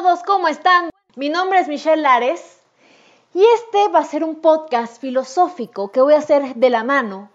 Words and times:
Todos, 0.00 0.22
¿cómo 0.22 0.46
están? 0.46 0.90
Mi 1.16 1.28
nombre 1.28 1.58
es 1.58 1.66
Michelle 1.66 2.00
Lares 2.00 2.40
y 3.34 3.44
este 3.56 3.88
va 3.88 3.98
a 3.98 4.04
ser 4.04 4.22
un 4.22 4.40
podcast 4.40 5.00
filosófico 5.00 5.90
que 5.90 6.00
voy 6.00 6.14
a 6.14 6.18
hacer 6.18 6.54
de 6.54 6.70
la 6.70 6.84
mano 6.84 7.32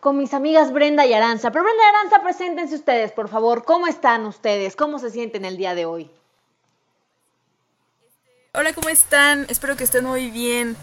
con 0.00 0.16
mis 0.16 0.32
amigas 0.32 0.72
Brenda 0.72 1.04
y 1.04 1.12
Aranza. 1.12 1.50
Pero 1.50 1.64
Brenda 1.64 1.82
y 1.84 1.88
Aranza, 1.94 2.22
preséntense 2.22 2.76
ustedes, 2.76 3.12
por 3.12 3.28
favor. 3.28 3.64
¿Cómo 3.64 3.88
están 3.88 4.24
ustedes? 4.24 4.74
¿Cómo 4.74 4.98
se 4.98 5.10
sienten 5.10 5.44
el 5.44 5.58
día 5.58 5.74
de 5.74 5.84
hoy? 5.84 6.10
Hola, 8.54 8.72
¿cómo 8.72 8.88
están? 8.88 9.44
Espero 9.50 9.76
que 9.76 9.84
estén 9.84 10.06
muy 10.06 10.30
bien. 10.30 10.78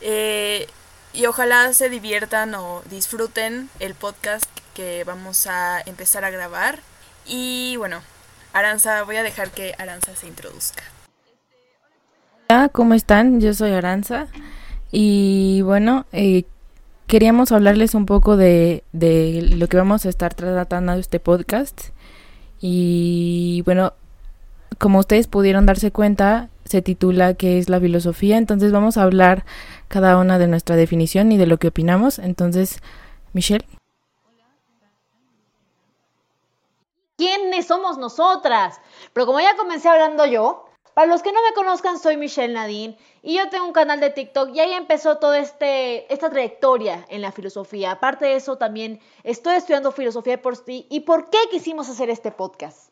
Eh, 0.00 0.66
y 1.12 1.26
ojalá 1.26 1.72
se 1.72 1.88
diviertan 1.88 2.56
o 2.56 2.82
disfruten 2.86 3.70
el 3.78 3.94
podcast 3.94 4.44
que 4.74 5.04
vamos 5.04 5.46
a 5.46 5.80
empezar 5.86 6.24
a 6.24 6.30
grabar. 6.30 6.80
Y 7.26 7.76
bueno, 7.76 8.02
Aranza, 8.58 9.04
voy 9.04 9.14
a 9.14 9.22
dejar 9.22 9.50
que 9.50 9.74
Aranza 9.78 10.16
se 10.16 10.26
introduzca. 10.26 10.82
Hola, 12.50 12.68
¿cómo 12.70 12.94
están? 12.94 13.40
Yo 13.40 13.54
soy 13.54 13.70
Aranza 13.70 14.26
y 14.90 15.62
bueno, 15.62 16.06
eh, 16.12 16.42
queríamos 17.06 17.52
hablarles 17.52 17.94
un 17.94 18.04
poco 18.04 18.36
de, 18.36 18.82
de 18.92 19.48
lo 19.56 19.68
que 19.68 19.76
vamos 19.76 20.06
a 20.06 20.08
estar 20.08 20.34
tratando 20.34 20.94
de 20.94 21.00
este 21.00 21.20
podcast 21.20 21.90
y 22.60 23.62
bueno, 23.64 23.92
como 24.78 24.98
ustedes 24.98 25.28
pudieron 25.28 25.64
darse 25.64 25.92
cuenta, 25.92 26.48
se 26.64 26.82
titula 26.82 27.34
¿Qué 27.34 27.58
es 27.58 27.68
la 27.68 27.78
filosofía? 27.78 28.38
Entonces 28.38 28.72
vamos 28.72 28.96
a 28.96 29.04
hablar 29.04 29.44
cada 29.86 30.18
una 30.18 30.36
de 30.40 30.48
nuestra 30.48 30.74
definición 30.74 31.30
y 31.30 31.36
de 31.36 31.46
lo 31.46 31.58
que 31.58 31.68
opinamos. 31.68 32.18
Entonces, 32.18 32.80
Michelle. 33.32 33.77
¿Quiénes 37.18 37.66
somos 37.66 37.98
nosotras? 37.98 38.80
Pero 39.12 39.26
como 39.26 39.40
ya 39.40 39.56
comencé 39.56 39.88
hablando 39.88 40.24
yo, 40.24 40.68
para 40.94 41.08
los 41.08 41.20
que 41.20 41.32
no 41.32 41.42
me 41.42 41.52
conozcan, 41.52 41.98
soy 41.98 42.16
Michelle 42.16 42.54
Nadine 42.54 42.96
y 43.22 43.38
yo 43.38 43.48
tengo 43.50 43.66
un 43.66 43.72
canal 43.72 43.98
de 43.98 44.10
TikTok 44.10 44.54
y 44.54 44.60
ahí 44.60 44.72
empezó 44.72 45.18
toda 45.18 45.40
este, 45.40 46.12
esta 46.14 46.30
trayectoria 46.30 47.04
en 47.08 47.20
la 47.20 47.32
filosofía. 47.32 47.90
Aparte 47.90 48.26
de 48.26 48.36
eso, 48.36 48.56
también 48.56 49.00
estoy 49.24 49.56
estudiando 49.56 49.90
filosofía 49.90 50.40
por 50.40 50.54
sí. 50.54 50.86
¿Y 50.90 51.00
por 51.00 51.28
qué 51.28 51.38
quisimos 51.50 51.88
hacer 51.88 52.08
este 52.08 52.30
podcast? 52.30 52.87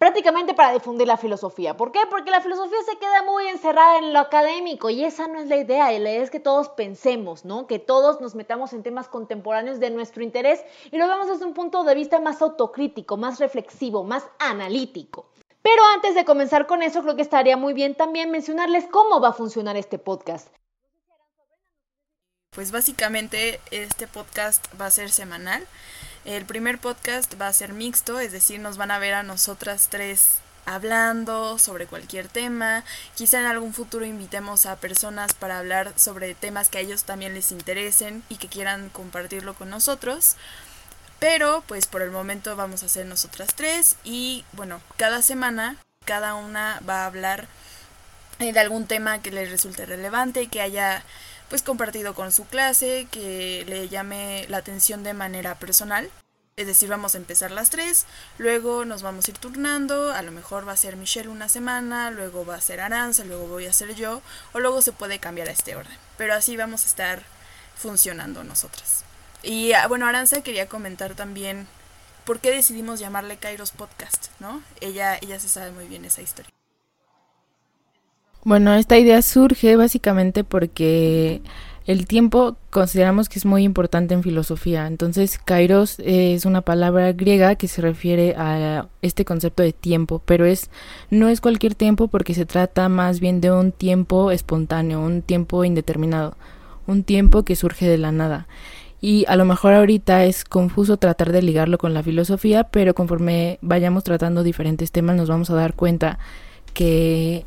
Prácticamente 0.00 0.54
para 0.54 0.72
difundir 0.72 1.06
la 1.06 1.18
filosofía. 1.18 1.76
¿Por 1.76 1.92
qué? 1.92 1.98
Porque 2.08 2.30
la 2.30 2.40
filosofía 2.40 2.78
se 2.86 2.96
queda 2.96 3.22
muy 3.22 3.46
encerrada 3.48 3.98
en 3.98 4.14
lo 4.14 4.20
académico 4.20 4.88
y 4.88 5.04
esa 5.04 5.28
no 5.28 5.38
es 5.38 5.46
la 5.46 5.58
idea. 5.58 5.92
La 5.92 6.10
idea 6.10 6.22
es 6.22 6.30
que 6.30 6.40
todos 6.40 6.70
pensemos, 6.70 7.44
¿no? 7.44 7.66
Que 7.66 7.78
todos 7.78 8.18
nos 8.18 8.34
metamos 8.34 8.72
en 8.72 8.82
temas 8.82 9.08
contemporáneos 9.08 9.78
de 9.78 9.90
nuestro 9.90 10.22
interés 10.22 10.64
y 10.90 10.96
lo 10.96 11.06
vemos 11.06 11.28
desde 11.28 11.44
un 11.44 11.52
punto 11.52 11.84
de 11.84 11.94
vista 11.94 12.18
más 12.18 12.40
autocrítico, 12.40 13.18
más 13.18 13.38
reflexivo, 13.38 14.02
más 14.02 14.24
analítico. 14.38 15.28
Pero 15.60 15.82
antes 15.94 16.14
de 16.14 16.24
comenzar 16.24 16.66
con 16.66 16.82
eso, 16.82 17.02
creo 17.02 17.14
que 17.14 17.20
estaría 17.20 17.58
muy 17.58 17.74
bien 17.74 17.94
también 17.94 18.30
mencionarles 18.30 18.86
cómo 18.86 19.20
va 19.20 19.28
a 19.28 19.34
funcionar 19.34 19.76
este 19.76 19.98
podcast. 19.98 20.48
Pues 22.48 22.72
básicamente 22.72 23.60
este 23.70 24.08
podcast 24.08 24.66
va 24.80 24.86
a 24.86 24.90
ser 24.90 25.10
semanal. 25.10 25.66
El 26.24 26.44
primer 26.44 26.78
podcast 26.78 27.40
va 27.40 27.48
a 27.48 27.52
ser 27.52 27.72
mixto, 27.72 28.20
es 28.20 28.30
decir, 28.30 28.60
nos 28.60 28.76
van 28.76 28.90
a 28.90 28.98
ver 28.98 29.14
a 29.14 29.22
nosotras 29.22 29.88
tres 29.90 30.38
hablando 30.66 31.58
sobre 31.58 31.86
cualquier 31.86 32.28
tema. 32.28 32.84
Quizá 33.14 33.40
en 33.40 33.46
algún 33.46 33.72
futuro 33.72 34.04
invitemos 34.04 34.66
a 34.66 34.76
personas 34.76 35.32
para 35.32 35.58
hablar 35.58 35.94
sobre 35.96 36.34
temas 36.34 36.68
que 36.68 36.78
a 36.78 36.82
ellos 36.82 37.04
también 37.04 37.32
les 37.32 37.52
interesen 37.52 38.22
y 38.28 38.36
que 38.36 38.48
quieran 38.48 38.90
compartirlo 38.90 39.54
con 39.54 39.70
nosotros. 39.70 40.36
Pero 41.18 41.64
pues 41.66 41.86
por 41.86 42.02
el 42.02 42.10
momento 42.10 42.54
vamos 42.54 42.82
a 42.82 42.88
ser 42.88 43.06
nosotras 43.06 43.54
tres 43.54 43.96
y 44.04 44.44
bueno, 44.52 44.80
cada 44.96 45.22
semana 45.22 45.76
cada 46.04 46.34
una 46.34 46.80
va 46.88 47.02
a 47.02 47.06
hablar 47.06 47.46
de 48.38 48.58
algún 48.58 48.86
tema 48.86 49.20
que 49.20 49.30
les 49.30 49.50
resulte 49.50 49.84
relevante 49.86 50.42
y 50.42 50.48
que 50.48 50.62
haya 50.62 51.04
pues 51.50 51.62
compartido 51.62 52.14
con 52.14 52.32
su 52.32 52.46
clase, 52.46 53.08
que 53.10 53.64
le 53.68 53.88
llame 53.88 54.46
la 54.48 54.58
atención 54.58 55.02
de 55.02 55.12
manera 55.12 55.56
personal. 55.56 56.08
Es 56.56 56.66
decir, 56.66 56.88
vamos 56.88 57.14
a 57.14 57.18
empezar 57.18 57.50
las 57.50 57.70
tres, 57.70 58.06
luego 58.38 58.84
nos 58.84 59.02
vamos 59.02 59.26
a 59.26 59.30
ir 59.30 59.38
turnando, 59.38 60.12
a 60.12 60.22
lo 60.22 60.30
mejor 60.30 60.68
va 60.68 60.72
a 60.72 60.76
ser 60.76 60.96
Michelle 60.96 61.28
una 61.28 61.48
semana, 61.48 62.10
luego 62.10 62.44
va 62.44 62.54
a 62.54 62.60
ser 62.60 62.80
Aranza, 62.80 63.24
luego 63.24 63.46
voy 63.46 63.66
a 63.66 63.72
ser 63.72 63.94
yo, 63.94 64.20
o 64.52 64.60
luego 64.60 64.82
se 64.82 64.92
puede 64.92 65.18
cambiar 65.18 65.48
a 65.48 65.52
este 65.52 65.74
orden. 65.74 65.96
Pero 66.18 66.34
así 66.34 66.56
vamos 66.56 66.84
a 66.84 66.86
estar 66.86 67.22
funcionando 67.76 68.44
nosotras. 68.44 69.04
Y 69.42 69.72
ah, 69.72 69.88
bueno, 69.88 70.06
Aranza 70.06 70.42
quería 70.42 70.68
comentar 70.68 71.14
también 71.14 71.66
por 72.24 72.40
qué 72.40 72.50
decidimos 72.50 73.00
llamarle 73.00 73.38
Kairos 73.38 73.72
Podcast, 73.72 74.28
¿no? 74.38 74.62
Ella, 74.80 75.18
ella 75.20 75.40
se 75.40 75.48
sabe 75.48 75.72
muy 75.72 75.86
bien 75.86 76.04
esa 76.04 76.20
historia. 76.20 76.52
Bueno, 78.42 78.74
esta 78.74 78.98
idea 78.98 79.20
surge 79.20 79.76
básicamente 79.76 80.44
porque 80.44 81.42
el 81.86 82.06
tiempo 82.06 82.56
consideramos 82.70 83.28
que 83.28 83.38
es 83.38 83.44
muy 83.44 83.64
importante 83.64 84.14
en 84.14 84.22
filosofía. 84.22 84.86
Entonces, 84.86 85.38
kairos 85.38 85.98
es 85.98 86.46
una 86.46 86.62
palabra 86.62 87.12
griega 87.12 87.56
que 87.56 87.68
se 87.68 87.82
refiere 87.82 88.34
a 88.38 88.86
este 89.02 89.26
concepto 89.26 89.62
de 89.62 89.74
tiempo, 89.74 90.22
pero 90.24 90.46
es 90.46 90.70
no 91.10 91.28
es 91.28 91.42
cualquier 91.42 91.74
tiempo 91.74 92.08
porque 92.08 92.32
se 92.32 92.46
trata 92.46 92.88
más 92.88 93.20
bien 93.20 93.42
de 93.42 93.52
un 93.52 93.72
tiempo 93.72 94.30
espontáneo, 94.30 95.00
un 95.00 95.20
tiempo 95.20 95.64
indeterminado, 95.64 96.34
un 96.86 97.04
tiempo 97.04 97.42
que 97.42 97.56
surge 97.56 97.86
de 97.88 97.98
la 97.98 98.10
nada. 98.10 98.46
Y 99.02 99.24
a 99.28 99.36
lo 99.36 99.44
mejor 99.44 99.74
ahorita 99.74 100.24
es 100.24 100.44
confuso 100.44 100.96
tratar 100.96 101.32
de 101.32 101.42
ligarlo 101.42 101.76
con 101.76 101.92
la 101.92 102.02
filosofía, 102.02 102.64
pero 102.64 102.94
conforme 102.94 103.58
vayamos 103.60 104.04
tratando 104.04 104.42
diferentes 104.42 104.92
temas 104.92 105.16
nos 105.16 105.28
vamos 105.28 105.50
a 105.50 105.54
dar 105.54 105.74
cuenta 105.74 106.18
que 106.72 107.44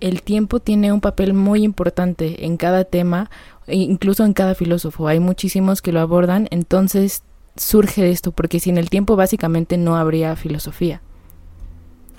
el 0.00 0.22
tiempo 0.22 0.60
tiene 0.60 0.92
un 0.92 1.00
papel 1.00 1.34
muy 1.34 1.62
importante 1.62 2.44
en 2.44 2.56
cada 2.56 2.84
tema, 2.84 3.30
e 3.66 3.76
incluso 3.76 4.24
en 4.24 4.32
cada 4.32 4.54
filósofo. 4.54 5.08
Hay 5.08 5.20
muchísimos 5.20 5.82
que 5.82 5.92
lo 5.92 6.00
abordan, 6.00 6.48
entonces 6.50 7.22
surge 7.56 8.10
esto, 8.10 8.32
porque 8.32 8.60
sin 8.60 8.78
el 8.78 8.90
tiempo 8.90 9.16
básicamente 9.16 9.76
no 9.76 9.96
habría 9.96 10.36
filosofía. 10.36 11.00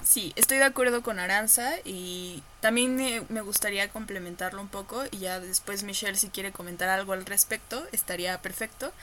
Sí, 0.07 0.31
estoy 0.37 0.57
de 0.57 0.63
acuerdo 0.63 1.03
con 1.03 1.19
Aranza 1.19 1.73
y 1.83 2.41
también 2.61 2.95
me 3.27 3.41
gustaría 3.41 3.89
complementarlo 3.89 4.61
un 4.61 4.69
poco 4.69 5.03
y 5.11 5.17
ya 5.17 5.41
después 5.41 5.83
Michelle 5.83 6.17
si 6.17 6.29
quiere 6.29 6.53
comentar 6.53 6.87
algo 6.87 7.11
al 7.11 7.25
respecto 7.25 7.85
estaría 7.91 8.41
perfecto. 8.41 8.93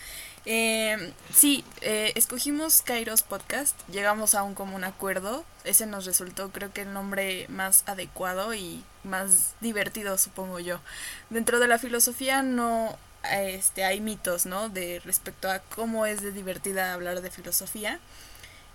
Eh, 0.47 1.13
sí, 1.31 1.63
escogimos 1.83 2.81
Kairos 2.81 3.23
Podcast, 3.23 3.79
llegamos 3.91 4.35
a 4.35 4.45
un 4.45 4.55
común 4.55 4.83
acuerdo, 4.83 5.45
ese 5.65 5.85
nos 5.85 6.07
resultó 6.07 6.51
creo 6.51 6.73
que 6.73 6.83
el 6.83 6.95
nombre 6.95 7.47
más 7.51 7.83
adecuado 7.87 8.55
y 8.55 8.83
más 9.03 9.53
divertido 9.61 10.17
supongo 10.17 10.59
yo. 10.59 10.81
Dentro 11.29 11.61
de 11.61 11.69
la 11.69 11.79
filosofía 11.79 12.43
no 12.43 12.97
este, 13.31 13.85
hay 13.85 14.01
mitos, 14.01 14.47
¿no? 14.47 14.71
De 14.71 15.03
respecto 15.05 15.51
a 15.51 15.59
cómo 15.59 16.07
es 16.07 16.23
de 16.23 16.33
divertida 16.33 16.95
hablar 16.95 17.21
de 17.21 17.31
filosofía. 17.31 18.01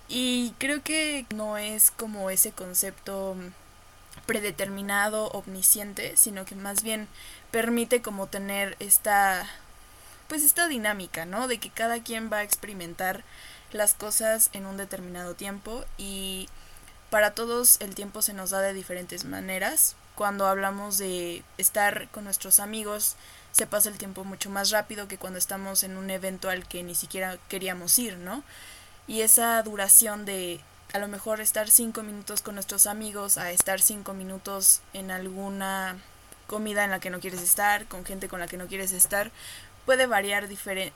Y 0.09 0.55
creo 0.57 0.83
que 0.83 1.25
no 1.33 1.57
es 1.57 1.91
como 1.91 2.31
ese 2.31 2.51
concepto 2.51 3.35
predeterminado, 4.25 5.27
omnisciente, 5.29 6.17
sino 6.17 6.45
que 6.45 6.55
más 6.55 6.83
bien 6.83 7.07
permite 7.51 8.01
como 8.01 8.27
tener 8.27 8.75
esta 8.79 9.47
pues 10.27 10.43
esta 10.43 10.67
dinámica, 10.67 11.25
¿no? 11.25 11.47
De 11.47 11.57
que 11.59 11.71
cada 11.71 12.03
quien 12.03 12.31
va 12.31 12.37
a 12.37 12.43
experimentar 12.43 13.23
las 13.71 13.95
cosas 13.95 14.49
en 14.53 14.65
un 14.65 14.77
determinado 14.77 15.33
tiempo 15.33 15.83
y 15.97 16.47
para 17.09 17.31
todos 17.31 17.81
el 17.81 17.95
tiempo 17.95 18.21
se 18.21 18.33
nos 18.33 18.51
da 18.51 18.61
de 18.61 18.73
diferentes 18.73 19.25
maneras. 19.25 19.95
Cuando 20.15 20.47
hablamos 20.47 20.97
de 20.97 21.43
estar 21.57 22.09
con 22.09 22.25
nuestros 22.25 22.59
amigos, 22.59 23.15
se 23.51 23.65
pasa 23.65 23.89
el 23.89 23.97
tiempo 23.97 24.23
mucho 24.23 24.49
más 24.49 24.69
rápido 24.69 25.07
que 25.07 25.17
cuando 25.17 25.39
estamos 25.39 25.83
en 25.83 25.97
un 25.97 26.09
evento 26.11 26.49
al 26.49 26.67
que 26.67 26.83
ni 26.83 26.93
siquiera 26.93 27.37
queríamos 27.47 27.97
ir, 27.97 28.17
¿no? 28.17 28.43
Y 29.09 29.23
esa 29.23 29.61
duración 29.63 30.23
de 30.23 30.61
a 30.93 30.99
lo 30.99 31.07
mejor 31.07 31.41
estar 31.41 31.69
cinco 31.69 32.03
minutos 32.03 32.43
con 32.43 32.53
nuestros 32.53 32.85
amigos 32.85 33.37
a 33.39 33.51
estar 33.51 33.81
cinco 33.81 34.13
minutos 34.13 34.81
en 34.93 35.09
alguna 35.09 35.97
comida 36.45 36.83
en 36.83 36.91
la 36.91 36.99
que 36.99 37.09
no 37.09 37.19
quieres 37.19 37.41
estar, 37.41 37.87
con 37.87 38.05
gente 38.05 38.29
con 38.29 38.39
la 38.39 38.47
que 38.47 38.57
no 38.57 38.67
quieres 38.67 38.91
estar, 38.91 39.31
puede 39.85 40.05
variar 40.05 40.47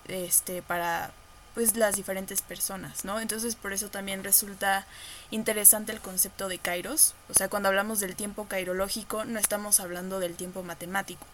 este, 0.08 0.62
para 0.62 1.12
pues 1.56 1.76
las 1.76 1.96
diferentes 1.96 2.44
personas, 2.44 3.04
¿no? 3.04 3.20
Entonces 3.20 3.56
por 3.56 3.74
eso 3.74 3.90
también 3.90 4.24
resulta 4.24 4.86
interesante 5.32 5.92
el 5.92 6.00
concepto 6.00 6.48
de 6.48 6.60
kairos, 6.60 7.16
o 7.30 7.34
sea, 7.34 7.50
cuando 7.50 7.70
hablamos 7.70 8.00
del 8.00 8.16
tiempo 8.16 8.48
kairológico 8.48 9.26
no 9.26 9.40
estamos 9.40 9.80
hablando 9.80 10.20
del 10.20 10.36
tiempo 10.36 10.62
matemático, 10.62 11.26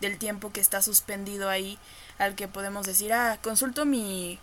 del 0.00 0.18
tiempo 0.18 0.52
que 0.52 0.60
está 0.60 0.82
suspendido 0.82 1.48
ahí 1.48 1.78
al 2.18 2.34
que 2.34 2.46
podemos 2.46 2.84
decir, 2.84 3.14
ah, 3.14 3.38
consulto 3.42 3.86
mi 3.86 4.38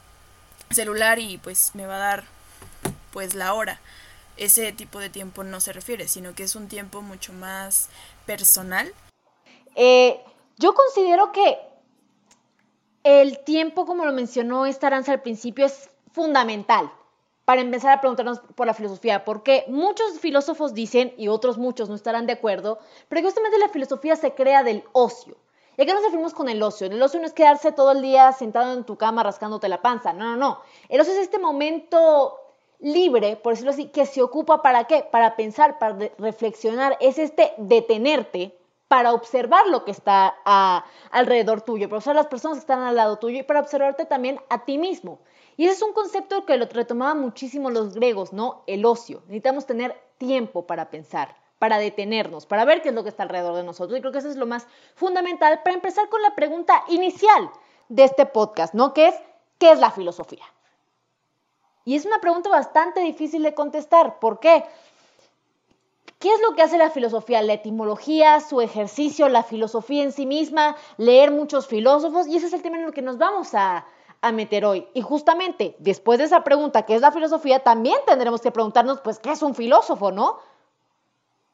celular 0.75 1.19
y 1.19 1.37
pues 1.37 1.71
me 1.73 1.85
va 1.85 1.95
a 1.95 1.99
dar 1.99 2.23
pues 3.11 3.35
la 3.35 3.53
hora. 3.53 3.79
Ese 4.37 4.71
tipo 4.71 4.99
de 4.99 5.09
tiempo 5.09 5.43
no 5.43 5.59
se 5.59 5.73
refiere, 5.73 6.07
sino 6.07 6.33
que 6.33 6.43
es 6.43 6.55
un 6.55 6.67
tiempo 6.67 7.01
mucho 7.01 7.33
más 7.33 7.89
personal. 8.25 8.91
Eh, 9.75 10.19
yo 10.57 10.73
considero 10.73 11.31
que 11.31 11.57
el 13.03 13.43
tiempo, 13.43 13.85
como 13.85 14.05
lo 14.05 14.13
mencionó 14.13 14.65
esta 14.65 14.87
Aranza 14.87 15.11
al 15.11 15.21
principio, 15.21 15.65
es 15.65 15.89
fundamental. 16.11 16.91
para 17.45 17.61
empezar 17.61 17.91
a 17.91 17.99
preguntarnos 17.99 18.39
por 18.55 18.67
la 18.67 18.73
filosofía, 18.73 19.25
porque 19.25 19.65
muchos 19.67 20.19
filósofos 20.19 20.73
dicen, 20.73 21.13
y 21.17 21.27
otros 21.27 21.57
muchos 21.57 21.89
no 21.89 21.95
estarán 21.95 22.25
de 22.25 22.33
acuerdo, 22.33 22.79
pero 23.09 23.21
justamente 23.21 23.57
la 23.57 23.69
filosofía 23.69 24.15
se 24.15 24.33
crea 24.33 24.63
del 24.63 24.83
ocio. 24.93 25.35
¿Y 25.77 25.81
a 25.81 25.85
qué 25.85 25.93
nos 25.93 26.03
referimos 26.03 26.33
con 26.33 26.49
el 26.49 26.61
ocio? 26.61 26.87
El 26.87 27.01
ocio 27.01 27.19
no 27.19 27.25
es 27.25 27.33
quedarse 27.33 27.71
todo 27.71 27.91
el 27.91 28.01
día 28.01 28.31
sentado 28.33 28.73
en 28.73 28.83
tu 28.83 28.95
cama 28.95 29.23
rascándote 29.23 29.67
la 29.69 29.81
panza, 29.81 30.13
no, 30.13 30.25
no, 30.25 30.37
no. 30.37 30.59
El 30.89 31.01
ocio 31.01 31.13
es 31.13 31.19
este 31.19 31.39
momento 31.39 32.39
libre, 32.79 33.37
por 33.37 33.53
decirlo 33.53 33.71
así, 33.71 33.87
que 33.87 34.05
se 34.05 34.21
ocupa 34.21 34.61
para 34.61 34.83
qué? 34.85 35.07
Para 35.09 35.35
pensar, 35.35 35.79
para 35.79 35.97
reflexionar, 36.17 36.97
es 36.99 37.17
este 37.17 37.53
detenerte 37.57 38.57
para 38.87 39.13
observar 39.13 39.65
lo 39.67 39.85
que 39.85 39.91
está 39.91 40.27
alrededor 41.09 41.61
tuyo, 41.61 41.89
para 41.89 41.97
observar 41.97 42.17
las 42.17 42.27
personas 42.27 42.57
que 42.57 42.61
están 42.61 42.81
al 42.81 42.95
lado 42.95 43.17
tuyo 43.17 43.39
y 43.39 43.43
para 43.43 43.61
observarte 43.61 44.05
también 44.05 44.39
a 44.49 44.65
ti 44.65 44.77
mismo. 44.77 45.19
Y 45.57 45.65
ese 45.65 45.75
es 45.75 45.81
un 45.81 45.93
concepto 45.93 46.45
que 46.45 46.57
lo 46.57 46.67
retomaban 46.67 47.19
muchísimo 47.19 47.71
los 47.71 47.95
griegos, 47.95 48.33
¿no? 48.33 48.63
El 48.67 48.85
ocio. 48.85 49.21
Necesitamos 49.25 49.65
tener 49.65 49.99
tiempo 50.19 50.67
para 50.67 50.91
pensar, 50.91 51.35
para 51.63 51.77
detenernos, 51.77 52.45
para 52.45 52.65
ver 52.65 52.81
qué 52.81 52.89
es 52.89 52.93
lo 52.93 53.03
que 53.03 53.09
está 53.09 53.23
alrededor 53.23 53.55
de 53.55 53.63
nosotros. 53.63 53.97
Y 53.97 54.01
creo 54.01 54.11
que 54.11 54.17
eso 54.17 54.27
es 54.27 54.35
lo 54.35 54.45
más 54.45 54.67
fundamental 54.95 55.61
para 55.63 55.73
empezar 55.73 56.09
con 56.09 56.21
la 56.21 56.35
pregunta 56.35 56.83
inicial 56.89 57.49
de 57.87 58.03
este 58.03 58.25
podcast, 58.25 58.73
¿no? 58.73 58.93
Que 58.93 59.07
es, 59.07 59.15
¿qué 59.59 59.71
es 59.71 59.79
la 59.79 59.89
filosofía? 59.89 60.43
Y 61.85 61.95
es 61.95 62.05
una 62.05 62.19
pregunta 62.19 62.49
bastante 62.49 62.99
difícil 62.99 63.43
de 63.43 63.53
contestar. 63.53 64.19
¿Por 64.19 64.41
qué? 64.41 64.65
¿Qué 66.19 66.33
es 66.33 66.41
lo 66.41 66.53
que 66.53 66.63
hace 66.63 66.77
la 66.77 66.89
filosofía? 66.89 67.41
La 67.41 67.53
etimología, 67.53 68.41
su 68.41 68.59
ejercicio, 68.59 69.29
la 69.29 69.43
filosofía 69.43 70.03
en 70.03 70.11
sí 70.11 70.25
misma, 70.25 70.75
leer 70.97 71.31
muchos 71.31 71.67
filósofos, 71.67 72.27
y 72.27 72.35
ese 72.35 72.47
es 72.47 72.53
el 72.53 72.61
tema 72.61 72.77
en 72.77 72.83
el 72.83 72.93
que 72.93 73.01
nos 73.01 73.17
vamos 73.17 73.53
a, 73.53 73.85
a 74.19 74.31
meter 74.33 74.65
hoy. 74.65 74.85
Y 74.93 75.01
justamente 75.01 75.77
después 75.79 76.19
de 76.19 76.25
esa 76.25 76.43
pregunta, 76.43 76.85
¿qué 76.85 76.95
es 76.95 77.01
la 77.01 77.13
filosofía? 77.13 77.63
También 77.63 77.99
tendremos 78.05 78.41
que 78.41 78.51
preguntarnos, 78.51 78.99
pues, 78.99 79.17
¿qué 79.17 79.31
es 79.31 79.41
un 79.41 79.55
filósofo, 79.55 80.11
no? 80.11 80.39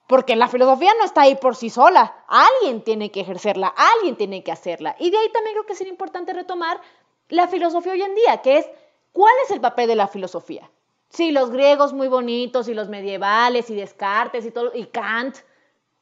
Porque 0.10 0.36
la 0.36 0.48
filosofía 0.48 0.92
no 0.98 1.06
está 1.06 1.22
ahí 1.22 1.36
por 1.36 1.56
sí 1.56 1.70
sola. 1.70 2.26
Alguien 2.28 2.82
tiene 2.82 3.12
que 3.12 3.22
ejercerla, 3.22 3.68
alguien 3.68 4.16
tiene 4.16 4.44
que 4.44 4.52
hacerla. 4.52 4.96
Y 4.98 5.12
de 5.12 5.20
ahí 5.20 5.32
también 5.32 5.54
creo 5.54 5.68
que 5.68 5.76
sería 5.76 5.92
importante 5.92 6.34
retomar 6.34 6.82
la 7.28 7.48
filosofía 7.48 7.92
hoy 7.92 8.02
en 8.02 8.16
día, 8.16 8.42
que 8.42 8.58
es, 8.58 8.68
¿cuál 9.14 9.36
es 9.46 9.52
el 9.52 9.62
papel 9.62 9.88
de 9.88 9.96
la 9.96 10.08
filosofía? 10.08 10.68
Sí, 11.10 11.30
los 11.30 11.52
griegos 11.52 11.94
muy 11.94 12.08
bonitos 12.08 12.68
y 12.70 12.74
los 12.74 12.90
medievales 12.90 13.70
y 13.70 13.76
Descartes 13.76 14.48
y 14.48 14.50
todo, 14.50 14.72
y 14.74 14.88
Kant. 14.88 15.38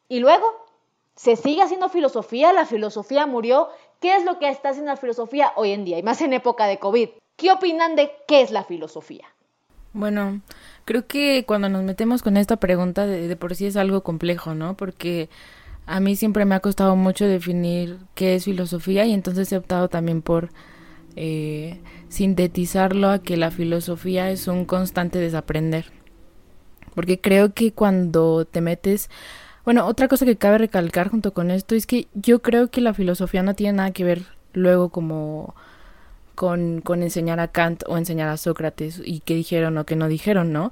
Y 0.07 0.19
luego, 0.19 0.45
¿se 1.18 1.36
sigue 1.36 1.62
haciendo 1.62 1.89
filosofía? 1.89 2.54
¿La 2.54 2.65
filosofía 2.65 3.25
murió? 3.25 3.68
¿Qué 4.00 4.15
es 4.15 4.24
lo 4.24 4.39
que 4.39 4.48
está 4.48 4.69
haciendo 4.69 4.92
la 4.94 4.98
filosofía 4.98 5.51
hoy 5.57 5.74
en 5.74 5.83
día 5.83 5.98
y 5.98 6.04
más 6.04 6.21
en 6.21 6.31
época 6.31 6.65
de 6.68 6.80
COVID? 6.80 7.09
¿Qué 7.36 7.51
opinan 7.51 7.98
de 7.98 8.09
qué 8.25 8.39
es 8.39 8.51
la 8.51 8.63
filosofía? 8.63 9.27
Bueno, 9.98 10.42
creo 10.86 11.08
que 11.08 11.44
cuando 11.48 11.70
nos 11.70 11.84
metemos 11.84 12.22
con 12.22 12.38
esta 12.38 12.58
pregunta 12.58 13.08
de, 13.08 13.36
por 13.36 13.56
sí 13.56 13.66
es 13.66 13.76
algo 13.78 14.04
complejo, 14.04 14.54
¿no? 14.54 14.78
Porque 14.78 15.28
a 15.88 16.00
mí 16.00 16.16
siempre 16.16 16.46
me 16.46 16.54
ha 16.54 16.60
costado 16.60 16.96
mucho 16.96 17.26
definir 17.26 17.98
qué 18.14 18.36
es 18.36 18.46
filosofía 18.46 19.08
y 19.08 19.14
entonces 19.14 19.52
he 19.52 19.58
optado 19.58 19.90
también 19.90 20.22
por 20.22 20.52
eh, 21.16 21.82
sintetizarlo 22.10 23.10
a 23.10 23.24
que 23.24 23.38
la 23.38 23.50
filosofía 23.50 24.30
es 24.30 24.48
un 24.48 24.66
constante 24.66 25.18
desaprender. 25.18 25.92
Porque 26.94 27.20
creo 27.20 27.56
que 27.56 27.74
cuando 27.74 28.46
te 28.46 28.62
metes 28.62 29.10
bueno, 29.66 29.88
otra 29.88 30.08
cosa 30.08 30.26
que 30.26 30.38
cabe 30.38 30.60
recalcar 30.60 31.10
junto 31.10 31.34
con 31.34 31.50
esto 31.50 31.74
es 31.74 31.88
que 31.88 32.08
yo 32.14 32.44
creo 32.44 32.70
que 32.70 32.82
la 32.82 32.94
filosofía 32.94 33.42
no 33.42 33.56
tiene 33.56 33.74
nada 33.74 33.92
que 33.92 34.04
ver 34.04 34.26
luego 34.54 34.90
como 34.90 35.56
con, 36.38 36.81
con 36.81 37.01
enseñar 37.01 37.39
a 37.39 37.48
Kant 37.48 37.81
o 37.88 37.98
enseñar 37.98 38.30
a 38.30 38.38
Sócrates 38.38 39.01
y 39.04 39.22
qué 39.22 39.34
dijeron 39.34 39.75
o 39.80 39.88
qué 39.88 39.95
no 39.95 40.07
dijeron, 40.07 40.54
¿no? 40.54 40.72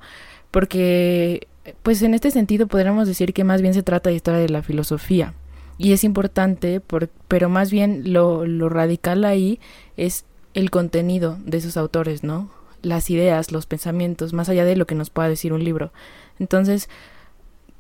Porque, 0.51 1.47
pues 1.81 2.03
en 2.03 2.13
este 2.13 2.29
sentido 2.29 2.67
podríamos 2.67 3.07
decir 3.07 3.33
que 3.33 3.44
más 3.44 3.63
bien 3.63 3.73
se 3.73 3.81
trata 3.81 4.12
de 4.12 4.15
historia 4.15 4.39
de 4.39 4.50
la 4.50 4.62
filosofía. 4.62 5.33
Y 5.79 5.94
es 5.94 6.03
importante, 6.03 6.81
por, 6.81 7.09
pero 7.27 7.50
más 7.50 7.71
bien 7.71 8.13
lo, 8.13 8.45
lo 8.45 8.69
radical 8.69 9.25
ahí 9.25 9.59
es 9.97 10.25
el 10.53 10.69
contenido 10.69 11.39
de 11.44 11.57
esos 11.57 11.77
autores, 11.77 12.23
¿no? 12.23 12.51
Las 12.83 13.09
ideas, 13.09 13.51
los 13.51 13.65
pensamientos, 13.65 14.33
más 14.33 14.50
allá 14.50 14.65
de 14.65 14.75
lo 14.75 14.85
que 14.85 14.94
nos 14.94 15.09
pueda 15.09 15.29
decir 15.29 15.51
un 15.51 15.63
libro. 15.63 15.91
Entonces, 16.38 16.89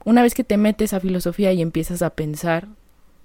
una 0.05 0.23
vez 0.23 0.33
que 0.33 0.43
te 0.43 0.57
metes 0.57 0.93
a 0.93 0.99
filosofía 0.99 1.53
y 1.53 1.61
empiezas 1.61 2.01
a 2.01 2.09
pensar, 2.09 2.67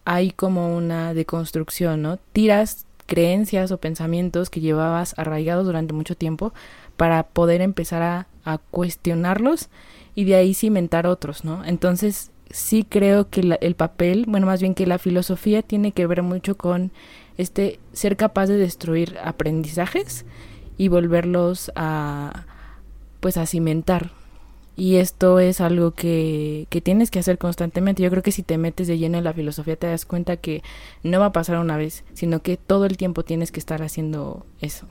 hay 0.04 0.32
como 0.32 0.76
una 0.76 1.14
deconstrucción, 1.14 2.02
¿no? 2.02 2.18
Tiras 2.18 2.84
creencias 3.10 3.72
o 3.72 3.78
pensamientos 3.78 4.50
que 4.50 4.60
llevabas 4.60 5.14
arraigados 5.18 5.66
durante 5.66 5.92
mucho 5.92 6.14
tiempo 6.14 6.54
para 6.96 7.24
poder 7.24 7.60
empezar 7.60 8.02
a, 8.02 8.26
cuestionarlos 8.70 9.68
y 10.16 10.24
de 10.24 10.34
ahí 10.34 10.54
cimentar 10.54 11.06
otros, 11.06 11.44
¿no? 11.44 11.64
Entonces 11.64 12.30
sí 12.50 12.84
creo 12.88 13.28
que 13.28 13.58
el 13.60 13.74
papel, 13.76 14.24
bueno, 14.26 14.46
más 14.46 14.60
bien 14.60 14.74
que 14.74 14.86
la 14.86 14.98
filosofía 14.98 15.62
tiene 15.62 15.92
que 15.92 16.06
ver 16.06 16.22
mucho 16.22 16.56
con 16.56 16.90
este 17.36 17.78
ser 17.92 18.16
capaz 18.16 18.46
de 18.46 18.56
destruir 18.56 19.18
aprendizajes 19.22 20.24
y 20.78 20.88
volverlos 20.88 21.70
a 21.76 22.46
pues 23.20 23.36
a 23.36 23.46
cimentar, 23.46 24.10
y 24.80 24.96
esto 24.96 25.40
es 25.40 25.60
algo 25.60 25.90
que, 25.90 26.66
que, 26.70 26.80
tienes 26.80 27.10
que 27.10 27.18
hacer 27.18 27.36
constantemente. 27.36 28.02
Yo 28.02 28.08
creo 28.08 28.22
que 28.22 28.32
si 28.32 28.42
te 28.42 28.56
metes 28.56 28.88
de 28.88 28.96
lleno 28.96 29.18
en 29.18 29.24
la 29.24 29.34
filosofía 29.34 29.76
te 29.76 29.86
das 29.86 30.06
cuenta 30.06 30.38
que 30.38 30.62
no 31.02 31.20
va 31.20 31.26
a 31.26 31.32
pasar 31.32 31.58
una 31.58 31.76
vez, 31.76 32.02
sino 32.14 32.40
que 32.40 32.56
todo 32.56 32.86
el 32.86 32.96
tiempo 32.96 33.22
tienes 33.22 33.52
que 33.52 33.60
estar 33.60 33.82
haciendo 33.82 34.46
eso. 34.62 34.88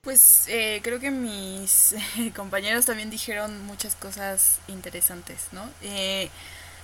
Pues 0.00 0.46
eh, 0.48 0.80
creo 0.82 0.98
que 0.98 1.10
mis 1.10 1.94
compañeros 2.34 2.86
también 2.86 3.10
dijeron 3.10 3.66
muchas 3.66 3.96
cosas 3.96 4.60
interesantes, 4.68 5.48
¿no? 5.52 5.68
Eh, 5.82 6.30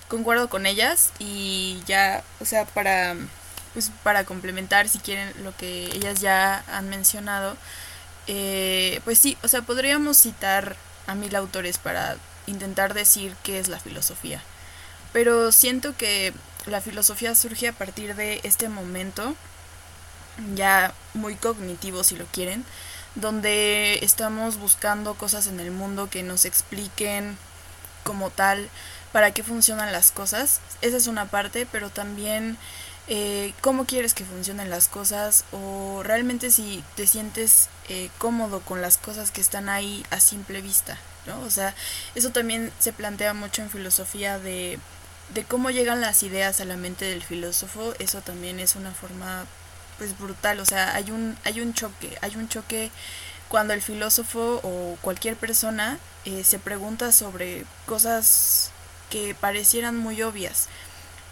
concuerdo 0.07 0.49
con 0.49 0.67
ellas 0.67 1.13
y 1.17 1.81
ya, 1.87 2.23
o 2.39 2.45
sea, 2.45 2.65
para, 2.65 3.15
pues, 3.73 3.91
para 4.03 4.23
complementar 4.23 4.87
si 4.87 4.99
quieren 4.99 5.33
lo 5.43 5.57
que 5.57 5.85
ellas 5.95 6.21
ya 6.21 6.63
han 6.67 6.89
mencionado, 6.89 7.57
eh, 8.27 9.01
pues 9.03 9.17
sí, 9.17 9.35
o 9.41 9.47
sea, 9.47 9.63
podríamos 9.63 10.17
citar 10.17 10.75
a 11.07 11.15
mil 11.15 11.35
autores 11.35 11.77
para 11.77 12.17
intentar 12.47 12.93
decir 12.93 13.35
qué 13.43 13.59
es 13.59 13.67
la 13.67 13.79
filosofía. 13.79 14.41
Pero 15.13 15.51
siento 15.51 15.95
que 15.97 16.33
la 16.65 16.81
filosofía 16.81 17.35
surge 17.35 17.67
a 17.67 17.73
partir 17.73 18.15
de 18.15 18.39
este 18.43 18.69
momento, 18.69 19.35
ya 20.55 20.93
muy 21.13 21.35
cognitivo 21.35 22.03
si 22.03 22.15
lo 22.15 22.25
quieren, 22.25 22.65
donde 23.15 23.99
estamos 24.03 24.57
buscando 24.57 25.15
cosas 25.15 25.47
en 25.47 25.59
el 25.59 25.71
mundo 25.71 26.09
que 26.09 26.23
nos 26.23 26.45
expliquen 26.45 27.37
como 28.03 28.29
tal 28.29 28.69
para 29.11 29.31
qué 29.31 29.43
funcionan 29.43 29.91
las 29.91 30.11
cosas. 30.11 30.61
Esa 30.81 30.97
es 30.97 31.07
una 31.07 31.25
parte, 31.25 31.67
pero 31.69 31.89
también 31.89 32.57
eh, 33.13 33.53
cómo 33.59 33.83
quieres 33.83 34.13
que 34.13 34.23
funcionen 34.23 34.69
las 34.69 34.87
cosas 34.87 35.43
o 35.51 36.01
realmente 36.01 36.49
si 36.49 36.81
te 36.95 37.05
sientes 37.05 37.67
eh, 37.89 38.09
cómodo 38.17 38.61
con 38.61 38.81
las 38.81 38.97
cosas 38.97 39.31
que 39.31 39.41
están 39.41 39.67
ahí 39.67 40.05
a 40.11 40.21
simple 40.21 40.61
vista, 40.61 40.97
¿no? 41.27 41.41
O 41.41 41.49
sea, 41.49 41.75
eso 42.15 42.29
también 42.29 42.71
se 42.79 42.93
plantea 42.93 43.33
mucho 43.33 43.63
en 43.63 43.69
filosofía 43.69 44.39
de, 44.39 44.79
cómo 45.49 45.71
llegan 45.71 45.99
las 45.99 46.23
ideas 46.23 46.61
a 46.61 46.65
la 46.65 46.77
mente 46.77 47.03
del 47.03 47.21
filósofo, 47.21 47.93
eso 47.99 48.21
también 48.21 48.61
es 48.61 48.77
una 48.77 48.91
forma 48.91 49.45
pues 49.97 50.17
brutal, 50.17 50.61
o 50.61 50.65
sea, 50.65 50.95
hay 50.95 51.11
un, 51.11 51.35
hay 51.43 51.59
un 51.59 51.73
choque, 51.73 52.17
hay 52.21 52.37
un 52.37 52.47
choque 52.47 52.91
cuando 53.49 53.73
el 53.73 53.81
filósofo 53.81 54.61
o 54.63 54.97
cualquier 55.01 55.35
persona 55.35 55.99
eh, 56.23 56.45
se 56.45 56.59
pregunta 56.59 57.11
sobre 57.11 57.65
cosas 57.85 58.71
que 59.09 59.35
parecieran 59.35 59.97
muy 59.97 60.21
obvias, 60.21 60.69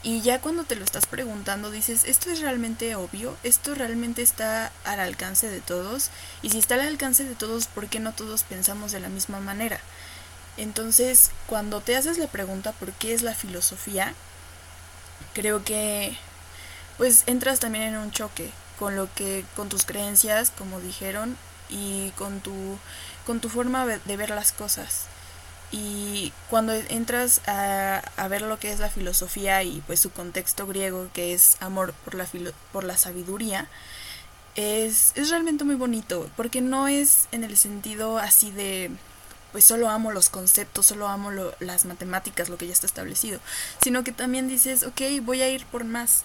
y 0.02 0.22
ya 0.22 0.40
cuando 0.40 0.64
te 0.64 0.76
lo 0.76 0.86
estás 0.86 1.06
preguntando 1.06 1.72
dices, 1.72 2.06
¿esto 2.06 2.30
es 2.30 2.40
realmente 2.40 2.96
obvio? 2.96 3.36
¿Esto 3.44 3.76
realmente 3.76 4.22
está 4.22 4.72
al 4.86 5.00
alcance 5.02 5.50
de 5.50 5.60
todos? 5.60 6.10
Y 6.42 6.52
si 6.52 6.60
está 6.60 6.76
al 6.76 6.82
alcance 6.82 7.26
de 7.26 7.36
todos, 7.36 7.68
¿por 7.68 7.88
qué 7.88 8.00
no 8.00 8.14
todos 8.14 8.44
pensamos 8.44 8.94
de 8.94 9.02
la 9.02 9.10
misma 9.10 9.42
manera? 9.42 9.80
Entonces, 10.58 11.32
cuando 11.48 11.82
te 11.82 11.96
haces 11.96 12.18
la 12.18 12.28
pregunta 12.28 12.72
¿por 12.74 12.92
qué 12.94 13.14
es 13.14 13.24
la 13.24 13.34
filosofía? 13.34 14.14
Creo 15.34 15.64
que 15.64 16.18
pues 16.98 17.24
entras 17.28 17.60
también 17.60 17.86
en 17.86 17.98
un 17.98 18.12
choque 18.12 18.52
con 18.78 18.96
lo 18.96 19.14
que 19.14 19.46
con 19.56 19.70
tus 19.70 19.86
creencias, 19.86 20.52
como 20.52 20.80
dijeron, 20.80 21.38
y 21.70 22.12
con 22.12 22.40
tu 22.40 22.78
con 23.26 23.40
tu 23.40 23.50
forma 23.50 23.86
de 23.86 24.18
ver 24.18 24.30
las 24.32 24.52
cosas. 24.52 25.06
Y 25.72 26.34
cuando 26.50 26.74
entras 26.74 27.42
a, 27.48 28.02
ver 28.28 28.42
lo 28.42 28.60
que 28.60 28.72
es 28.72 28.80
la 28.80 28.90
filosofía 28.90 29.62
y 29.64 29.82
pues 29.86 30.00
su 30.00 30.12
contexto 30.12 30.66
griego, 30.66 31.10
que 31.14 31.34
es 31.34 31.58
amor 31.60 31.94
por 32.06 32.16
la, 32.16 32.28
por 32.72 32.84
la 32.84 32.98
sabiduría, 32.98 33.68
es, 34.56 35.12
es 35.16 35.30
realmente 35.30 35.64
muy 35.64 35.76
bonito, 35.76 36.30
porque 36.36 36.62
no 36.62 36.88
es 36.88 37.28
en 37.32 37.44
el 37.44 37.56
sentido 37.56 38.18
así 38.18 38.52
de, 38.52 38.90
pues 39.52 39.64
solo 39.64 39.90
amo 39.90 40.12
los 40.12 40.30
conceptos, 40.30 40.88
solo 40.88 41.08
amo 41.08 41.32
las 41.60 41.86
matemáticas, 41.86 42.50
lo 42.50 42.58
que 42.58 42.68
ya 42.68 42.74
está 42.74 42.88
establecido, 42.88 43.40
sino 43.82 44.04
que 44.04 44.12
también 44.12 44.48
dices, 44.48 44.84
ok, 44.84 45.02
voy 45.22 45.42
a 45.42 45.50
ir 45.50 45.66
por 45.68 45.84
más. 45.84 46.24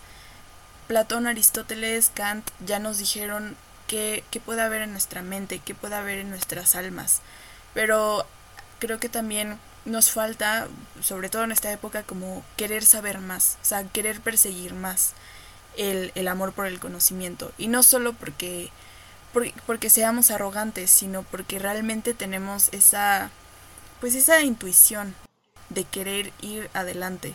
Platón, 0.89 1.27
Aristóteles, 1.27 2.11
Kant 2.15 2.51
ya 2.65 2.79
nos 2.79 2.99
dijeron 2.99 3.57
qué, 3.87 4.25
qué 4.31 4.41
puede 4.41 4.63
haber 4.63 4.83
en 4.83 4.93
nuestra 4.93 5.23
mente, 5.23 5.61
qué 5.65 5.75
puede 5.75 5.95
haber 5.95 6.19
en 6.19 6.31
nuestras 6.31 6.75
almas. 6.75 7.21
Pero 7.73 8.27
creo 8.85 9.01
que 9.01 9.09
también 9.09 9.59
nos 9.87 10.11
falta, 10.11 10.69
sobre 11.03 11.31
todo 11.31 11.45
en 11.45 11.53
esta 11.53 11.73
época, 11.73 12.03
como 12.03 12.45
querer 12.57 12.85
saber 12.85 13.19
más, 13.19 13.57
o 13.63 13.65
sea, 13.65 13.85
querer 13.85 14.21
perseguir 14.21 14.75
más 14.75 15.13
el, 15.77 16.13
el 16.15 16.29
amor 16.29 16.53
por 16.53 16.67
el 16.67 16.81
conocimiento. 16.81 17.51
Y 17.57 17.69
no 17.69 17.83
solo 17.83 18.13
porque, 18.13 18.71
porque, 19.33 19.55
porque 19.67 19.89
seamos 19.89 20.31
arrogantes, 20.31 20.91
sino 20.91 21.23
porque 21.23 21.59
realmente 21.59 22.13
tenemos 22.13 22.69
esa, 22.73 23.31
pues 24.01 24.15
esa 24.15 24.43
intuición 24.43 25.15
de 25.71 25.85
querer 25.85 26.33
ir 26.43 26.69
adelante. 26.75 27.35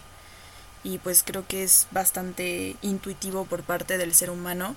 Y 0.83 0.99
pues 0.99 1.23
creo 1.23 1.47
que 1.47 1.63
es 1.63 1.87
bastante 1.91 2.75
intuitivo 2.81 3.45
por 3.45 3.63
parte 3.63 3.97
del 3.97 4.13
ser 4.13 4.29
humano 4.29 4.75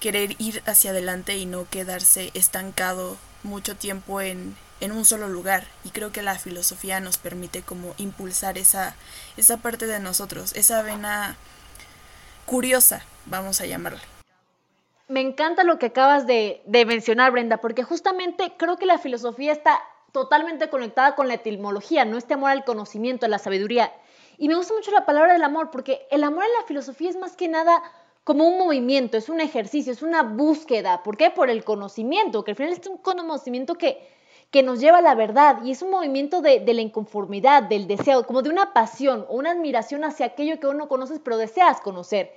querer 0.00 0.34
ir 0.38 0.62
hacia 0.66 0.90
adelante 0.90 1.36
y 1.36 1.46
no 1.46 1.68
quedarse 1.68 2.30
estancado 2.34 3.16
mucho 3.42 3.76
tiempo 3.76 4.20
en, 4.20 4.56
en 4.80 4.92
un 4.92 5.04
solo 5.04 5.28
lugar 5.28 5.64
y 5.84 5.90
creo 5.90 6.12
que 6.12 6.22
la 6.22 6.38
filosofía 6.38 7.00
nos 7.00 7.18
permite 7.18 7.62
como 7.62 7.94
impulsar 7.98 8.58
esa, 8.58 8.94
esa 9.36 9.56
parte 9.58 9.86
de 9.86 10.00
nosotros, 10.00 10.54
esa 10.54 10.82
vena 10.82 11.36
curiosa, 12.44 13.02
vamos 13.26 13.60
a 13.60 13.66
llamarle. 13.66 14.00
Me 15.08 15.20
encanta 15.20 15.64
lo 15.64 15.78
que 15.78 15.86
acabas 15.86 16.26
de, 16.26 16.62
de 16.66 16.84
mencionar, 16.84 17.30
Brenda, 17.30 17.58
porque 17.58 17.84
justamente 17.84 18.54
creo 18.56 18.76
que 18.76 18.86
la 18.86 18.98
filosofía 18.98 19.52
está 19.52 19.80
totalmente 20.12 20.68
conectada 20.68 21.14
con 21.14 21.28
la 21.28 21.34
etimología, 21.34 22.04
¿no? 22.04 22.18
Este 22.18 22.34
amor 22.34 22.50
al 22.50 22.64
conocimiento, 22.64 23.26
a 23.26 23.28
la 23.28 23.38
sabiduría. 23.38 23.92
Y 24.38 24.48
me 24.48 24.56
gusta 24.56 24.74
mucho 24.74 24.90
la 24.90 25.06
palabra 25.06 25.32
del 25.32 25.44
amor, 25.44 25.70
porque 25.70 26.06
el 26.10 26.24
amor 26.24 26.44
en 26.44 26.52
la 26.60 26.66
filosofía 26.66 27.10
es 27.10 27.16
más 27.16 27.36
que 27.36 27.48
nada 27.48 27.82
como 28.24 28.48
un 28.48 28.58
movimiento, 28.58 29.16
es 29.16 29.28
un 29.28 29.40
ejercicio, 29.40 29.92
es 29.92 30.02
una 30.02 30.22
búsqueda. 30.22 31.02
¿Por 31.04 31.16
qué? 31.16 31.30
Por 31.30 31.48
el 31.48 31.62
conocimiento, 31.62 32.42
que 32.42 32.50
al 32.50 32.56
final 32.56 32.72
es 32.72 32.86
un 32.86 32.98
conocimiento 32.98 33.76
que 33.76 34.15
que 34.56 34.62
nos 34.62 34.80
lleva 34.80 34.96
a 34.96 35.02
la 35.02 35.14
verdad 35.14 35.62
y 35.64 35.70
es 35.70 35.82
un 35.82 35.90
movimiento 35.90 36.40
de, 36.40 36.64
la 36.64 36.80
inconformidad, 36.80 37.64
del 37.64 37.86
deseo, 37.86 38.26
como 38.26 38.40
de 38.40 38.48
una 38.48 38.72
pasión 38.72 39.26
o 39.28 39.34
una 39.34 39.50
admiración 39.50 40.02
hacia 40.02 40.24
aquello 40.24 40.58
que 40.58 40.66
uno 40.66 40.88
conoces 40.88 41.20
pero 41.22 41.36
deseas 41.36 41.82
conocer. 41.82 42.32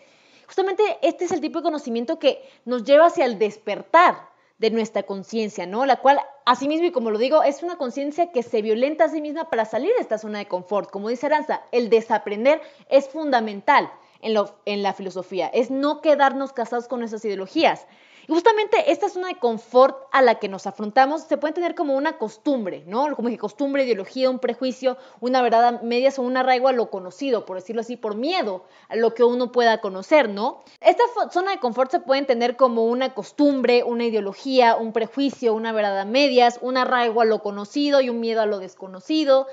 Justamente 0.45 0.83
este 1.01 1.23
es 1.23 1.31
el 1.31 1.39
tipo 1.39 1.59
de 1.59 1.63
conocimiento 1.63 2.19
que 2.19 2.43
nos 2.65 2.83
lleva 2.83 3.05
hacia 3.05 3.23
el 3.23 3.39
despertar 3.39 4.27
de 4.57 4.69
nuestra 4.69 5.03
conciencia, 5.03 5.65
¿no? 5.65 5.85
La 5.85 6.01
cual, 6.01 6.19
asimismo, 6.45 6.87
y 6.87 6.91
como 6.91 7.09
lo 7.09 7.19
digo, 7.19 7.41
es 7.41 7.63
una 7.63 7.77
conciencia 7.77 8.33
que 8.33 8.43
se 8.43 8.61
violenta 8.61 9.05
a 9.05 9.09
sí 9.09 9.21
misma 9.21 9.49
para 9.49 9.63
salir 9.63 9.93
de 9.95 10.01
esta 10.01 10.17
zona 10.17 10.39
de 10.39 10.47
confort. 10.49 10.91
Como 10.91 11.07
dice 11.07 11.27
Aranza, 11.27 11.61
el 11.71 11.89
desaprender 11.89 12.61
es 12.89 13.07
fundamental 13.07 13.89
en, 14.19 14.83
la 14.83 14.93
filosofía, 14.93 15.47
es 15.47 15.71
no 15.71 16.01
quedarnos 16.01 16.51
casados 16.51 16.89
con 16.89 17.01
esas 17.01 17.23
ideologías, 17.23 17.87
justamente 18.29 18.91
esta 18.91 19.09
zona 19.09 19.29
de 19.29 19.39
confort 19.39 19.97
a 20.11 20.21
la 20.21 20.35
que 20.35 20.47
nos 20.47 20.67
afrontamos 20.67 21.23
se 21.23 21.37
puede 21.37 21.53
tener 21.53 21.75
como 21.75 21.95
una 21.95 22.17
costumbre, 22.17 22.83
¿no? 22.85 23.15
Como 23.15 23.29
que 23.29 23.37
costumbre, 23.37 23.83
ideología, 23.83 24.29
un 24.29 24.39
prejuicio, 24.39 24.97
una 25.19 25.41
verdad 25.41 25.65
a 25.65 25.71
medias 25.81 26.19
o 26.19 26.21
un 26.21 26.37
arraigo 26.37 26.67
a 26.67 26.73
lo 26.73 26.89
conocido, 26.89 27.45
por 27.45 27.57
decirlo 27.57 27.81
así, 27.81 27.97
por 27.97 28.15
miedo 28.15 28.63
a 28.87 28.95
lo 28.95 29.13
que 29.13 29.23
uno 29.23 29.51
pueda 29.51 29.81
conocer, 29.81 30.29
¿no? 30.29 30.63
Esta 30.79 31.03
zona 31.31 31.51
de 31.51 31.59
confort 31.59 31.91
se 31.91 31.99
puede 31.99 32.19
entender 32.19 32.55
como 32.55 32.85
una 32.85 33.13
costumbre, 33.13 33.83
una 33.83 34.05
ideología, 34.05 34.75
un 34.75 34.93
prejuicio, 34.93 35.53
una 35.53 35.71
verdad 35.71 35.99
a 35.99 36.05
medias, 36.05 36.59
un 36.61 36.77
arraigo 36.77 37.21
a 37.21 37.25
lo 37.25 37.39
conocido 37.39 37.99
y 38.01 38.09
un 38.09 38.19
miedo 38.19 38.41
a 38.41 38.45
lo 38.45 38.59
desconocido 38.59 39.47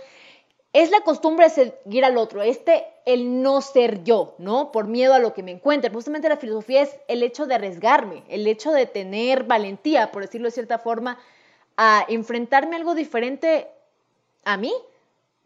es 0.73 0.91
la 0.91 1.01
costumbre 1.01 1.49
de 1.49 1.73
seguir 1.85 2.05
al 2.05 2.17
otro, 2.19 2.43
este 2.43 2.87
el 3.07 3.43
no 3.43 3.63
ser 3.63 4.03
yo, 4.05 4.35
¿no? 4.39 4.73
Por 4.73 4.89
miedo 4.89 5.15
a 5.15 5.19
lo 5.19 5.33
que 5.33 5.43
me 5.43 5.53
encuentre. 5.53 5.91
Justamente 5.91 6.29
la 6.29 6.37
filosofía 6.37 6.83
es 6.83 6.97
el 7.09 7.23
hecho 7.23 7.47
de 7.47 7.55
arriesgarme, 7.55 8.25
el 8.29 8.47
hecho 8.47 8.73
de 8.73 8.87
tener 8.87 9.45
valentía, 9.45 10.11
por 10.11 10.23
decirlo 10.23 10.49
de 10.49 10.53
cierta 10.53 10.79
forma, 10.79 11.19
a 11.77 12.05
enfrentarme 12.09 12.75
a 12.75 12.79
algo 12.79 12.95
diferente 12.95 13.69
a 14.45 14.57
mí 14.57 14.73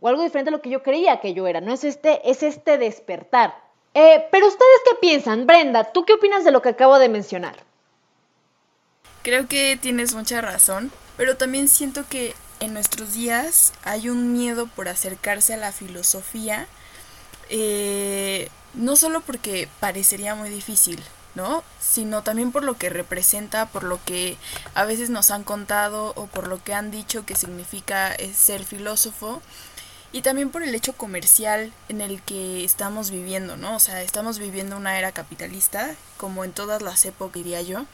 o 0.00 0.09
algo 0.09 0.23
diferente 0.23 0.49
a 0.49 0.53
lo 0.53 0.62
que 0.62 0.71
yo 0.71 0.83
creía 0.83 1.21
que 1.21 1.35
yo 1.35 1.47
era, 1.47 1.61
¿no? 1.61 1.73
Es 1.73 1.85
este, 1.85 2.29
es 2.29 2.43
este 2.43 2.79
despertar. 2.79 3.55
Eh, 3.93 4.27
pero 4.31 4.47
ustedes 4.47 4.81
qué 4.85 4.97
piensan, 5.00 5.47
Brenda, 5.47 5.93
¿tú 5.93 6.05
qué 6.05 6.15
opinas 6.15 6.45
de 6.45 6.53
lo 6.53 6.62
que 6.62 6.71
acabo 6.71 6.99
de 6.99 7.09
mencionar? 7.09 7.57
Creo 9.23 9.49
que 9.49 9.79
tienes 9.81 10.15
mucha 10.15 10.41
razón, 10.41 10.91
pero 11.17 11.37
también 11.37 11.69
siento 11.69 12.05
que 12.09 12.35
en 12.61 12.75
nuestros 12.75 13.14
días 13.14 13.73
hay 13.83 14.09
un 14.09 14.33
miedo 14.33 14.67
por 14.67 14.88
acercarse 14.88 15.55
a 15.55 15.57
la 15.57 15.73
filosofía, 15.73 16.67
eh, 17.49 18.49
no 18.75 18.97
solo 18.97 19.21
porque 19.23 19.69
parecería 19.81 20.35
muy 20.35 20.50
difícil, 20.50 21.02
¿no? 21.35 21.64
Sino 21.81 22.23
también 22.23 22.52
por 22.52 22.62
lo 22.62 22.76
que 22.76 22.90
representa, 22.90 23.67
por 23.67 23.83
lo 23.83 23.99
que 24.05 24.37
a 24.75 24.85
veces 24.85 25.11
nos 25.11 25.31
han 25.31 25.43
contado 25.43 26.12
o 26.17 26.26
por 26.26 26.47
lo 26.47 26.62
que 26.62 26.75
han 26.75 26.90
dicho 26.90 27.25
que 27.26 27.35
significa 27.35 28.14
eh, 28.14 28.33
ser 28.35 28.64
filósofo. 28.64 29.43
Y 30.12 30.23
también 30.23 30.50
por 30.50 30.64
el 30.64 30.75
hecho 30.75 30.93
comercial 30.95 31.73
en 31.88 32.00
el 32.00 32.21
que 32.23 32.64
estamos 32.64 33.11
viviendo, 33.12 33.57
¿no? 33.57 33.76
O 33.76 33.81
sea, 33.81 34.02
estamos 34.02 34.40
viviendo 34.40 34.76
una 34.76 34.99
era 34.99 35.12
capitalista, 35.12 35.95
como 36.17 36.45
en 36.45 36.52
todas 36.52 36.83
las 36.83 37.05
épocas, 37.05 37.35
diría 37.35 37.62
yo. 37.62 37.87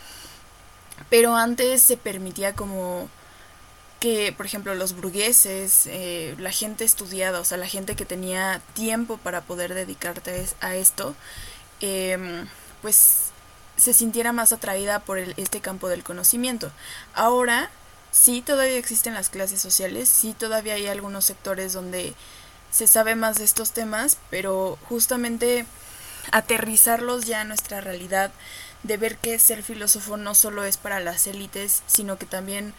Pero 1.11 1.37
antes 1.37 1.83
se 1.83 1.99
permitía 1.99 2.55
como 2.55 3.11
por 4.37 4.47
ejemplo, 4.47 4.75
los 4.75 4.95
burgueses, 4.95 5.87
eh, 5.87 6.35
la 6.39 6.51
gente 6.51 6.85
estudiada, 6.85 7.41
o 7.41 7.45
sea, 7.45 7.59
la 7.59 7.67
gente 7.67 7.97
que 7.97 8.05
tenía 8.05 8.61
tiempo 8.75 9.17
para 9.19 9.43
poder 9.43 9.75
dedicarte 9.75 10.47
a 10.61 10.75
esto, 10.77 11.15
em, 11.81 12.47
pues 12.83 13.31
se 13.77 13.93
sintiera 13.93 14.33
más 14.33 14.53
atraída 14.53 15.01
por 15.01 15.19
este 15.19 15.61
campo 15.61 15.89
del 15.89 16.05
conocimiento. 16.05 16.71
Ahora, 17.15 17.71
sí, 18.11 18.43
todavía 18.43 18.79
existen 18.79 19.15
las 19.15 19.29
clases 19.31 19.61
sociales, 19.61 20.09
sí, 20.09 20.35
todavía 20.39 20.75
hay 20.75 20.87
algunos 20.87 21.25
sectores 21.25 21.73
donde 21.73 22.15
se 22.71 22.87
sabe 22.87 23.15
más 23.15 23.37
de 23.37 23.45
estos 23.45 23.73
temas, 23.73 24.19
pero 24.31 24.79
justamente 24.89 25.67
aterrizarlos 26.33 27.25
ya 27.25 27.43
a 27.43 27.45
nuestra 27.45 27.81
realidad, 27.81 28.33
de 28.83 28.97
ver 28.97 29.17
que 29.19 29.39
ser 29.39 29.63
filósofo 29.63 30.17
no 30.17 30.35
solo 30.35 30.65
es 30.65 30.77
para 30.77 31.01
las 31.01 31.27
élites, 31.27 31.83
sino 31.87 32.19
que 32.19 32.27
también 32.27 32.75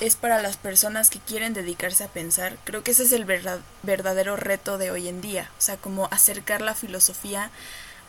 es 0.00 0.16
para 0.16 0.42
las 0.42 0.56
personas 0.56 1.10
que 1.10 1.18
quieren 1.18 1.54
dedicarse 1.54 2.04
a 2.04 2.08
pensar. 2.08 2.58
Creo 2.64 2.82
que 2.82 2.90
ese 2.90 3.04
es 3.04 3.12
el 3.12 3.24
verdadero 3.24 4.36
reto 4.36 4.78
de 4.78 4.90
hoy 4.90 5.08
en 5.08 5.20
día, 5.20 5.50
o 5.58 5.60
sea, 5.60 5.76
como 5.76 6.08
acercar 6.10 6.60
la 6.60 6.74
filosofía 6.74 7.50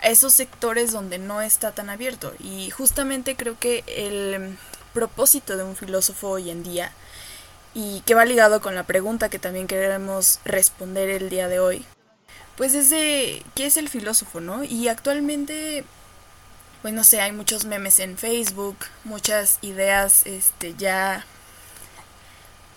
a 0.01 0.08
esos 0.08 0.34
sectores 0.34 0.91
donde 0.91 1.17
no 1.17 1.41
está 1.41 1.72
tan 1.72 1.89
abierto. 1.89 2.34
Y 2.39 2.70
justamente 2.72 3.36
creo 3.36 3.58
que 3.58 3.84
el 3.88 4.58
propósito 4.93 5.58
de 5.58 5.63
un 5.63 5.75
filósofo 5.75 6.29
hoy 6.29 6.50
en 6.50 6.63
día, 6.63 6.91
y 7.74 8.01
que 8.01 8.13
va 8.13 8.25
ligado 8.25 8.62
con 8.62 8.75
la 8.75 8.84
pregunta 8.84 9.29
que 9.29 9.39
también 9.39 9.67
queremos 9.67 10.39
responder 10.46 11.10
el 11.10 11.29
día 11.29 11.48
de 11.48 11.60
hoy, 11.60 11.86
pues 12.55 12.75
es 12.75 12.89
de 12.91 13.43
qué 13.55 13.65
es 13.65 13.77
el 13.77 13.89
filósofo, 13.89 14.41
¿no? 14.41 14.63
Y 14.63 14.89
actualmente 14.89 15.84
pues 16.84 16.93
no 16.93 17.05
sé, 17.05 17.22
hay 17.22 17.32
muchos 17.32 17.63
memes 17.63 18.00
en 18.00 18.17
Facebook, 18.17 18.75
muchas 19.05 19.58
ideas 19.62 20.25
este 20.25 20.75
ya 20.75 21.25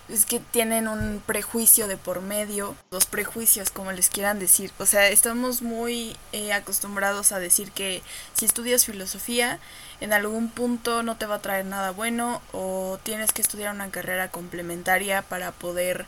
es 0.09 0.25
que 0.25 0.39
tienen 0.39 0.87
un 0.87 1.21
prejuicio 1.25 1.87
de 1.87 1.97
por 1.97 2.21
medio, 2.21 2.75
los 2.91 3.05
prejuicios 3.05 3.69
como 3.69 3.91
les 3.91 4.09
quieran 4.09 4.39
decir. 4.39 4.71
O 4.79 4.85
sea, 4.85 5.07
estamos 5.09 5.61
muy 5.61 6.15
eh, 6.31 6.53
acostumbrados 6.53 7.31
a 7.31 7.39
decir 7.39 7.71
que 7.71 8.01
si 8.33 8.45
estudias 8.45 8.85
filosofía, 8.85 9.59
en 9.99 10.13
algún 10.13 10.49
punto 10.49 11.03
no 11.03 11.17
te 11.17 11.25
va 11.25 11.35
a 11.35 11.41
traer 11.41 11.65
nada 11.65 11.91
bueno 11.91 12.41
o 12.53 12.99
tienes 13.03 13.33
que 13.33 13.41
estudiar 13.41 13.73
una 13.73 13.91
carrera 13.91 14.29
complementaria 14.29 15.23
para 15.23 15.51
poder 15.51 16.05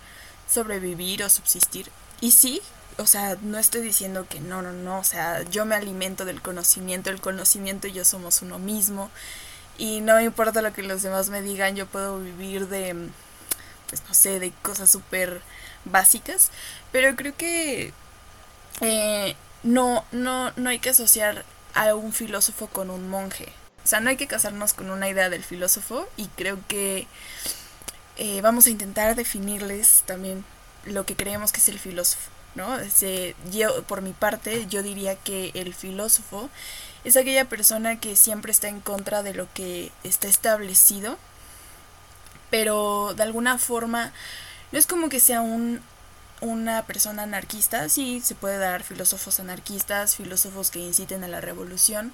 sobrevivir 0.50 1.24
o 1.24 1.29
subsistir. 1.29 1.91
Y 2.22 2.32
sí, 2.32 2.62
o 2.98 3.06
sea, 3.06 3.38
no 3.41 3.58
estoy 3.58 3.82
diciendo 3.82 4.27
que 4.29 4.39
no, 4.39 4.62
no, 4.62 4.72
no, 4.72 5.00
o 5.00 5.03
sea, 5.03 5.44
yo 5.44 5.65
me 5.65 5.75
alimento 5.75 6.25
del 6.25 6.41
conocimiento, 6.41 7.10
el 7.10 7.22
conocimiento 7.22 7.88
y 7.88 7.94
yo 7.94 8.06
somos 8.06 8.41
uno 8.41 8.60
mismo. 8.60 9.10
Y 9.77 10.01
no 10.01 10.20
importa 10.20 10.62
lo 10.62 10.74
que 10.74 10.84
los 10.84 11.01
demás 11.01 11.29
me 11.29 11.41
digan, 11.41 11.75
yo 11.75 11.86
puedo 11.86 12.20
vivir 12.20 12.68
de 12.68 13.10
pues 13.89 14.03
no 14.08 14.13
sé, 14.13 14.39
de 14.39 14.51
cosas 14.62 14.89
súper 14.89 15.41
básicas, 15.86 16.51
pero 16.91 17.15
creo 17.15 17.36
que 17.36 17.93
eh, 18.81 19.36
no, 19.63 20.05
no, 20.12 20.51
no 20.55 20.69
hay 20.69 20.79
que 20.79 20.91
asociar 20.91 21.43
a 21.74 21.93
un 21.96 22.13
filósofo 22.13 22.67
con 22.67 22.89
un 22.89 23.10
monje. 23.10 23.51
O 23.84 23.88
sea, 23.88 24.00
no 24.00 24.10
hay 24.10 24.17
que 24.17 24.27
casarnos 24.27 24.74
con 24.74 24.89
una 24.89 25.10
idea 25.10 25.29
del 25.29 25.43
filósofo 25.43 26.08
y 26.17 26.27
creo 26.27 26.60
que 26.67 27.08
eh, 28.17 28.41
vamos 28.41 28.67
a 28.67 28.69
intentar 28.69 29.15
definirles 29.15 30.03
también 30.05 30.43
lo 30.86 31.05
que 31.05 31.15
creemos 31.15 31.51
que 31.51 31.60
es 31.60 31.69
el 31.69 31.79
filósofo. 31.79 32.29
¿no? 32.55 32.77
yo, 33.51 33.84
por 33.84 34.01
mi 34.01 34.12
parte, 34.12 34.65
yo 34.67 34.84
diría 34.84 35.15
que 35.15 35.51
el 35.53 35.74
filósofo 35.74 36.50
es 37.03 37.15
aquella 37.15 37.46
persona 37.46 38.00
que 38.00 38.15
siempre 38.15 38.51
está 38.51 38.67
en 38.67 38.81
contra 38.81 39.24
de 39.24 39.34
lo 39.34 39.48
que 39.53 39.91
está 40.03 40.27
establecido 40.27 41.17
pero 42.50 43.13
de 43.15 43.24
alguna 43.24 43.58
forma 43.58 44.12
no 44.72 44.79
es 44.79 44.86
como 44.86 45.10
que 45.10 45.20
sea 45.20 45.41
un, 45.41 45.82
una 46.41 46.86
persona 46.86 47.24
anarquista, 47.24 47.89
sí, 47.89 48.22
se 48.24 48.36
puede 48.36 48.58
dar 48.58 48.84
filósofos 48.84 49.39
anarquistas, 49.39 50.15
filósofos 50.15 50.72
que 50.72 50.79
inciten 50.79 51.24
a 51.24 51.27
la 51.27 51.41
revolución, 51.41 52.13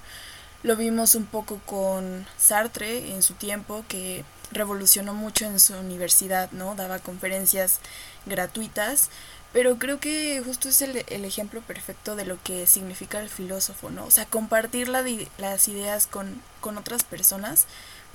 Lo 0.62 0.74
vimos 0.74 1.14
un 1.14 1.26
poco 1.26 1.60
con 1.66 2.26
Sartre 2.38 3.12
en 3.12 3.22
su 3.22 3.34
tiempo, 3.34 3.84
que 3.88 4.24
revolucionó 4.52 5.14
mucho 5.14 5.44
en 5.44 5.60
su 5.60 5.74
universidad, 5.76 6.50
¿no? 6.52 6.74
Daba 6.74 6.98
conferencias 6.98 7.78
gratuitas, 8.24 9.10
pero 9.52 9.78
creo 9.78 10.00
que 10.00 10.42
justo 10.44 10.68
es 10.68 10.82
el, 10.82 10.96
ejemplo 11.24 11.60
perfecto 11.60 12.16
de 12.16 12.24
lo 12.24 12.42
que 12.42 12.66
significa 12.66 13.20
el 13.20 13.28
filósofo, 13.28 13.90
¿no? 13.90 14.06
O 14.06 14.10
sea, 14.10 14.26
compartir 14.26 14.88
las 14.88 15.68
ideas 15.68 16.06
con, 16.06 16.42
con 16.60 16.78
otras 16.78 17.04
personas. 17.04 17.66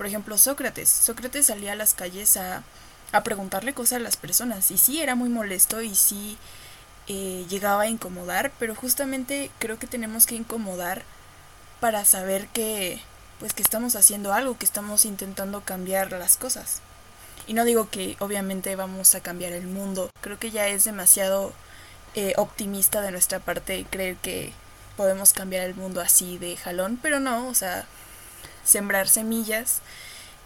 Por 0.01 0.07
ejemplo, 0.07 0.35
Sócrates. 0.39 0.89
Sócrates 0.89 1.45
salía 1.45 1.73
a 1.73 1.75
las 1.75 1.93
calles 1.93 2.35
a, 2.35 2.63
a 3.11 3.21
preguntarle 3.21 3.75
cosas 3.75 3.97
a 3.97 3.99
las 3.99 4.17
personas 4.17 4.71
y 4.71 4.79
sí 4.79 4.99
era 4.99 5.13
muy 5.13 5.29
molesto 5.29 5.83
y 5.83 5.93
sí 5.93 6.39
eh, 7.07 7.45
llegaba 7.49 7.83
a 7.83 7.87
incomodar, 7.87 8.51
pero 8.57 8.73
justamente 8.73 9.51
creo 9.59 9.77
que 9.77 9.85
tenemos 9.85 10.25
que 10.25 10.33
incomodar 10.33 11.03
para 11.79 12.03
saber 12.03 12.47
que 12.47 12.99
pues 13.39 13.53
que 13.53 13.61
estamos 13.61 13.95
haciendo 13.95 14.33
algo, 14.33 14.57
que 14.57 14.65
estamos 14.65 15.05
intentando 15.05 15.61
cambiar 15.61 16.11
las 16.13 16.35
cosas. 16.35 16.81
Y 17.45 17.53
no 17.53 17.63
digo 17.63 17.91
que 17.91 18.17
obviamente 18.17 18.75
vamos 18.75 19.13
a 19.13 19.21
cambiar 19.21 19.53
el 19.53 19.67
mundo, 19.67 20.09
creo 20.21 20.39
que 20.39 20.49
ya 20.49 20.67
es 20.67 20.83
demasiado 20.83 21.53
eh, 22.15 22.33
optimista 22.37 23.01
de 23.01 23.11
nuestra 23.11 23.37
parte 23.37 23.85
creer 23.91 24.15
que 24.15 24.51
podemos 24.97 25.31
cambiar 25.31 25.63
el 25.67 25.75
mundo 25.75 26.01
así 26.01 26.39
de 26.39 26.57
jalón, 26.57 26.97
pero 26.99 27.19
no, 27.19 27.47
o 27.47 27.53
sea, 27.53 27.85
sembrar 28.63 29.07
semillas 29.07 29.81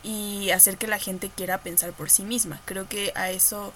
y 0.03 0.51
hacer 0.51 0.77
que 0.77 0.87
la 0.87 0.99
gente 0.99 1.29
quiera 1.35 1.59
pensar 1.59 1.91
por 1.93 2.09
sí 2.09 2.23
misma. 2.23 2.61
Creo 2.65 2.87
que 2.87 3.11
a 3.15 3.31
eso 3.31 3.73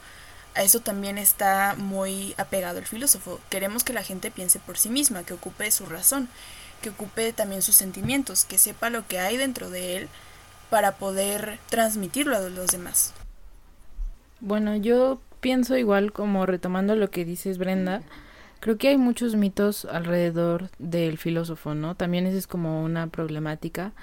a 0.56 0.64
eso 0.64 0.80
también 0.80 1.18
está 1.18 1.76
muy 1.78 2.34
apegado 2.38 2.80
el 2.80 2.86
filósofo. 2.86 3.40
Queremos 3.50 3.84
que 3.84 3.94
la 3.94 4.04
gente 4.04 4.32
piense 4.32 4.60
por 4.60 4.78
sí 4.78 4.90
misma, 4.90 5.24
que 5.24 5.34
ocupe 5.34 5.70
su 5.72 5.86
razón, 5.86 6.28
que 6.82 6.90
ocupe 6.90 7.34
también 7.34 7.62
sus 7.62 7.76
sentimientos, 7.76 8.46
que 8.46 8.58
sepa 8.58 8.90
lo 8.90 9.08
que 9.08 9.20
hay 9.20 9.38
dentro 9.38 9.70
de 9.70 9.98
él 9.98 10.10
para 10.70 10.94
poder 10.94 11.60
transmitirlo 11.70 12.36
a 12.36 12.42
los 12.42 12.72
demás. 12.72 13.14
Bueno, 14.40 14.76
yo 14.76 15.22
pienso 15.40 15.78
igual 15.78 16.12
como 16.12 16.46
retomando 16.46 16.96
lo 16.96 17.10
que 17.10 17.26
dices 17.26 17.58
Brenda, 17.58 18.02
creo 18.60 18.78
que 18.78 18.90
hay 18.90 18.98
muchos 18.98 19.36
mitos 19.36 19.86
alrededor 19.86 20.70
del 20.80 21.18
filósofo, 21.18 21.74
¿no? 21.74 21.96
También 21.96 22.26
esa 22.26 22.38
es 22.38 22.48
como 22.48 22.84
una 22.84 23.08
problemática 23.08 23.94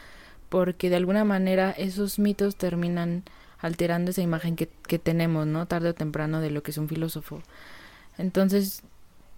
porque 0.48 0.90
de 0.90 0.96
alguna 0.96 1.24
manera 1.24 1.70
esos 1.72 2.18
mitos 2.18 2.56
terminan 2.56 3.24
alterando 3.58 4.10
esa 4.10 4.22
imagen 4.22 4.56
que, 4.56 4.68
que 4.86 4.98
tenemos, 4.98 5.46
¿no? 5.46 5.66
Tarde 5.66 5.90
o 5.90 5.94
temprano 5.94 6.40
de 6.40 6.50
lo 6.50 6.62
que 6.62 6.70
es 6.70 6.78
un 6.78 6.88
filósofo. 6.88 7.42
Entonces, 8.18 8.82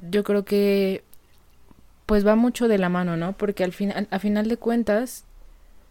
yo 0.01 0.25
creo 0.25 0.45
que 0.45 1.03
pues 2.07 2.27
va 2.27 2.37
mucho 2.37 2.69
de 2.69 2.79
la 2.79 2.89
mano, 2.89 3.19
¿no? 3.19 3.35
Porque 3.35 3.65
al 3.65 3.73
final, 3.73 4.09
a 4.11 4.19
final 4.19 4.49
de 4.49 4.57
cuentas, 4.57 5.25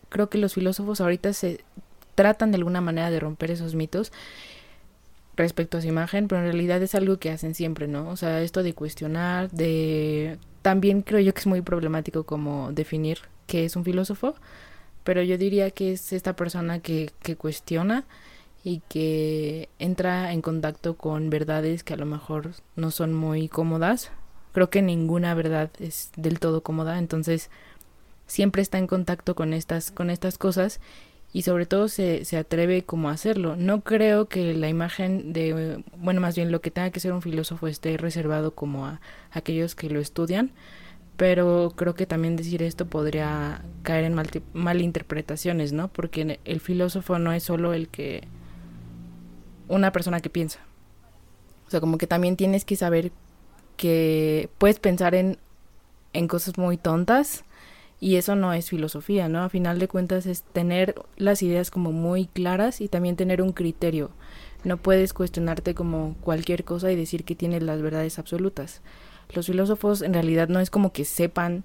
creo 0.10 0.30
que 0.30 0.40
los 0.40 0.56
filósofos 0.56 1.00
ahorita 1.00 1.32
se 1.34 1.64
tratan 2.16 2.52
de 2.52 2.58
alguna 2.58 2.82
manera 2.82 3.12
de 3.12 3.20
romper 3.20 3.52
esos 3.52 3.76
mitos 3.76 4.12
respecto 5.36 5.78
a 5.78 5.82
su 5.82 5.88
imagen, 5.88 6.28
pero 6.28 6.42
en 6.42 6.48
realidad 6.48 6.82
es 6.82 6.96
algo 6.96 7.18
que 7.18 7.30
hacen 7.30 7.54
siempre, 7.54 7.88
¿no? 7.88 8.10
O 8.10 8.18
sea, 8.18 8.42
esto 8.42 8.64
de 8.64 8.74
cuestionar, 8.74 9.52
de... 9.52 10.40
También 10.64 11.04
creo 11.04 11.20
yo 11.20 11.36
que 11.36 11.40
es 11.40 11.46
muy 11.48 11.62
problemático 11.62 12.24
como 12.24 12.72
definir 12.72 13.20
qué 13.46 13.66
es 13.66 13.76
un 13.76 13.86
filósofo, 13.86 14.34
pero 15.08 15.24
yo 15.24 15.38
diría 15.38 15.72
que 15.72 15.94
es 15.94 16.12
esta 16.12 16.36
persona 16.36 16.80
que, 16.80 17.12
que 17.24 17.38
cuestiona 17.38 18.04
y 18.62 18.82
que 18.90 19.70
entra 19.80 20.34
en 20.34 20.42
contacto 20.42 20.98
con 20.98 21.30
verdades 21.30 21.86
que 21.86 21.94
a 21.94 21.96
lo 21.96 22.06
mejor 22.06 22.52
no 22.76 22.92
son 22.92 23.14
muy 23.14 23.48
cómodas. 23.48 24.12
Creo 24.52 24.70
que 24.70 24.82
ninguna 24.82 25.34
verdad 25.34 25.72
es 25.80 26.12
del 26.18 26.42
todo 26.42 26.62
cómoda, 26.62 27.00
entonces 27.00 27.50
siempre 28.26 28.62
está 28.62 28.80
en 28.80 28.88
contacto 28.88 29.34
con 29.34 29.54
estas, 29.54 29.92
con 29.92 30.10
estas 30.10 30.38
cosas 30.38 30.82
y 31.32 31.44
sobre 31.44 31.66
todo 31.66 31.88
se, 31.88 32.26
se 32.26 32.36
atreve 32.36 32.84
como 32.84 33.08
a 33.08 33.14
hacerlo. 33.14 33.56
No 33.56 33.86
creo 33.86 34.28
que 34.28 34.54
la 34.56 34.68
imagen 34.68 35.32
de, 35.32 35.82
bueno, 35.96 36.20
más 36.20 36.36
bien 36.36 36.52
lo 36.52 36.60
que 36.60 36.70
tenga 36.70 36.90
que 36.90 37.00
ser 37.00 37.14
un 37.14 37.22
filósofo 37.22 37.68
esté 37.68 37.96
reservado 37.96 38.56
como 38.56 38.86
a 38.86 39.00
aquellos 39.32 39.74
que 39.74 39.90
lo 39.90 40.02
estudian, 40.02 40.52
pero 41.18 41.74
creo 41.76 41.96
que 41.96 42.06
también 42.06 42.36
decir 42.36 42.62
esto 42.62 42.86
podría 42.86 43.64
caer 43.82 44.06
en 44.06 44.14
mal, 44.14 44.30
malinterpretaciones, 44.54 45.74
¿no? 45.74 45.88
Porque 45.88 46.40
el 46.46 46.62
filósofo 46.62 47.18
no 47.18 47.34
es 47.34 47.44
solo 47.44 47.74
el 47.74 47.90
que 47.90 48.24
una 49.68 49.92
persona 49.92 50.22
que 50.22 50.30
piensa. 50.30 50.60
O 51.68 51.72
sea, 51.72 51.82
como 51.82 51.98
que 51.98 52.08
también 52.08 52.38
tienes 52.38 52.66
que 52.66 52.76
saber 52.76 53.12
que 53.78 54.50
puedes 54.60 54.80
pensar 54.80 55.16
en, 55.16 55.38
en 56.14 56.28
cosas 56.28 56.58
muy 56.58 56.78
tontas 56.78 57.44
y 58.00 58.18
eso 58.18 58.36
no 58.36 58.54
es 58.54 58.70
filosofía, 58.70 59.28
¿no? 59.28 59.44
A 59.44 59.50
final 59.50 59.80
de 59.80 59.88
cuentas 59.88 60.28
es 60.28 60.44
tener 60.44 60.96
las 61.18 61.42
ideas 61.42 61.72
como 61.72 61.92
muy 61.92 62.28
claras 62.28 62.80
y 62.80 62.90
también 62.90 63.16
tener 63.16 63.42
un 63.42 63.54
criterio. 63.54 64.12
No 64.64 64.78
puedes 64.78 65.14
cuestionarte 65.14 65.74
como 65.74 66.16
cualquier 66.22 66.64
cosa 66.64 66.92
y 66.92 66.96
decir 66.96 67.24
que 67.24 67.36
tienes 67.36 67.64
las 67.64 67.82
verdades 67.82 68.20
absolutas 68.20 68.82
los 69.34 69.48
filósofos 69.48 70.02
en 70.02 70.14
realidad 70.14 70.50
no 70.50 70.60
es 70.60 70.70
como 70.70 70.94
que 70.94 71.06
sepan 71.06 71.64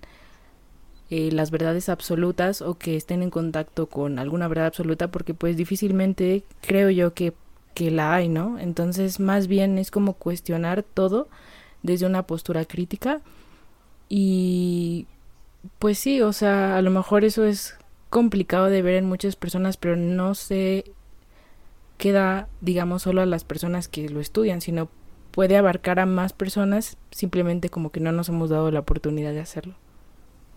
eh, 1.10 1.30
las 1.32 1.50
verdades 1.50 1.88
absolutas 1.88 2.62
o 2.62 2.78
que 2.78 2.96
estén 2.96 3.22
en 3.22 3.30
contacto 3.30 3.86
con 3.86 4.18
alguna 4.18 4.48
verdad 4.48 4.66
absoluta 4.66 5.10
porque 5.10 5.34
pues 5.34 5.56
difícilmente 5.56 6.44
creo 6.60 6.90
yo 6.90 7.14
que, 7.14 7.34
que 7.74 7.90
la 7.90 8.14
hay, 8.14 8.28
¿no? 8.28 8.58
Entonces 8.58 9.20
más 9.20 9.46
bien 9.46 9.78
es 9.78 9.90
como 9.90 10.14
cuestionar 10.14 10.82
todo 10.82 11.28
desde 11.82 12.06
una 12.06 12.26
postura 12.26 12.64
crítica 12.64 13.20
y 14.08 15.06
pues 15.78 15.98
sí, 15.98 16.20
o 16.22 16.32
sea, 16.32 16.76
a 16.76 16.82
lo 16.82 16.90
mejor 16.90 17.24
eso 17.24 17.44
es 17.44 17.76
complicado 18.10 18.66
de 18.66 18.82
ver 18.82 18.94
en 18.94 19.06
muchas 19.06 19.36
personas, 19.36 19.76
pero 19.76 19.96
no 19.96 20.34
se 20.34 20.84
queda, 21.98 22.48
digamos, 22.60 23.02
solo 23.02 23.22
a 23.22 23.26
las 23.26 23.44
personas 23.44 23.88
que 23.88 24.08
lo 24.08 24.20
estudian, 24.20 24.60
sino 24.60 24.88
puede 25.32 25.56
abarcar 25.56 25.98
a 25.98 26.06
más 26.06 26.32
personas, 26.32 26.96
simplemente 27.10 27.70
como 27.70 27.90
que 27.90 28.00
no 28.00 28.12
nos 28.12 28.28
hemos 28.28 28.50
dado 28.50 28.70
la 28.70 28.80
oportunidad 28.80 29.32
de 29.32 29.40
hacerlo. 29.40 29.74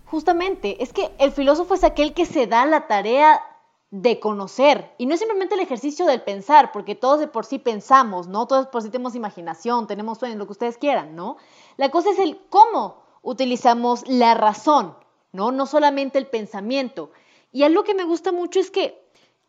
Justamente, 0.05 0.83
es 0.83 0.93
que 0.93 1.09
el 1.17 1.31
filósofo 1.31 1.73
es 1.73 1.83
aquel 1.83 2.13
que 2.13 2.25
se 2.25 2.45
da 2.45 2.65
la 2.65 2.87
tarea 2.87 3.41
de 3.89 4.19
conocer 4.19 4.91
y 4.97 5.05
no 5.05 5.13
es 5.13 5.19
simplemente 5.19 5.55
el 5.55 5.61
ejercicio 5.61 6.05
del 6.05 6.21
pensar, 6.21 6.71
porque 6.71 6.95
todos 6.95 7.19
de 7.19 7.27
por 7.27 7.45
sí 7.45 7.57
pensamos, 7.57 8.27
¿no? 8.27 8.45
Todos 8.45 8.67
por 8.67 8.83
sí 8.83 8.89
tenemos 8.89 9.15
imaginación, 9.15 9.87
tenemos 9.87 10.19
sueños, 10.19 10.37
lo 10.37 10.45
que 10.45 10.51
ustedes 10.51 10.77
quieran, 10.77 11.15
¿no? 11.15 11.37
La 11.77 11.89
cosa 11.89 12.11
es 12.11 12.19
el 12.19 12.37
cómo 12.49 13.01
utilizamos 13.21 14.07
la 14.07 14.33
razón, 14.33 14.95
¿no? 15.31 15.51
No 15.51 15.65
solamente 15.65 16.19
el 16.19 16.27
pensamiento. 16.27 17.11
Y 17.51 17.63
algo 17.63 17.83
que 17.83 17.95
me 17.95 18.03
gusta 18.03 18.31
mucho 18.33 18.59
es 18.59 18.69
que 18.69 19.01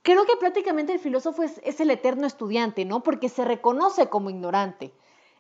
creo 0.03 0.25
que 0.25 0.37
prácticamente 0.37 0.93
el 0.93 1.01
filósofo 1.01 1.43
es, 1.43 1.61
es 1.65 1.81
el 1.81 1.91
eterno 1.91 2.27
estudiante, 2.27 2.85
¿no? 2.85 3.03
Porque 3.03 3.29
se 3.29 3.45
reconoce 3.45 4.09
como 4.09 4.31
ignorante 4.31 4.93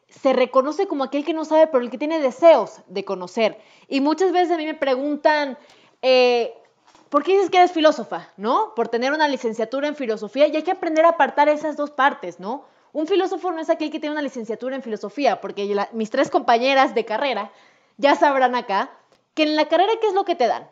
se 0.09 0.33
reconoce 0.33 0.87
como 0.87 1.05
aquel 1.05 1.25
que 1.25 1.35
no 1.35 1.45
sabe, 1.45 1.66
pero 1.66 1.83
el 1.83 1.90
que 1.90 1.99
tiene 1.99 2.21
deseos 2.21 2.81
de 2.87 3.05
conocer. 3.05 3.59
Y 3.88 4.01
muchas 4.01 4.33
veces 4.33 4.53
a 4.53 4.57
mí 4.57 4.64
me 4.64 4.75
preguntan, 4.75 5.59
eh, 6.03 6.55
¿por 7.09 7.23
qué 7.23 7.33
dices 7.33 7.51
que 7.51 7.59
eres 7.59 7.73
filósofa? 7.73 8.31
¿No? 8.37 8.75
Por 8.75 8.88
tener 8.88 9.12
una 9.12 9.29
licenciatura 9.29 9.88
en 9.88 9.97
filosofía 9.97 10.47
y 10.47 10.57
hay 10.57 10.62
que 10.62 10.71
aprender 10.71 11.05
a 11.05 11.11
apartar 11.11 11.49
esas 11.49 11.77
dos 11.77 11.90
partes, 11.90 12.40
¿no? 12.40 12.64
Un 12.92 13.07
filósofo 13.07 13.53
no 13.53 13.61
es 13.61 13.69
aquel 13.69 13.90
que 13.90 14.01
tiene 14.01 14.12
una 14.12 14.23
licenciatura 14.23 14.75
en 14.75 14.83
filosofía, 14.83 15.40
porque 15.40 15.77
mis 15.92 16.09
tres 16.09 16.31
compañeras 16.31 16.95
de 16.95 17.05
carrera 17.05 17.53
ya 17.99 18.14
sabrán 18.14 18.55
acá 18.55 18.90
que 19.35 19.42
en 19.42 19.55
la 19.55 19.69
carrera, 19.69 19.92
¿qué 20.01 20.07
es 20.07 20.14
lo 20.14 20.25
que 20.25 20.35
te 20.35 20.47
dan? 20.47 20.71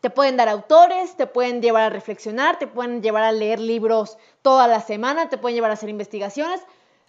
Te 0.00 0.08
pueden 0.08 0.36
dar 0.38 0.48
autores, 0.48 1.14
te 1.16 1.26
pueden 1.26 1.60
llevar 1.60 1.82
a 1.82 1.90
reflexionar, 1.90 2.58
te 2.58 2.66
pueden 2.66 3.02
llevar 3.02 3.22
a 3.22 3.32
leer 3.32 3.60
libros 3.60 4.16
toda 4.40 4.66
la 4.66 4.80
semana, 4.80 5.28
te 5.28 5.36
pueden 5.36 5.56
llevar 5.56 5.70
a 5.70 5.74
hacer 5.74 5.90
investigaciones, 5.90 6.62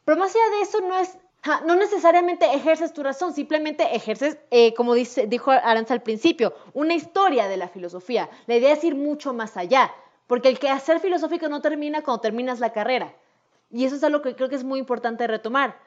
pero 0.03 0.17
más 0.17 0.31
allá 0.31 0.57
de 0.57 0.61
eso 0.61 0.81
no 0.81 0.97
es 0.99 1.17
no 1.65 1.75
necesariamente 1.75 2.53
ejerces 2.53 2.93
tu 2.93 3.03
razón, 3.03 3.33
simplemente 3.33 3.95
ejerces, 3.95 4.37
eh, 4.51 4.73
como 4.73 4.93
dijo 4.93 5.51
Aranza 5.51 5.93
al 5.93 6.01
principio, 6.01 6.55
una 6.73 6.93
historia 6.93 7.47
de 7.47 7.57
la 7.57 7.67
filosofía. 7.67 8.29
La 8.47 8.55
idea 8.55 8.73
es 8.73 8.83
ir 8.83 8.95
mucho 8.95 9.33
más 9.33 9.57
allá, 9.57 9.93
porque 10.27 10.49
el 10.49 10.59
quehacer 10.59 10.99
filosófico 10.99 11.49
no 11.49 11.61
termina 11.61 12.01
cuando 12.01 12.21
terminas 12.21 12.59
la 12.59 12.73
carrera. 12.73 13.13
Y 13.71 13.85
eso 13.85 13.95
es 13.95 14.03
algo 14.03 14.21
que 14.21 14.35
creo 14.35 14.49
que 14.49 14.55
es 14.55 14.63
muy 14.63 14.79
importante 14.79 15.27
retomar. 15.27 15.77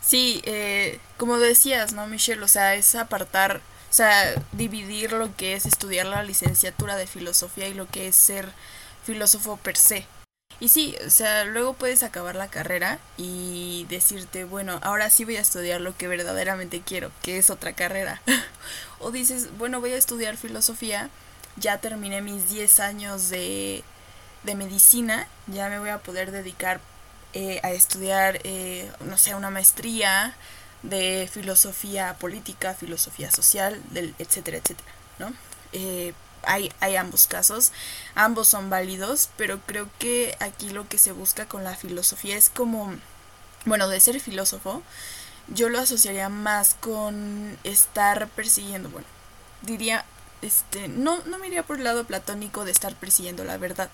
Sí, 0.00 0.40
eh, 0.44 0.98
como 1.16 1.38
decías, 1.38 1.92
¿no, 1.92 2.06
Michelle? 2.06 2.42
O 2.42 2.48
sea, 2.48 2.74
es 2.74 2.94
apartar, 2.94 3.58
o 3.58 3.92
sea, 3.92 4.34
dividir 4.52 5.12
lo 5.12 5.34
que 5.36 5.54
es 5.54 5.66
estudiar 5.66 6.06
la 6.06 6.22
licenciatura 6.22 6.96
de 6.96 7.06
filosofía 7.06 7.68
y 7.68 7.74
lo 7.74 7.86
que 7.86 8.08
es 8.08 8.16
ser 8.16 8.48
filósofo 9.04 9.56
per 9.58 9.76
se. 9.76 10.06
Y 10.60 10.68
sí, 10.68 10.94
o 11.06 11.10
sea, 11.10 11.44
luego 11.44 11.72
puedes 11.72 12.02
acabar 12.02 12.36
la 12.36 12.48
carrera 12.48 12.98
y 13.16 13.86
decirte, 13.88 14.44
bueno, 14.44 14.78
ahora 14.82 15.08
sí 15.08 15.24
voy 15.24 15.36
a 15.36 15.40
estudiar 15.40 15.80
lo 15.80 15.96
que 15.96 16.06
verdaderamente 16.06 16.82
quiero, 16.82 17.10
que 17.22 17.38
es 17.38 17.48
otra 17.48 17.72
carrera. 17.72 18.20
o 19.00 19.10
dices, 19.10 19.56
bueno, 19.56 19.80
voy 19.80 19.92
a 19.92 19.96
estudiar 19.96 20.36
filosofía, 20.36 21.08
ya 21.56 21.78
terminé 21.78 22.20
mis 22.20 22.50
10 22.50 22.80
años 22.80 23.30
de, 23.30 23.82
de 24.42 24.54
medicina, 24.54 25.26
ya 25.46 25.70
me 25.70 25.78
voy 25.78 25.88
a 25.88 25.98
poder 25.98 26.30
dedicar 26.30 26.80
eh, 27.32 27.60
a 27.62 27.70
estudiar, 27.70 28.40
eh, 28.44 28.90
no 29.00 29.16
sé, 29.16 29.34
una 29.34 29.50
maestría 29.50 30.34
de 30.82 31.28
filosofía 31.32 32.16
política, 32.18 32.74
filosofía 32.74 33.30
social, 33.30 33.80
del, 33.90 34.14
etcétera, 34.18 34.58
etcétera, 34.58 34.90
¿no? 35.18 35.32
Eh, 35.72 36.12
hay, 36.42 36.72
hay 36.80 36.96
ambos 36.96 37.26
casos, 37.26 37.72
ambos 38.14 38.48
son 38.48 38.70
válidos, 38.70 39.30
pero 39.36 39.60
creo 39.66 39.88
que 39.98 40.36
aquí 40.40 40.70
lo 40.70 40.88
que 40.88 40.98
se 40.98 41.12
busca 41.12 41.46
con 41.46 41.64
la 41.64 41.76
filosofía 41.76 42.36
es 42.36 42.50
como, 42.50 42.94
bueno, 43.64 43.88
de 43.88 44.00
ser 44.00 44.20
filósofo, 44.20 44.82
yo 45.48 45.68
lo 45.68 45.80
asociaría 45.80 46.28
más 46.28 46.76
con 46.80 47.58
estar 47.64 48.28
persiguiendo, 48.28 48.88
bueno, 48.90 49.06
diría, 49.62 50.04
este, 50.42 50.88
no, 50.88 51.22
no 51.24 51.38
me 51.38 51.48
iría 51.48 51.62
por 51.62 51.78
el 51.78 51.84
lado 51.84 52.04
platónico 52.04 52.64
de 52.64 52.72
estar 52.72 52.94
persiguiendo 52.94 53.44
la 53.44 53.58
verdad, 53.58 53.90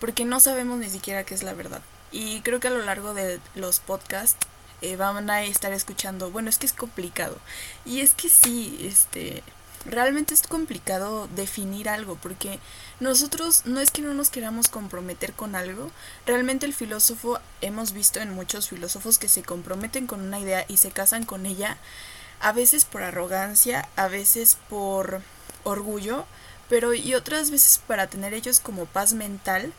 porque 0.00 0.24
no 0.24 0.40
sabemos 0.40 0.78
ni 0.78 0.90
siquiera 0.90 1.24
qué 1.24 1.34
es 1.34 1.42
la 1.42 1.54
verdad. 1.54 1.82
Y 2.12 2.40
creo 2.42 2.60
que 2.60 2.68
a 2.68 2.70
lo 2.70 2.82
largo 2.82 3.14
de 3.14 3.40
los 3.54 3.80
podcasts 3.80 4.46
eh, 4.82 4.96
van 4.96 5.28
a 5.30 5.42
estar 5.42 5.72
escuchando, 5.72 6.30
bueno, 6.30 6.48
es 6.50 6.58
que 6.58 6.66
es 6.66 6.72
complicado. 6.72 7.38
Y 7.84 8.00
es 8.00 8.14
que 8.14 8.28
sí, 8.28 8.78
este, 8.82 9.42
realmente 9.86 10.34
es 10.34 10.42
complicado 10.42 11.28
definir 11.34 11.88
algo, 11.88 12.16
porque 12.16 12.58
nosotros 13.00 13.62
no 13.64 13.80
es 13.80 13.90
que 13.90 14.02
no 14.02 14.14
nos 14.14 14.30
queramos 14.30 14.68
comprometer 14.68 15.32
con 15.32 15.54
algo, 15.54 15.90
realmente 16.26 16.66
el 16.66 16.74
filósofo, 16.74 17.38
hemos 17.60 17.92
visto 17.92 18.20
en 18.20 18.34
muchos 18.34 18.68
filósofos 18.68 19.18
que 19.18 19.28
se 19.28 19.42
comprometen 19.42 20.06
con 20.06 20.20
una 20.20 20.40
idea 20.40 20.64
y 20.68 20.76
se 20.76 20.90
casan 20.90 21.24
con 21.24 21.46
ella, 21.46 21.78
a 22.40 22.52
veces 22.52 22.84
por 22.84 23.02
arrogancia, 23.02 23.88
a 23.96 24.08
veces 24.08 24.58
por 24.68 25.22
orgullo, 25.64 26.26
pero 26.68 26.94
y 26.94 27.14
otras 27.14 27.50
veces 27.50 27.80
para 27.86 28.08
tener 28.08 28.34
ellos 28.34 28.60
como 28.60 28.86
paz 28.86 29.12
mental 29.12 29.72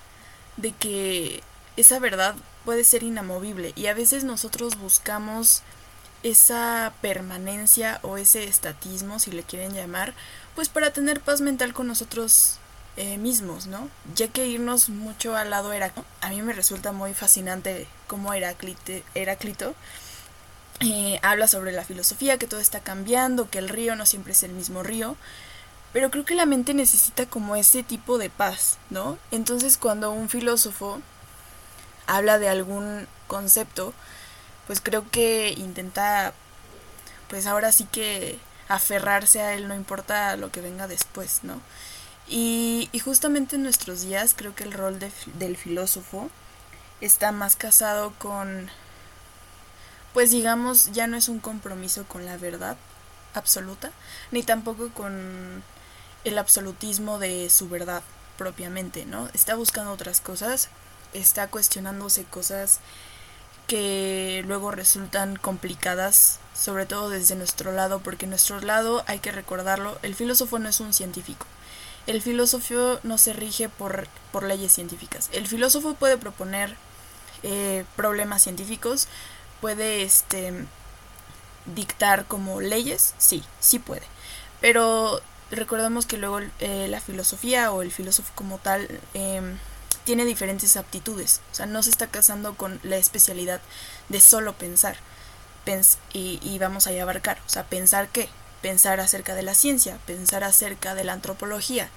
de 0.57 0.71
que 0.71 1.43
esa 1.75 1.99
verdad 1.99 2.35
puede 2.65 2.83
ser 2.83 3.03
inamovible. 3.03 3.73
Y 3.75 3.87
a 3.87 3.93
veces 3.93 4.23
nosotros 4.23 4.77
buscamos 4.77 5.61
esa 6.23 6.93
permanencia 7.01 7.99
o 8.03 8.17
ese 8.17 8.45
estatismo, 8.45 9.19
si 9.19 9.31
le 9.31 9.43
quieren 9.43 9.73
llamar, 9.73 10.13
pues 10.55 10.69
para 10.69 10.91
tener 10.91 11.21
paz 11.21 11.41
mental 11.41 11.73
con 11.73 11.87
nosotros 11.87 12.59
eh, 12.97 13.17
mismos, 13.17 13.67
¿no? 13.67 13.89
Ya 14.15 14.27
que 14.27 14.47
irnos 14.47 14.89
mucho 14.89 15.35
al 15.35 15.51
lado 15.51 15.71
Heráclito, 15.71 16.07
a 16.21 16.29
mí 16.29 16.41
me 16.41 16.53
resulta 16.53 16.91
muy 16.91 17.13
fascinante 17.13 17.87
cómo 18.07 18.33
Heráclito 18.33 19.75
eh, 20.79 21.19
habla 21.21 21.47
sobre 21.47 21.71
la 21.71 21.83
filosofía, 21.83 22.37
que 22.37 22.47
todo 22.47 22.59
está 22.59 22.79
cambiando, 22.79 23.49
que 23.49 23.59
el 23.59 23.69
río 23.69 23.95
no 23.95 24.05
siempre 24.05 24.33
es 24.33 24.43
el 24.43 24.51
mismo 24.51 24.83
río, 24.83 25.15
pero 25.93 26.11
creo 26.11 26.25
que 26.25 26.35
la 26.35 26.45
mente 26.45 26.73
necesita 26.73 27.25
como 27.27 27.55
ese 27.55 27.83
tipo 27.83 28.17
de 28.17 28.29
paz, 28.29 28.77
¿no? 28.89 29.17
Entonces 29.31 29.77
cuando 29.77 30.11
un 30.11 30.27
filósofo 30.27 30.99
habla 32.07 32.39
de 32.39 32.49
algún 32.49 33.07
concepto, 33.27 33.93
pues 34.67 34.81
creo 34.81 35.09
que 35.09 35.53
intenta, 35.57 36.33
pues 37.29 37.47
ahora 37.47 37.71
sí 37.71 37.85
que 37.85 38.39
aferrarse 38.67 39.41
a 39.41 39.53
él, 39.53 39.67
no 39.67 39.75
importa 39.75 40.35
lo 40.35 40.51
que 40.51 40.61
venga 40.61 40.87
después, 40.87 41.39
¿no? 41.43 41.61
Y, 42.27 42.89
y 42.91 42.99
justamente 42.99 43.55
en 43.55 43.63
nuestros 43.63 44.01
días 44.01 44.33
creo 44.35 44.53
que 44.53 44.65
el 44.65 44.73
rol 44.73 44.99
del 44.99 45.57
filósofo 45.57 46.29
está 46.99 47.31
más 47.31 47.55
casado 47.55 48.13
con, 48.19 48.69
pues 50.13 50.31
digamos, 50.31 50.91
ya 50.91 51.07
no 51.07 51.17
es 51.17 51.29
un 51.29 51.39
compromiso 51.39 52.05
con 52.05 52.25
la 52.25 52.37
verdad 52.37 52.77
absoluta, 53.33 53.91
ni 54.31 54.43
tampoco 54.43 54.89
con 54.89 55.63
el 56.25 56.37
absolutismo 56.37 57.19
de 57.19 57.49
su 57.49 57.69
verdad 57.69 58.03
propiamente, 58.37 59.05
¿no? 59.05 59.29
Está 59.33 59.55
buscando 59.55 59.91
otras 59.93 60.19
cosas 60.19 60.69
está 61.13 61.47
cuestionándose 61.47 62.23
cosas 62.25 62.79
que 63.67 64.43
luego 64.47 64.71
resultan 64.71 65.35
complicadas, 65.35 66.39
sobre 66.55 66.85
todo 66.85 67.09
desde 67.09 67.35
nuestro 67.35 67.71
lado, 67.71 67.99
porque 67.99 68.25
nuestro 68.25 68.59
lado, 68.61 69.03
hay 69.07 69.19
que 69.19 69.31
recordarlo, 69.31 69.97
el 70.01 70.15
filósofo 70.15 70.57
no 70.57 70.69
es 70.69 70.79
un 70.79 70.93
científico. 70.93 71.45
El 72.07 72.21
filósofo 72.21 72.99
no 73.03 73.17
se 73.17 73.33
rige 73.33 73.67
por, 73.67 74.07
por 74.31 74.43
leyes 74.43 74.71
científicas. 74.71 75.29
El 75.33 75.45
filósofo 75.47 75.93
puede 75.95 76.17
proponer 76.17 76.75
eh, 77.43 77.83
problemas 77.97 78.41
científicos, 78.43 79.07
puede 79.59 80.03
este, 80.03 80.53
dictar 81.65 82.25
como 82.25 82.61
leyes, 82.61 83.13
sí, 83.17 83.43
sí 83.59 83.79
puede. 83.79 84.03
Pero 84.61 85.21
recordemos 85.51 86.05
que 86.05 86.17
luego 86.17 86.39
eh, 86.59 86.87
la 86.89 87.01
filosofía 87.01 87.71
o 87.71 87.81
el 87.81 87.91
filósofo 87.91 88.31
como 88.35 88.57
tal 88.57 88.87
em, 89.13 89.57
tiene 90.07 90.23
diferentes 90.23 90.77
aptitudes. 90.77 91.41
O 91.51 91.55
sea, 91.55 91.65
no 91.65 91.83
se 91.83 91.89
está 91.89 92.07
casando 92.07 92.55
con 92.55 92.79
la 92.81 92.95
especialidad 92.95 93.59
de 94.07 94.21
solo 94.21 94.53
pensar. 94.53 94.95
y, 96.13 96.39
y 96.41 96.57
vamos 96.59 96.87
a 96.87 96.91
abarcar. 97.01 97.39
O 97.45 97.49
sea, 97.49 97.65
pensar 97.65 98.07
qué? 98.07 98.29
Pensar 98.61 99.01
acerca 99.01 99.35
de 99.35 99.43
la 99.43 99.53
ciencia, 99.53 99.99
pensar 100.05 100.45
acerca 100.45 100.95
de 100.95 101.03
la 101.03 101.11
antropología, 101.11 101.89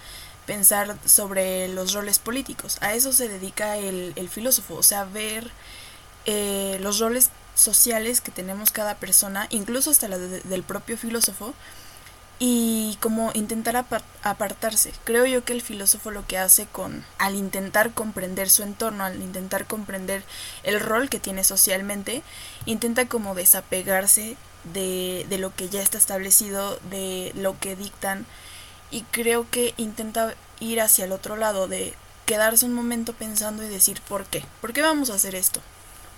pensar 0.44 0.98
sobre 1.04 1.68
los 1.68 1.92
roles 1.92 2.18
políticos. 2.18 2.78
A 2.80 2.94
eso 2.94 3.12
se 3.12 3.28
dedica 3.28 3.76
el, 3.76 4.12
el 4.16 4.28
filósofo. 4.28 4.74
O 4.74 4.82
sea, 4.82 5.04
ver 5.04 5.52
eh, 6.26 6.78
los 6.80 6.98
roles 6.98 7.30
sociales 7.54 8.20
que 8.20 8.32
tenemos 8.32 8.72
cada 8.72 8.96
persona, 8.96 9.46
incluso 9.50 9.92
hasta 9.92 10.08
la 10.08 10.18
del 10.18 10.64
propio 10.64 10.98
filósofo, 10.98 11.54
y 12.42 12.96
como 13.00 13.30
intentar 13.34 13.76
apartarse. 13.76 14.92
Creo 15.04 15.26
yo 15.26 15.44
que 15.44 15.52
el 15.52 15.60
filósofo 15.60 16.10
lo 16.10 16.26
que 16.26 16.38
hace 16.38 16.66
con 16.66 17.04
al 17.18 17.36
intentar 17.36 17.92
comprender 17.92 18.48
su 18.48 18.62
entorno, 18.62 19.04
al 19.04 19.20
intentar 19.22 19.66
comprender 19.66 20.24
el 20.62 20.80
rol 20.80 21.10
que 21.10 21.20
tiene 21.20 21.44
socialmente, 21.44 22.22
intenta 22.64 23.06
como 23.06 23.34
desapegarse 23.34 24.36
de, 24.72 25.26
de 25.28 25.38
lo 25.38 25.54
que 25.54 25.68
ya 25.68 25.82
está 25.82 25.98
establecido, 25.98 26.80
de 26.90 27.32
lo 27.36 27.60
que 27.60 27.76
dictan 27.76 28.26
y 28.90 29.02
creo 29.02 29.48
que 29.50 29.74
intenta 29.76 30.34
ir 30.60 30.80
hacia 30.80 31.04
el 31.04 31.12
otro 31.12 31.36
lado 31.36 31.68
de 31.68 31.94
quedarse 32.24 32.64
un 32.64 32.72
momento 32.72 33.12
pensando 33.12 33.62
y 33.62 33.68
decir 33.68 34.00
¿por 34.08 34.24
qué? 34.24 34.42
¿Por 34.62 34.72
qué 34.72 34.80
vamos 34.80 35.10
a 35.10 35.14
hacer 35.14 35.34
esto? 35.34 35.60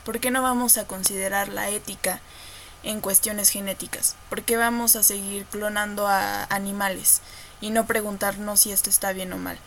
¿Por 0.05 0.21
qué 0.21 0.31
no 0.31 0.41
vamos 0.41 0.79
a 0.79 0.87
considerar 0.87 1.49
la 1.49 1.69
ética 1.69 2.21
en 2.83 3.01
cuestiones 3.01 3.51
genéticas? 3.51 4.17
¿Por 4.29 4.43
qué 4.43 4.57
vamos 4.57 4.97
a 4.97 5.03
seguir 5.03 5.45
clonando 5.47 6.07
a 6.07 6.45
animales 6.45 7.21
y 7.61 7.71
no 7.71 7.87
preguntarnos 7.87 8.61
si 8.61 8.73
esto 8.73 8.91
está 8.91 9.13
bien 9.13 9.33
o 9.33 9.39
mal? 9.39 9.59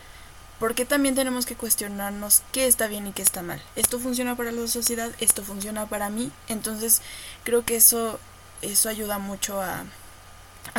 Porque 0.58 0.86
también 0.86 1.14
tenemos 1.14 1.44
que 1.44 1.54
cuestionarnos 1.54 2.42
qué 2.52 2.66
está 2.66 2.86
bien 2.86 3.06
y 3.06 3.12
qué 3.12 3.22
está 3.22 3.42
mal. 3.42 3.62
Esto 3.76 3.98
funciona 3.98 4.36
para 4.36 4.52
la 4.52 4.66
sociedad, 4.66 5.10
esto 5.20 5.42
funciona 5.42 5.86
para 5.86 6.08
mí. 6.08 6.30
Entonces 6.48 7.02
creo 7.44 7.64
que 7.64 7.76
eso, 7.76 8.18
eso 8.62 8.88
ayuda 8.88 9.18
mucho 9.18 9.60
a, 9.60 9.84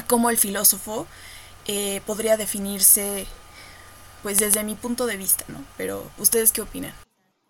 cómo 0.07 0.29
el 0.29 0.37
filósofo 0.37 1.05
eh, 1.67 2.01
podría 2.07 2.37
definirse, 2.37 3.27
pues 4.23 4.39
desde 4.39 4.63
mi 4.63 4.73
punto 4.73 5.05
de 5.05 5.17
vista, 5.17 5.45
¿no? 5.47 5.63
Pero 5.77 6.09
ustedes 6.17 6.51
qué 6.51 6.61
opinan? 6.61 6.93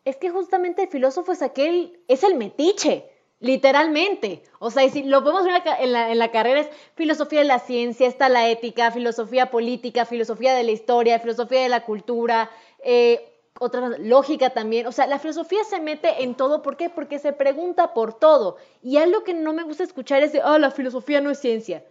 Es 0.03 0.17
que 0.17 0.29
justamente 0.29 0.83
el 0.83 0.89
filósofo 0.89 1.31
es 1.31 1.41
aquel, 1.41 1.99
es 2.07 2.23
el 2.23 2.35
metiche 2.35 3.09
Literalmente. 3.39 4.43
O 4.59 4.71
sea, 4.71 4.89
si 4.89 5.03
lo 5.03 5.21
podemos 5.21 5.43
ver 5.43 5.61
en 5.79 5.93
la, 5.93 6.11
en 6.11 6.17
la, 6.17 6.31
carrera 6.31 6.61
es 6.61 6.69
filosofía 6.95 7.39
de 7.39 7.45
la 7.45 7.59
ciencia, 7.59 8.07
está 8.07 8.29
la 8.29 8.49
ética, 8.49 8.91
filosofía 8.91 9.51
política, 9.51 10.05
filosofía 10.05 10.55
de 10.55 10.63
la 10.63 10.71
historia, 10.71 11.19
filosofía 11.19 11.61
de 11.61 11.69
la 11.69 11.85
cultura, 11.85 12.49
eh, 12.83 13.31
otra 13.59 13.89
lógica 13.99 14.51
también. 14.51 14.87
O 14.87 14.91
sea, 14.91 15.05
la 15.05 15.19
filosofía 15.19 15.63
se 15.63 15.79
mete 15.79 16.23
en 16.23 16.33
todo. 16.35 16.63
¿Por 16.63 16.77
qué? 16.77 16.89
Porque 16.89 17.19
se 17.19 17.31
pregunta 17.31 17.93
por 17.93 18.17
todo. 18.17 18.57
Y 18.81 18.97
algo 18.97 19.23
que 19.23 19.33
no 19.33 19.53
me 19.53 19.63
gusta 19.63 19.83
escuchar 19.83 20.23
es 20.23 20.33
de, 20.33 20.41
oh, 20.43 20.57
la 20.57 20.71
filosofía 20.71 21.21
no 21.21 21.29
es 21.29 21.39
ciencia. 21.39 21.83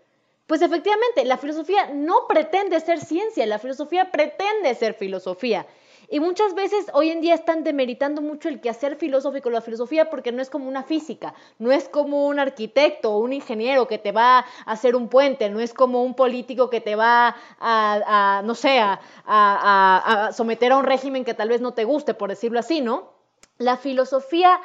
Pues 0.47 0.63
efectivamente, 0.63 1.25
la 1.25 1.39
filosofía 1.39 1.91
no 1.93 2.27
pretende 2.29 2.79
ser 2.81 3.01
ciencia, 3.01 3.47
la 3.47 3.59
filosofía 3.59 4.11
pretende 4.13 4.75
ser 4.77 4.95
filosofía. 4.95 5.67
Y 6.09 6.21
muchas 6.21 6.55
veces 6.55 6.87
hoy 6.93 7.11
en 7.11 7.21
día 7.21 7.35
están 7.35 7.65
demeritando 7.65 8.23
mucho 8.23 8.49
el 8.49 8.61
quehacer 8.61 8.97
filosófico, 8.97 9.51
la 9.51 9.61
filosofía, 9.61 10.09
porque 10.11 10.33
no 10.33 10.41
es 10.41 10.51
como 10.51 10.69
una 10.69 10.83
física, 10.83 11.35
no 11.59 11.73
es 11.73 11.89
como 11.89 12.27
un 12.27 12.39
arquitecto 12.39 13.13
o 13.13 13.19
un 13.19 13.33
ingeniero 13.33 13.89
que 13.89 13.99
te 13.99 14.13
va 14.13 14.39
a 14.39 14.47
hacer 14.67 14.95
un 14.95 15.09
puente, 15.09 15.51
no 15.51 15.61
es 15.61 15.75
como 15.75 16.03
un 16.03 16.15
político 16.15 16.71
que 16.71 16.81
te 16.81 16.95
va 16.95 17.37
a, 17.59 18.43
no 18.45 18.55
sé, 18.55 18.79
a, 18.79 19.01
a 19.27 20.33
someter 20.33 20.73
a 20.73 20.79
un 20.79 20.85
régimen 20.85 21.25
que 21.25 21.35
tal 21.35 21.49
vez 21.49 21.61
no 21.61 21.75
te 21.75 21.85
guste, 21.85 22.15
por 22.15 22.31
decirlo 22.31 22.59
así, 22.59 22.81
¿no? 22.81 23.13
La 23.59 23.77
filosofía 23.77 24.61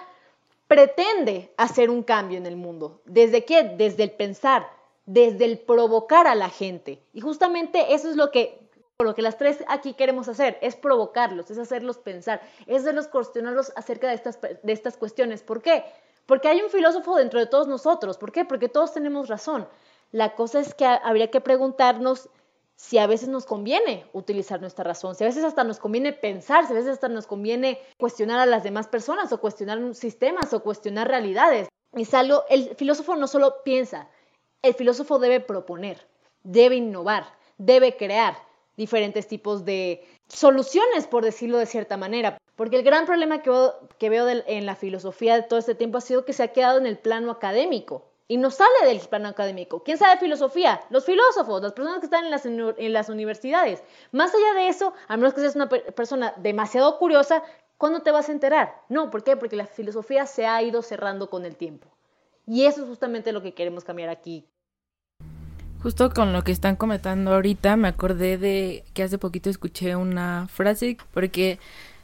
pretende 0.68 1.52
hacer 1.58 1.90
un 1.90 2.04
cambio 2.04 2.38
en 2.38 2.46
el 2.46 2.56
mundo. 2.56 3.02
¿Desde 3.06 3.44
qué? 3.46 3.64
Desde 3.64 4.04
el 4.04 4.12
pensar, 4.12 4.70
desde 5.06 5.46
el 5.46 5.60
provocar 5.60 6.28
a 6.28 6.36
la 6.36 6.50
gente. 6.50 7.04
Y 7.14 7.22
justamente 7.22 7.94
eso 7.94 8.10
es 8.10 8.16
lo 8.16 8.32
que 8.32 8.58
lo 9.06 9.16
que 9.16 9.22
las 9.22 9.38
tres 9.38 9.64
aquí 9.68 9.94
queremos 9.94 10.28
hacer 10.28 10.58
es 10.62 10.76
provocarlos, 10.76 11.50
es 11.52 11.58
hacerlos 11.58 11.98
pensar, 11.98 12.42
es 12.68 12.82
hacerlos 12.82 13.08
cuestionarlos 13.08 13.72
acerca 13.76 14.08
de 14.08 14.16
estas, 14.16 14.40
de 14.42 14.74
estas 14.74 14.98
cuestiones. 14.98 15.44
¿Por 15.44 15.62
qué? 15.62 15.84
Porque 16.26 16.48
hay 16.48 16.62
un 16.62 16.70
filósofo 16.70 17.16
dentro 17.16 17.40
de 17.40 17.46
todos 17.46 17.68
nosotros. 17.68 18.18
¿Por 18.18 18.32
qué? 18.32 18.46
Porque 18.46 18.70
todos 18.70 18.94
tenemos 18.94 19.28
razón. 19.28 19.68
La 20.12 20.36
cosa 20.36 20.60
es 20.60 20.74
que 20.74 20.86
habría 20.86 21.32
que 21.32 21.42
preguntarnos 21.42 22.30
si 22.76 22.98
a 22.98 23.06
veces 23.06 23.30
nos 23.30 23.46
conviene 23.46 24.06
utilizar 24.12 24.60
nuestra 24.60 24.84
razón, 24.84 25.14
si 25.14 25.24
a 25.24 25.28
veces 25.28 25.44
hasta 25.44 25.64
nos 25.64 25.78
conviene 25.78 26.14
pensar, 26.14 26.66
si 26.66 26.74
a 26.74 26.76
veces 26.76 26.94
hasta 26.94 27.10
nos 27.10 27.28
conviene 27.28 27.80
cuestionar 27.98 28.40
a 28.40 28.48
las 28.48 28.64
demás 28.64 28.88
personas 28.88 29.32
o 29.32 29.40
cuestionar 29.40 29.94
sistemas 29.94 30.52
o 30.54 30.64
cuestionar 30.64 31.08
realidades. 31.08 31.70
Es 31.94 32.14
algo, 32.14 32.44
el 32.50 32.76
filósofo 32.76 33.16
no 33.16 33.28
solo 33.28 33.62
piensa, 33.64 34.10
el 34.64 34.74
filósofo 34.74 35.20
debe 35.20 35.42
proponer, 35.42 36.08
debe 36.44 36.76
innovar, 36.76 37.26
debe 37.58 37.98
crear, 37.98 38.36
diferentes 38.78 39.28
tipos 39.28 39.66
de 39.66 40.04
soluciones, 40.28 41.08
por 41.08 41.24
decirlo 41.24 41.58
de 41.58 41.66
cierta 41.66 41.98
manera. 41.98 42.38
Porque 42.56 42.78
el 42.78 42.84
gran 42.84 43.06
problema 43.06 43.42
que 43.42 44.10
veo, 44.10 44.28
en 44.30 44.66
la 44.66 44.76
filosofía 44.76 45.36
de 45.36 45.44
todo 45.44 45.60
este 45.60 45.76
tiempo 45.76 45.98
ha 45.98 46.02
sido 46.02 46.26
que 46.26 46.34
se 46.34 46.44
ha 46.44 46.54
quedado 46.54 46.78
en 46.78 46.86
el 46.86 46.98
plano 46.98 47.32
académico 47.32 48.12
y 48.28 48.38
no 48.38 48.50
sale 48.50 48.86
del 48.86 49.00
plano 49.00 49.30
académico. 49.30 49.84
¿Quién 49.84 49.98
sabe 49.98 50.20
filosofía? 50.20 50.82
Los 50.90 51.06
filósofos, 51.06 51.62
las 51.62 51.74
personas 51.74 52.00
que 52.00 52.06
están 52.06 52.26
en 52.26 52.32
las, 52.32 52.46
en 52.46 52.94
las 52.94 53.10
universidades. 53.10 53.84
Más 54.12 54.34
allá 54.34 54.54
de 54.54 54.68
eso, 54.70 54.94
a 55.08 55.18
menos 55.18 55.34
que 55.34 55.42
seas 55.42 55.56
una 55.56 55.68
persona 55.68 56.34
demasiado 56.38 56.98
curiosa, 56.98 57.44
¿cuándo 57.78 58.04
te 58.04 58.12
vas 58.12 58.30
a 58.30 58.32
enterar? 58.32 58.84
No, 58.88 59.10
¿por 59.10 59.24
qué? 59.24 59.36
Porque 59.36 59.56
la 59.56 59.66
filosofía 59.66 60.26
se 60.28 60.46
ha 60.46 60.62
ido 60.62 60.82
cerrando 60.82 61.30
con 61.30 61.46
el 61.46 61.58
tiempo. 61.58 61.90
Y 62.48 62.66
eso 62.66 62.84
es 62.84 62.88
justamente 62.88 63.34
lo 63.34 63.42
que 63.42 63.54
queremos 63.54 63.84
cambiar 63.84 64.10
aquí. 64.10 64.48
Justo 65.84 66.12
con 66.12 66.32
lo 66.32 66.44
que 66.44 66.52
están 66.52 66.76
comentando 66.76 67.34
ahorita, 67.34 67.76
me 67.76 67.88
acordé 67.88 68.38
de 68.38 68.84
que 68.94 69.02
hace 69.02 69.18
poquito 69.18 69.50
escuché 69.50 69.96
una 69.96 70.48
frase, 70.48 70.96
porque 71.12 71.58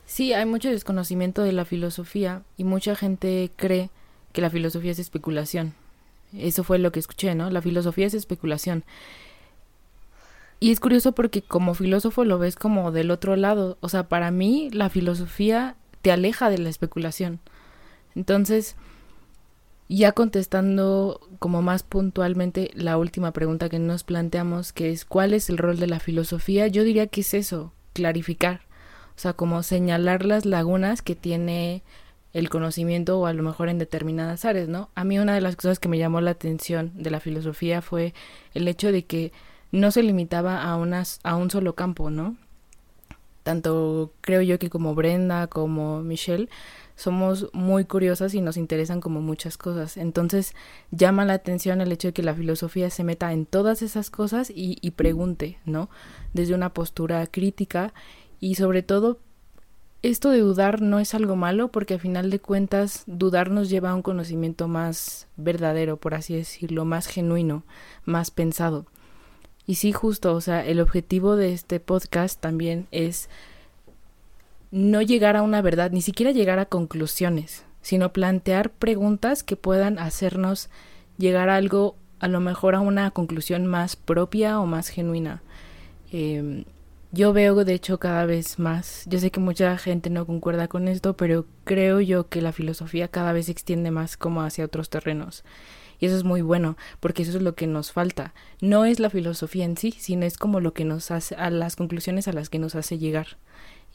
sí, 0.07 0.33
hay 0.33 0.47
mucho 0.47 0.69
desconocimiento 0.69 1.43
de 1.43 1.51
la 1.51 1.63
filosofía 1.63 2.41
y 2.57 2.63
mucha 2.63 2.95
gente 2.95 3.51
cree 3.55 3.91
que 4.33 4.41
la 4.41 4.49
filosofía 4.49 4.91
es 4.91 4.99
especulación. 4.99 5.75
Eso 6.35 6.63
fue 6.63 6.79
lo 6.79 6.91
que 6.91 6.99
escuché, 6.99 7.35
¿no? 7.35 7.51
La 7.51 7.61
filosofía 7.61 8.07
es 8.07 8.15
especulación. 8.15 8.83
Y 10.59 10.71
es 10.71 10.79
curioso 10.79 11.11
porque 11.11 11.43
como 11.43 11.75
filósofo 11.75 12.25
lo 12.25 12.39
ves 12.39 12.55
como 12.55 12.91
del 12.91 13.11
otro 13.11 13.35
lado. 13.35 13.77
O 13.81 13.89
sea, 13.89 14.09
para 14.09 14.31
mí 14.31 14.71
la 14.71 14.89
filosofía 14.89 15.75
te 16.01 16.11
aleja 16.11 16.49
de 16.49 16.57
la 16.57 16.69
especulación. 16.69 17.39
Entonces, 18.15 18.75
ya 19.89 20.11
contestando 20.11 21.21
como 21.39 21.61
más 21.61 21.83
puntualmente 21.83 22.71
la 22.73 22.97
última 22.97 23.31
pregunta 23.31 23.69
que 23.69 23.79
nos 23.79 24.03
planteamos, 24.03 24.73
que 24.73 24.91
es 24.91 25.05
¿cuál 25.05 25.33
es 25.33 25.49
el 25.49 25.57
rol 25.57 25.79
de 25.79 25.87
la 25.87 25.99
filosofía? 25.99 26.67
Yo 26.67 26.83
diría 26.83 27.07
que 27.07 27.21
es 27.21 27.33
eso, 27.33 27.71
clarificar. 27.93 28.61
O 29.15 29.19
sea, 29.19 29.33
como 29.33 29.63
señalar 29.63 30.25
las 30.25 30.45
lagunas 30.45 31.01
que 31.01 31.15
tiene 31.15 31.83
el 32.33 32.49
conocimiento 32.49 33.19
o 33.19 33.25
a 33.25 33.33
lo 33.33 33.41
mejor 33.41 33.69
en 33.69 33.79
determinadas 33.79 34.45
áreas, 34.45 34.67
¿no? 34.67 34.89
A 34.93 35.03
mí 35.03 35.17
una 35.17 35.33
de 35.33 35.41
las 35.41 35.55
cosas 35.55 35.79
que 35.79 35.87
me 35.89 35.97
llamó 35.97 36.21
la 36.21 36.31
atención 36.31 36.91
de 36.95 37.09
la 37.09 37.19
filosofía 37.19 37.81
fue 37.81 38.13
el 38.53 38.67
hecho 38.67 38.91
de 38.91 39.05
que 39.05 39.31
no 39.71 39.91
se 39.91 40.03
limitaba 40.03 40.63
a, 40.63 40.75
unas, 40.75 41.19
a 41.23 41.35
un 41.35 41.49
solo 41.49 41.73
campo, 41.73 42.09
¿no? 42.09 42.35
Tanto 43.43 44.11
creo 44.21 44.41
yo 44.41 44.59
que 44.59 44.69
como 44.69 44.93
Brenda, 44.93 45.47
como 45.47 46.03
Michelle, 46.03 46.49
somos 46.97 47.47
muy 47.53 47.85
curiosas 47.85 48.33
y 48.33 48.41
nos 48.41 48.57
interesan 48.57 48.99
como 48.99 49.21
muchas 49.21 49.55
cosas. 49.57 49.95
Entonces 49.95 50.53
llama 50.91 51.23
la 51.23 51.33
atención 51.33 51.79
el 51.79 51.91
hecho 51.93 52.09
de 52.09 52.13
que 52.13 52.23
la 52.23 52.33
filosofía 52.33 52.89
se 52.89 53.05
meta 53.05 53.31
en 53.31 53.45
todas 53.45 53.81
esas 53.81 54.09
cosas 54.09 54.49
y, 54.49 54.79
y 54.81 54.91
pregunte, 54.91 55.59
¿no? 55.63 55.89
Desde 56.33 56.55
una 56.55 56.73
postura 56.73 57.25
crítica 57.27 57.93
y 58.39 58.55
sobre 58.55 58.83
todo 58.83 59.19
esto 60.01 60.31
de 60.31 60.39
dudar 60.39 60.81
no 60.81 60.99
es 60.99 61.13
algo 61.13 61.35
malo 61.35 61.69
porque 61.69 61.95
a 61.95 61.99
final 61.99 62.29
de 62.29 62.39
cuentas 62.39 63.03
dudar 63.07 63.51
nos 63.51 63.69
lleva 63.69 63.91
a 63.91 63.95
un 63.95 64.01
conocimiento 64.01 64.67
más 64.67 65.27
verdadero, 65.37 65.97
por 65.97 66.15
así 66.15 66.35
decirlo, 66.35 66.83
más 66.83 67.07
genuino, 67.07 67.63
más 68.05 68.31
pensado. 68.31 68.85
Y 69.67 69.75
sí, 69.75 69.91
justo, 69.91 70.33
o 70.33 70.41
sea, 70.41 70.65
el 70.65 70.79
objetivo 70.79 71.35
de 71.35 71.53
este 71.53 71.79
podcast 71.79 72.39
también 72.39 72.87
es 72.91 73.29
no 74.71 75.01
llegar 75.01 75.35
a 75.35 75.41
una 75.41 75.61
verdad, 75.61 75.91
ni 75.91 76.01
siquiera 76.01 76.31
llegar 76.31 76.59
a 76.59 76.65
conclusiones, 76.65 77.65
sino 77.81 78.13
plantear 78.13 78.71
preguntas 78.71 79.43
que 79.43 79.55
puedan 79.55 79.99
hacernos 79.99 80.69
llegar 81.17 81.49
a 81.49 81.55
algo, 81.55 81.95
a 82.19 82.27
lo 82.27 82.39
mejor 82.39 82.75
a 82.75 82.81
una 82.81 83.11
conclusión 83.11 83.65
más 83.65 83.95
propia 83.95 84.59
o 84.59 84.65
más 84.65 84.89
genuina. 84.89 85.41
Eh, 86.11 86.65
yo 87.11 87.31
veo, 87.31 87.63
de 87.63 87.73
hecho, 87.73 87.99
cada 87.99 88.25
vez 88.25 88.59
más, 88.59 89.05
yo 89.07 89.17
sé 89.19 89.31
que 89.31 89.39
mucha 89.39 89.77
gente 89.77 90.09
no 90.09 90.25
concuerda 90.25 90.67
con 90.67 90.89
esto, 90.89 91.15
pero 91.15 91.45
creo 91.63 92.01
yo 92.01 92.27
que 92.27 92.41
la 92.41 92.51
filosofía 92.51 93.07
cada 93.07 93.31
vez 93.31 93.45
se 93.45 93.53
extiende 93.53 93.91
más 93.91 94.17
como 94.17 94.41
hacia 94.41 94.65
otros 94.65 94.89
terrenos. 94.89 95.45
Y 95.99 96.05
eso 96.05 96.17
es 96.17 96.25
muy 96.25 96.41
bueno, 96.41 96.77
porque 96.99 97.23
eso 97.23 97.37
es 97.37 97.41
lo 97.41 97.55
que 97.55 97.65
nos 97.65 97.93
falta. 97.93 98.33
No 98.61 98.85
es 98.85 98.99
la 98.99 99.09
filosofía 99.09 99.63
en 99.63 99.77
sí, 99.77 99.91
sino 99.97 100.25
es 100.25 100.37
como 100.37 100.59
lo 100.59 100.73
que 100.73 100.85
nos 100.85 101.09
hace, 101.09 101.35
a 101.35 101.49
las 101.49 101.75
conclusiones 101.75 102.27
a 102.27 102.33
las 102.33 102.49
que 102.49 102.59
nos 102.59 102.75
hace 102.75 102.97
llegar. 102.97 103.37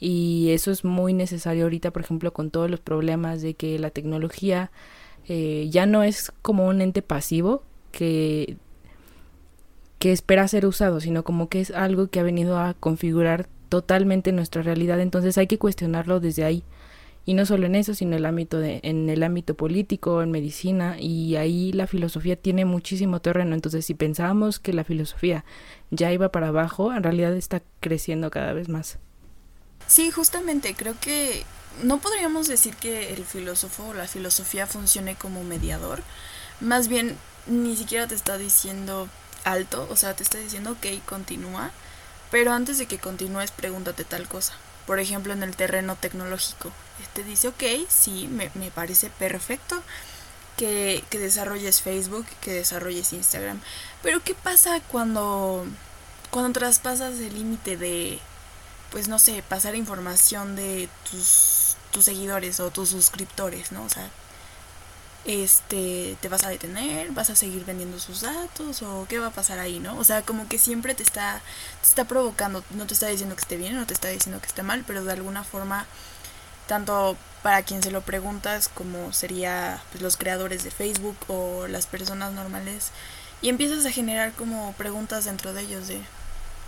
Y 0.05 0.51
eso 0.51 0.71
es 0.71 0.83
muy 0.83 1.13
necesario 1.13 1.63
ahorita, 1.63 1.91
por 1.91 2.01
ejemplo, 2.01 2.33
con 2.33 2.51
todos 2.51 2.69
los 2.69 2.81
problemas 2.81 3.41
de 3.41 3.53
que 3.53 3.79
la 3.79 3.89
tecnología 3.89 4.69
eh, 5.29 5.69
ya 5.71 5.85
no 5.85 6.03
es 6.03 6.33
como 6.41 6.67
un 6.67 6.81
ente 6.81 7.01
pasivo 7.01 7.63
que 7.93 8.57
que 9.99 10.11
espera 10.11 10.45
ser 10.49 10.65
usado, 10.65 10.99
sino 10.99 11.23
como 11.23 11.47
que 11.47 11.61
es 11.61 11.71
algo 11.71 12.07
que 12.07 12.19
ha 12.19 12.23
venido 12.23 12.59
a 12.59 12.73
configurar 12.73 13.47
totalmente 13.69 14.33
nuestra 14.33 14.61
realidad. 14.61 14.99
Entonces 14.99 15.37
hay 15.37 15.47
que 15.47 15.57
cuestionarlo 15.57 16.19
desde 16.19 16.43
ahí. 16.43 16.65
Y 17.25 17.35
no 17.35 17.45
solo 17.45 17.67
en 17.67 17.75
eso, 17.75 17.93
sino 17.93 18.17
el 18.17 18.25
ámbito 18.25 18.59
de, 18.59 18.81
en 18.83 19.09
el 19.09 19.23
ámbito 19.23 19.55
político, 19.55 20.21
en 20.21 20.31
medicina, 20.31 20.97
y 20.99 21.37
ahí 21.37 21.71
la 21.71 21.87
filosofía 21.87 22.35
tiene 22.35 22.65
muchísimo 22.65 23.21
terreno. 23.21 23.55
Entonces, 23.55 23.85
si 23.85 23.93
pensábamos 23.93 24.59
que 24.59 24.73
la 24.73 24.83
filosofía 24.83 25.45
ya 25.89 26.11
iba 26.11 26.33
para 26.33 26.49
abajo, 26.49 26.93
en 26.93 27.03
realidad 27.03 27.33
está 27.37 27.63
creciendo 27.79 28.29
cada 28.29 28.51
vez 28.51 28.67
más. 28.67 28.99
Sí, 29.87 30.11
justamente, 30.11 30.75
creo 30.75 30.95
que 30.99 31.45
no 31.81 31.99
podríamos 31.99 32.47
decir 32.47 32.75
que 32.75 33.13
el 33.13 33.25
filósofo 33.25 33.87
o 33.87 33.93
la 33.93 34.07
filosofía 34.07 34.67
funcione 34.67 35.15
como 35.15 35.43
mediador. 35.43 36.03
Más 36.59 36.87
bien, 36.87 37.17
ni 37.47 37.75
siquiera 37.75 38.07
te 38.07 38.15
está 38.15 38.37
diciendo 38.37 39.09
alto, 39.43 39.87
o 39.89 39.95
sea, 39.95 40.15
te 40.15 40.23
está 40.23 40.37
diciendo, 40.37 40.71
ok, 40.71 41.03
continúa, 41.05 41.71
pero 42.31 42.53
antes 42.53 42.77
de 42.77 42.85
que 42.85 42.99
continúes, 42.99 43.51
pregúntate 43.51 44.03
tal 44.05 44.27
cosa. 44.27 44.53
Por 44.85 44.99
ejemplo, 44.99 45.33
en 45.33 45.43
el 45.43 45.55
terreno 45.55 45.95
tecnológico, 45.95 46.71
te 47.13 47.23
dice, 47.23 47.47
ok, 47.49 47.63
sí, 47.89 48.27
me, 48.27 48.51
me 48.55 48.71
parece 48.71 49.09
perfecto 49.09 49.81
que, 50.57 51.03
que 51.09 51.19
desarrolles 51.19 51.81
Facebook, 51.81 52.25
que 52.41 52.53
desarrolles 52.53 53.13
Instagram, 53.13 53.59
pero 54.01 54.21
¿qué 54.23 54.35
pasa 54.35 54.79
cuando, 54.81 55.65
cuando 56.31 56.59
traspasas 56.59 57.19
el 57.19 57.33
límite 57.33 57.77
de, 57.77 58.19
pues 58.93 59.07
no 59.07 59.17
sé, 59.17 59.43
pasar 59.49 59.75
información 59.75 60.55
de 60.55 60.87
tus, 61.09 61.75
tus 61.91 62.05
seguidores 62.05 62.59
o 62.59 62.69
tus 62.69 62.89
suscriptores, 62.89 63.71
¿no? 63.71 63.83
O 63.83 63.89
sea, 63.89 64.07
este, 65.25 66.15
te 66.21 66.29
vas 66.29 66.43
a 66.43 66.49
detener, 66.49 67.11
vas 67.11 67.31
a 67.31 67.35
seguir 67.35 67.65
vendiendo 67.65 67.99
sus 67.99 68.21
datos 68.21 68.83
o 68.83 69.07
qué 69.09 69.17
va 69.17 69.27
a 69.27 69.31
pasar 69.31 69.57
ahí, 69.57 69.79
¿no? 69.79 69.97
O 69.97 70.03
sea, 70.03 70.21
como 70.21 70.47
que 70.47 70.59
siempre 70.59 70.93
te 70.93 71.01
está, 71.01 71.41
te 71.81 71.87
está 71.87 72.05
provocando, 72.05 72.63
no 72.69 72.85
te 72.85 72.93
está 72.93 73.07
diciendo 73.07 73.35
que 73.35 73.41
esté 73.41 73.57
bien, 73.57 73.75
no 73.75 73.87
te 73.87 73.95
está 73.95 74.09
diciendo 74.09 74.39
que 74.39 74.47
esté 74.47 74.61
mal, 74.61 74.83
pero 74.85 75.03
de 75.03 75.13
alguna 75.13 75.43
forma, 75.43 75.87
tanto 76.67 77.17
para 77.41 77.63
quien 77.63 77.81
se 77.81 77.89
lo 77.89 78.01
preguntas 78.01 78.69
como 78.69 79.11
sería 79.11 79.81
pues, 79.91 80.03
los 80.03 80.17
creadores 80.17 80.63
de 80.63 80.69
Facebook 80.69 81.17
o 81.29 81.67
las 81.67 81.87
personas 81.87 82.31
normales, 82.33 82.91
y 83.41 83.49
empiezas 83.49 83.87
a 83.87 83.91
generar 83.91 84.33
como 84.33 84.73
preguntas 84.73 85.25
dentro 85.25 85.51
de 85.51 85.61
ellos 85.63 85.87
de, 85.87 85.99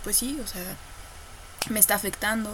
pues 0.02 0.16
sí, 0.16 0.40
o 0.42 0.46
sea, 0.48 0.64
me 1.70 1.80
está 1.80 1.94
afectando, 1.94 2.50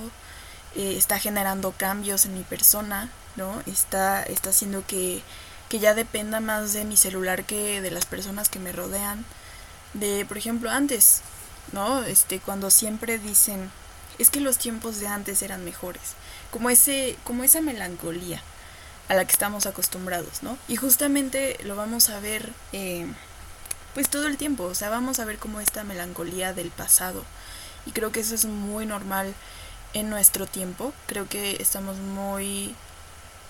eh, 0.74 0.94
está 0.96 1.18
generando 1.18 1.72
cambios 1.72 2.24
en 2.24 2.34
mi 2.34 2.42
persona, 2.42 3.10
¿no? 3.36 3.62
Está, 3.66 4.22
está 4.22 4.50
haciendo 4.50 4.86
que 4.86 5.22
que 5.72 5.78
ya 5.78 5.94
dependa 5.94 6.40
más 6.40 6.74
de 6.74 6.84
mi 6.84 6.98
celular 6.98 7.44
que 7.44 7.80
de 7.80 7.90
las 7.90 8.04
personas 8.04 8.50
que 8.50 8.58
me 8.58 8.72
rodean. 8.72 9.24
De, 9.94 10.26
por 10.26 10.36
ejemplo, 10.36 10.70
antes, 10.70 11.22
¿no? 11.72 12.02
Este, 12.02 12.40
cuando 12.40 12.68
siempre 12.68 13.18
dicen, 13.18 13.70
es 14.18 14.28
que 14.28 14.40
los 14.40 14.58
tiempos 14.58 15.00
de 15.00 15.06
antes 15.06 15.40
eran 15.40 15.64
mejores. 15.64 16.02
Como 16.50 16.68
ese, 16.68 17.16
como 17.24 17.42
esa 17.42 17.62
melancolía 17.62 18.42
a 19.08 19.14
la 19.14 19.24
que 19.24 19.32
estamos 19.32 19.64
acostumbrados, 19.64 20.42
¿no? 20.42 20.58
Y 20.68 20.76
justamente 20.76 21.56
lo 21.64 21.74
vamos 21.74 22.10
a 22.10 22.20
ver, 22.20 22.52
eh, 22.74 23.06
pues 23.94 24.10
todo 24.10 24.26
el 24.26 24.36
tiempo, 24.36 24.64
o 24.64 24.74
sea, 24.74 24.90
vamos 24.90 25.20
a 25.20 25.24
ver 25.24 25.38
como 25.38 25.60
esta 25.60 25.84
melancolía 25.84 26.52
del 26.52 26.68
pasado. 26.68 27.24
Y 27.86 27.92
creo 27.92 28.12
que 28.12 28.20
eso 28.20 28.34
es 28.34 28.44
muy 28.44 28.86
normal 28.86 29.34
en 29.94 30.10
nuestro 30.10 30.46
tiempo. 30.46 30.92
Creo 31.06 31.28
que 31.28 31.56
estamos 31.60 31.96
muy 31.98 32.74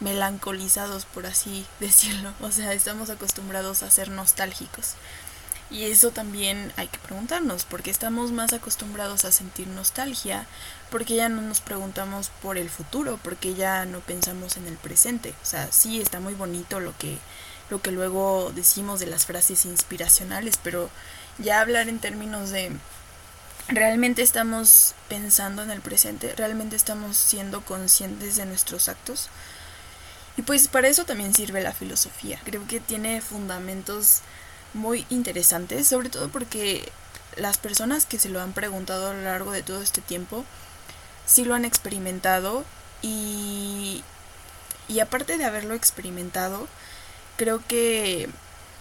melancolizados, 0.01 1.05
por 1.05 1.27
así 1.27 1.67
decirlo. 1.81 2.33
O 2.41 2.51
sea, 2.51 2.73
estamos 2.73 3.11
acostumbrados 3.11 3.83
a 3.83 3.91
ser 3.91 4.09
nostálgicos. 4.09 4.95
Y 5.71 5.85
eso 5.85 6.11
también 6.11 6.71
hay 6.77 6.87
que 6.89 6.99
preguntarnos, 6.99 7.65
porque 7.65 7.91
estamos 7.91 8.31
más 8.31 8.53
acostumbrados 8.53 9.25
a 9.25 9.33
sentir 9.33 9.69
nostalgia, 9.69 10.47
porque 10.91 11.15
ya 11.15 11.31
no 11.31 11.41
nos 11.41 11.63
preguntamos 11.63 12.31
por 12.43 12.59
el 12.59 12.69
futuro, 12.69 13.19
porque 13.23 13.55
ya 13.55 13.87
no 13.87 14.01
pensamos 14.01 14.59
en 14.59 14.67
el 14.67 14.77
presente. 14.77 15.35
O 15.43 15.47
sea, 15.47 15.73
sí 15.73 15.99
está 15.99 16.21
muy 16.21 16.35
bonito 16.35 16.79
lo 16.79 16.97
que 16.99 17.17
lo 17.71 17.81
que 17.81 17.91
luego 17.91 18.53
decimos 18.55 19.01
de 19.01 19.07
las 19.07 19.25
frases 19.25 19.65
inspiracionales, 19.65 20.59
pero 20.63 20.91
ya 21.39 21.63
hablar 21.63 21.89
en 21.89 22.01
términos 22.01 22.51
de 22.51 22.71
realmente 23.69 24.23
estamos 24.23 24.95
pensando 25.09 25.63
en 25.63 25.71
el 25.71 25.81
presente, 25.81 26.35
realmente 26.37 26.77
estamos 26.77 27.17
siendo 27.17 27.65
conscientes 27.65 28.37
de 28.37 28.47
nuestros 28.47 28.89
actos. 28.89 29.29
Y 30.37 30.43
pues 30.43 30.69
para 30.69 30.89
eso 30.89 31.05
también 31.05 31.35
sirve 31.35 31.63
la 31.63 31.73
filosofía. 31.73 32.41
Creo 32.45 32.67
que 32.67 32.81
tiene 32.81 33.21
fundamentos 33.21 34.21
muy 34.75 35.07
interesantes, 35.11 35.89
sobre 35.89 36.09
todo 36.09 36.29
porque 36.31 36.91
las 37.37 37.59
personas 37.59 38.07
que 38.07 38.19
se 38.19 38.29
lo 38.29 38.41
han 38.41 38.53
preguntado 38.53 39.11
a 39.11 39.15
lo 39.15 39.23
largo 39.23 39.53
de 39.53 39.63
todo 39.63 39.83
este 39.83 40.01
tiempo 40.01 40.45
sí 41.27 41.45
lo 41.45 41.55
han 41.55 41.65
experimentado 41.65 42.65
y, 43.03 44.03
y 44.89 45.01
aparte 45.01 45.37
de 45.37 45.45
haberlo 45.45 45.75
experimentado, 45.75 46.67
creo 47.37 47.63
que 47.67 48.29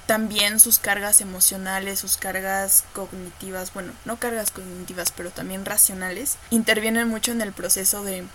también 0.06 0.60
sus 0.60 0.80
cargas 0.80 1.22
emocionales, 1.22 2.00
sus 2.00 2.18
cargas 2.18 2.84
cognitivas, 2.94 3.74
bueno, 3.74 3.94
no 4.06 4.18
cargas 4.18 4.52
cognitivas, 4.52 5.12
pero 5.12 5.30
también 5.30 5.66
racionales, 5.66 6.38
intervienen 6.50 7.08
mucho 7.08 7.32
en 7.32 7.42
el 7.42 7.54
proceso 7.54 8.04
de, 8.04 8.26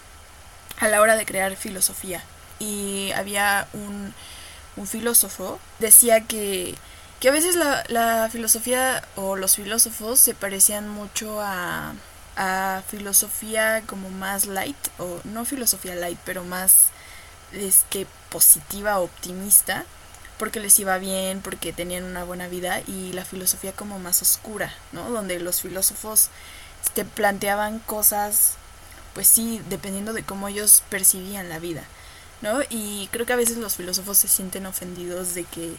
a 0.79 0.89
la 0.89 1.01
hora 1.01 1.17
de 1.17 1.27
crear 1.27 1.57
filosofía. 1.57 2.23
Y 2.59 3.13
había 3.13 3.69
un, 3.73 4.15
un 4.77 4.87
filósofo, 4.87 5.59
decía 5.79 6.23
que, 6.23 6.75
que 7.21 7.29
a 7.29 7.33
veces 7.33 7.57
la, 7.57 7.85
la 7.89 8.29
filosofía 8.31 9.07
o 9.15 9.37
los 9.37 9.57
filósofos 9.57 10.21
se 10.21 10.35
parecían 10.35 10.89
mucho 10.89 11.41
a, 11.41 11.95
a 12.37 12.83
filosofía 12.89 13.83
como 13.87 14.11
más 14.11 14.47
light, 14.47 14.77
o 14.99 15.21
no 15.25 15.45
filosofía 15.45 15.95
light, 15.95 16.19
pero 16.25 16.45
más 16.45 16.87
este, 17.53 18.07
positiva, 18.31 18.99
optimista, 19.01 19.85
porque 20.39 20.61
les 20.61 20.79
iba 20.79 20.99
bien, 20.99 21.41
porque 21.41 21.73
tenían 21.73 22.05
una 22.05 22.25
buena 22.25 22.49
vida, 22.49 22.81
y 22.87 23.13
la 23.13 23.25
filosofía 23.25 23.73
como 23.73 23.99
más 23.99 24.23
oscura, 24.23 24.73
¿no? 24.93 25.09
Donde 25.11 25.41
los 25.41 25.61
filósofos 25.63 26.29
te 26.95 27.05
planteaban 27.05 27.79
cosas, 27.81 28.55
pues 29.15 29.29
sí, 29.29 29.63
dependiendo 29.69 30.13
de 30.13 30.23
cómo 30.23 30.49
ellos 30.49 30.83
percibían 30.91 31.49
la 31.49 31.59
vida, 31.59 31.85
¿no? 32.43 32.61
Y 32.69 33.09
creo 33.13 33.27
que 33.27 33.33
a 33.33 33.37
veces 33.37 33.57
los 33.57 33.77
filósofos 33.77 34.19
se 34.19 34.29
sienten 34.29 34.67
ofendidos 34.67 35.35
de 35.35 35.45
que 35.45 35.77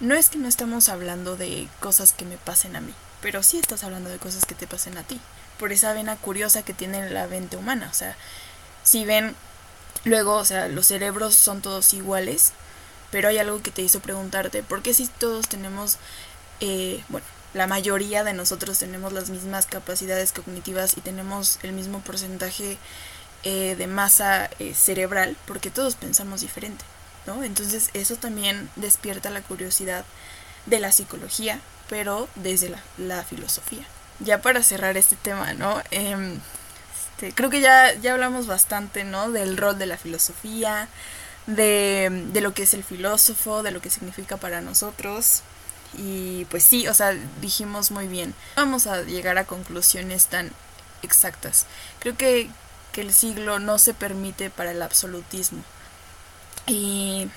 no 0.00 0.14
es 0.14 0.30
que 0.30 0.38
no 0.38 0.48
estamos 0.48 0.88
hablando 0.88 1.36
de 1.36 1.68
cosas 1.80 2.12
que 2.12 2.24
me 2.24 2.36
pasen 2.38 2.74
a 2.74 2.80
mí, 2.80 2.92
pero 3.20 3.42
sí 3.42 3.58
estás 3.58 3.84
hablando 3.84 4.10
de 4.10 4.18
cosas 4.18 4.44
que 4.44 4.56
te 4.56 4.66
pasen 4.66 4.98
a 4.98 5.04
ti, 5.04 5.20
por 5.58 5.72
esa 5.72 5.92
vena 5.92 6.16
curiosa 6.16 6.62
que 6.62 6.74
tiene 6.74 7.08
la 7.10 7.28
mente 7.28 7.56
humana, 7.56 7.88
o 7.90 7.94
sea, 7.94 8.16
si 8.82 9.04
ven 9.04 9.36
luego, 10.04 10.34
o 10.34 10.44
sea, 10.44 10.66
los 10.66 10.88
cerebros 10.88 11.36
son 11.36 11.62
todos 11.62 11.94
iguales, 11.94 12.52
pero 13.12 13.28
hay 13.28 13.38
algo 13.38 13.62
que 13.62 13.70
te 13.70 13.82
hizo 13.82 14.00
preguntarte, 14.00 14.64
¿por 14.64 14.82
qué 14.82 14.94
si 14.94 15.06
todos 15.06 15.46
tenemos, 15.46 15.98
eh, 16.60 17.04
bueno, 17.10 17.26
la 17.54 17.66
mayoría 17.66 18.24
de 18.24 18.32
nosotros 18.32 18.78
tenemos 18.78 19.12
las 19.12 19.30
mismas 19.30 19.66
capacidades 19.66 20.32
cognitivas 20.32 20.96
y 20.96 21.02
tenemos 21.02 21.58
el 21.62 21.72
mismo 21.72 22.00
porcentaje 22.00 22.78
eh, 23.44 23.76
de 23.76 23.86
masa 23.86 24.48
eh, 24.58 24.72
cerebral, 24.74 25.36
porque 25.46 25.70
todos 25.70 25.94
pensamos 25.94 26.40
diferente, 26.40 26.84
¿no? 27.26 27.44
Entonces 27.44 27.90
eso 27.92 28.16
también 28.16 28.70
despierta 28.76 29.28
la 29.28 29.42
curiosidad 29.42 30.04
de 30.64 30.80
la 30.80 30.90
psicología, 30.90 31.60
pero 31.90 32.28
desde 32.36 32.74
la, 32.96 33.22
filosofía. 33.24 33.84
Ya 34.20 34.40
para 34.40 34.62
cerrar 34.62 34.96
este 34.96 35.16
tema, 35.16 35.52
¿no? 35.52 35.82
Em, 35.90 36.40
este, 37.22 37.34
creo 37.34 37.50
que 37.50 37.60
ya, 37.60 37.92
ya 37.94 38.12
hablamos 38.12 38.46
bastante, 38.46 39.04
¿no? 39.04 39.30
Del 39.30 39.56
rol 39.56 39.78
de 39.78 39.86
la 39.86 39.98
filosofía, 39.98 40.88
de, 41.46 42.26
de 42.32 42.40
lo 42.40 42.54
que 42.54 42.62
es 42.62 42.74
el 42.74 42.84
filósofo, 42.84 43.62
de 43.62 43.70
lo 43.70 43.80
que 43.80 43.90
significa 43.90 44.36
para 44.36 44.60
nosotros. 44.60 45.42
Y 45.96 46.46
pues 46.46 46.64
sí, 46.64 46.88
o 46.88 46.94
sea, 46.94 47.14
dijimos 47.40 47.90
muy 47.90 48.08
bien. 48.08 48.34
Vamos 48.56 48.86
a 48.86 49.02
llegar 49.02 49.38
a 49.38 49.44
conclusiones 49.44 50.26
tan 50.26 50.50
exactas. 51.02 51.66
Creo 51.98 52.16
que, 52.16 52.48
que 52.92 53.02
el 53.02 53.12
siglo 53.12 53.58
no 53.58 53.78
se 53.78 53.94
permite 53.94 54.50
para 54.50 54.70
el 54.70 54.82
absolutismo. 54.82 55.62
Y 56.66 57.30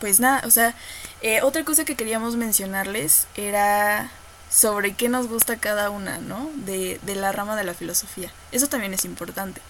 pues 0.00 0.20
nada, 0.20 0.42
o 0.46 0.50
sea, 0.50 0.74
eh, 1.22 1.42
otra 1.42 1.64
cosa 1.64 1.84
que 1.84 1.96
queríamos 1.96 2.36
mencionarles 2.36 3.26
era 3.36 4.10
sobre 4.50 4.94
qué 4.94 5.08
nos 5.08 5.28
gusta 5.28 5.56
cada 5.56 5.90
una, 5.90 6.18
¿no? 6.18 6.50
De, 6.54 7.00
de 7.02 7.16
la 7.16 7.32
rama 7.32 7.56
de 7.56 7.64
la 7.64 7.74
filosofía. 7.74 8.30
Eso 8.52 8.68
también 8.68 8.94
es 8.94 9.04
importante. 9.04 9.60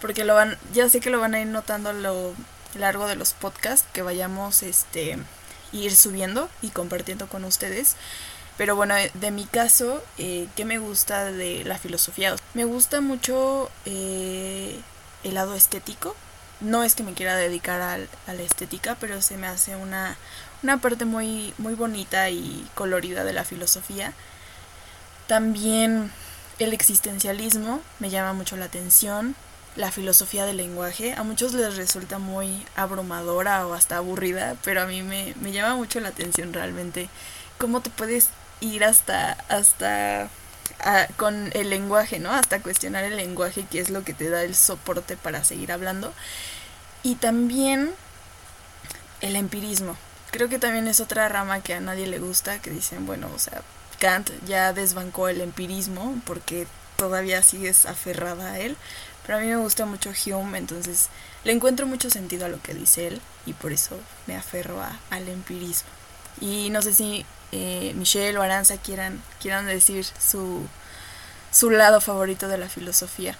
Porque 0.00 0.24
lo 0.24 0.34
van, 0.34 0.58
ya 0.72 0.88
sé 0.88 1.00
que 1.00 1.10
lo 1.10 1.20
van 1.20 1.34
a 1.34 1.40
ir 1.40 1.46
notando 1.46 1.92
lo 1.92 2.34
largo 2.74 3.06
de 3.06 3.16
los 3.16 3.32
podcasts 3.32 3.86
que 3.92 4.02
vayamos 4.02 4.62
este 4.62 5.18
ir 5.72 5.94
subiendo 5.94 6.48
y 6.62 6.68
compartiendo 6.68 7.28
con 7.28 7.44
ustedes. 7.44 7.96
Pero 8.56 8.76
bueno, 8.76 8.94
de 9.14 9.30
mi 9.30 9.44
caso, 9.44 10.02
eh, 10.18 10.46
¿qué 10.54 10.64
me 10.64 10.78
gusta 10.78 11.24
de 11.24 11.64
la 11.64 11.78
filosofía? 11.78 12.36
Me 12.54 12.64
gusta 12.64 13.00
mucho 13.00 13.70
eh, 13.86 14.78
el 15.24 15.34
lado 15.34 15.54
estético. 15.54 16.14
No 16.60 16.82
es 16.82 16.94
que 16.94 17.02
me 17.02 17.14
quiera 17.14 17.36
dedicar 17.36 17.80
a, 17.80 17.94
a 17.94 18.34
la 18.34 18.42
estética, 18.42 18.96
pero 19.00 19.22
se 19.22 19.38
me 19.38 19.46
hace 19.46 19.76
una, 19.76 20.18
una 20.62 20.78
parte 20.78 21.06
muy, 21.06 21.54
muy 21.56 21.74
bonita 21.74 22.28
y 22.28 22.68
colorida 22.74 23.24
de 23.24 23.32
la 23.32 23.44
filosofía. 23.44 24.12
También 25.26 26.12
el 26.58 26.74
existencialismo 26.74 27.80
me 27.98 28.10
llama 28.10 28.34
mucho 28.34 28.58
la 28.58 28.66
atención 28.66 29.34
la 29.76 29.90
filosofía 29.90 30.46
del 30.46 30.58
lenguaje. 30.58 31.14
A 31.14 31.22
muchos 31.22 31.52
les 31.54 31.76
resulta 31.76 32.18
muy 32.18 32.64
abrumadora 32.76 33.66
o 33.66 33.74
hasta 33.74 33.96
aburrida, 33.96 34.56
pero 34.64 34.82
a 34.82 34.86
mí 34.86 35.02
me, 35.02 35.34
llama 35.52 35.76
mucho 35.76 36.00
la 36.00 36.08
atención 36.08 36.52
realmente 36.52 37.08
cómo 37.58 37.80
te 37.80 37.90
puedes 37.90 38.28
ir 38.60 38.84
hasta, 38.84 39.32
hasta 39.48 40.28
con 41.16 41.50
el 41.54 41.70
lenguaje, 41.70 42.18
¿no? 42.18 42.32
Hasta 42.32 42.62
cuestionar 42.62 43.04
el 43.04 43.16
lenguaje, 43.16 43.66
que 43.70 43.80
es 43.80 43.90
lo 43.90 44.02
que 44.02 44.14
te 44.14 44.30
da 44.30 44.42
el 44.42 44.54
soporte 44.54 45.16
para 45.16 45.44
seguir 45.44 45.72
hablando. 45.72 46.12
Y 47.02 47.16
también 47.16 47.90
el 49.20 49.36
empirismo. 49.36 49.96
Creo 50.30 50.48
que 50.48 50.58
también 50.58 50.86
es 50.88 51.00
otra 51.00 51.28
rama 51.28 51.60
que 51.60 51.74
a 51.74 51.80
nadie 51.80 52.06
le 52.06 52.18
gusta, 52.18 52.60
que 52.60 52.70
dicen, 52.70 53.04
bueno, 53.06 53.28
o 53.34 53.38
sea, 53.38 53.62
Kant 53.98 54.30
ya 54.46 54.72
desbancó 54.72 55.28
el 55.28 55.40
empirismo 55.40 56.20
porque 56.24 56.66
todavía 56.96 57.42
sigues 57.42 57.86
aferrada 57.86 58.52
a 58.52 58.58
él, 58.58 58.76
pero 59.30 59.38
a 59.38 59.44
mí 59.44 59.48
me 59.48 59.58
gusta 59.58 59.86
mucho 59.86 60.10
Hume, 60.10 60.58
entonces 60.58 61.08
le 61.44 61.52
encuentro 61.52 61.86
mucho 61.86 62.10
sentido 62.10 62.46
a 62.46 62.48
lo 62.48 62.60
que 62.60 62.74
dice 62.74 63.06
él 63.06 63.20
y 63.46 63.52
por 63.52 63.70
eso 63.70 63.96
me 64.26 64.34
aferro 64.34 64.82
a, 64.82 64.98
al 65.08 65.28
empirismo. 65.28 65.88
Y 66.40 66.68
no 66.70 66.82
sé 66.82 66.92
si 66.92 67.24
eh, 67.52 67.92
Michelle 67.94 68.36
o 68.38 68.42
Aranza 68.42 68.76
quieran, 68.78 69.22
quieran 69.40 69.66
decir 69.66 70.04
su, 70.04 70.66
su 71.52 71.70
lado 71.70 72.00
favorito 72.00 72.48
de 72.48 72.58
la 72.58 72.68
filosofía. 72.68 73.38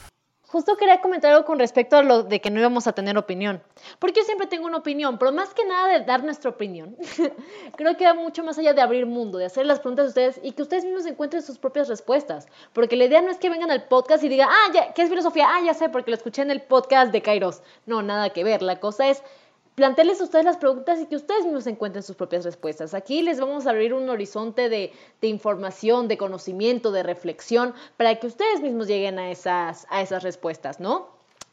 Justo 0.51 0.77
quería 0.77 1.01
comentar 1.01 1.31
algo 1.31 1.45
con 1.45 1.61
respecto 1.61 1.97
a 1.97 2.03
lo 2.03 2.25
de 2.25 2.41
que 2.41 2.51
no 2.51 2.59
íbamos 2.59 2.89
a 2.89 2.93
tener 2.93 3.17
opinión. 3.17 3.63
Porque 4.01 4.19
yo 4.19 4.27
siempre 4.27 4.49
tengo 4.49 4.67
una 4.67 4.79
opinión, 4.79 5.17
pero 5.17 5.31
más 5.31 5.55
que 5.55 5.65
nada 5.65 5.87
de 5.87 6.05
dar 6.05 6.25
nuestra 6.25 6.51
opinión, 6.51 6.97
creo 7.77 7.97
que 7.97 8.05
va 8.05 8.15
mucho 8.15 8.43
más 8.43 8.59
allá 8.59 8.75
de 8.75 8.81
abrir 8.81 9.07
mundo, 9.07 9.39
de 9.39 9.45
hacer 9.45 9.65
las 9.65 9.79
preguntas 9.79 10.07
a 10.07 10.09
ustedes 10.09 10.41
y 10.43 10.51
que 10.51 10.63
ustedes 10.63 10.85
mismos 10.85 11.07
encuentren 11.07 11.43
sus 11.43 11.59
propias 11.59 11.89
respuestas. 11.89 12.49
Porque 12.73 12.97
la 12.97 13.05
idea 13.05 13.23
no 13.23 13.31
es 13.31 13.39
que 13.39 13.49
vengan 13.49 13.71
al 13.71 13.85
podcast 13.85 14.25
y 14.25 14.29
digan, 14.29 14.49
ah, 14.51 14.73
ya, 14.75 14.93
¿qué 14.93 15.03
es 15.03 15.09
filosofía? 15.09 15.47
Ah, 15.49 15.61
ya 15.65 15.73
sé, 15.73 15.89
porque 15.89 16.11
lo 16.11 16.17
escuché 16.17 16.43
en 16.43 16.51
el 16.51 16.63
podcast 16.63 17.13
de 17.13 17.23
Kairos. 17.23 17.63
No, 17.87 18.03
nada 18.03 18.31
que 18.31 18.43
ver. 18.43 18.61
La 18.63 18.81
cosa 18.81 19.07
es 19.07 19.23
plantearles 19.81 20.21
a 20.21 20.25
ustedes 20.25 20.45
las 20.45 20.59
preguntas 20.59 21.01
y 21.01 21.07
que 21.07 21.17
ustedes 21.17 21.47
mismos 21.47 21.67
encuentren 21.67 22.03
sus 22.03 22.15
propias 22.15 22.45
respuestas. 22.45 22.93
Aquí 22.93 23.23
les 23.23 23.41
vamos 23.41 23.67
a 23.67 23.71
abrir 23.71 23.95
un 23.95 24.11
horizonte 24.11 24.69
de, 24.69 24.93
información, 25.23 26.07
de 26.07 26.19
conocimiento, 26.19 26.93
de 26.93 27.03
reflexión, 27.03 27.73
para 27.97 28.17
que 28.17 28.27
ustedes 28.27 28.61
mismos 28.61 28.89
lleguen 28.89 29.19
a 29.19 29.31
esas, 29.31 29.87
a 29.89 30.03
esas 30.03 30.23
respuestas, 30.23 30.81
¿no? 30.81 31.09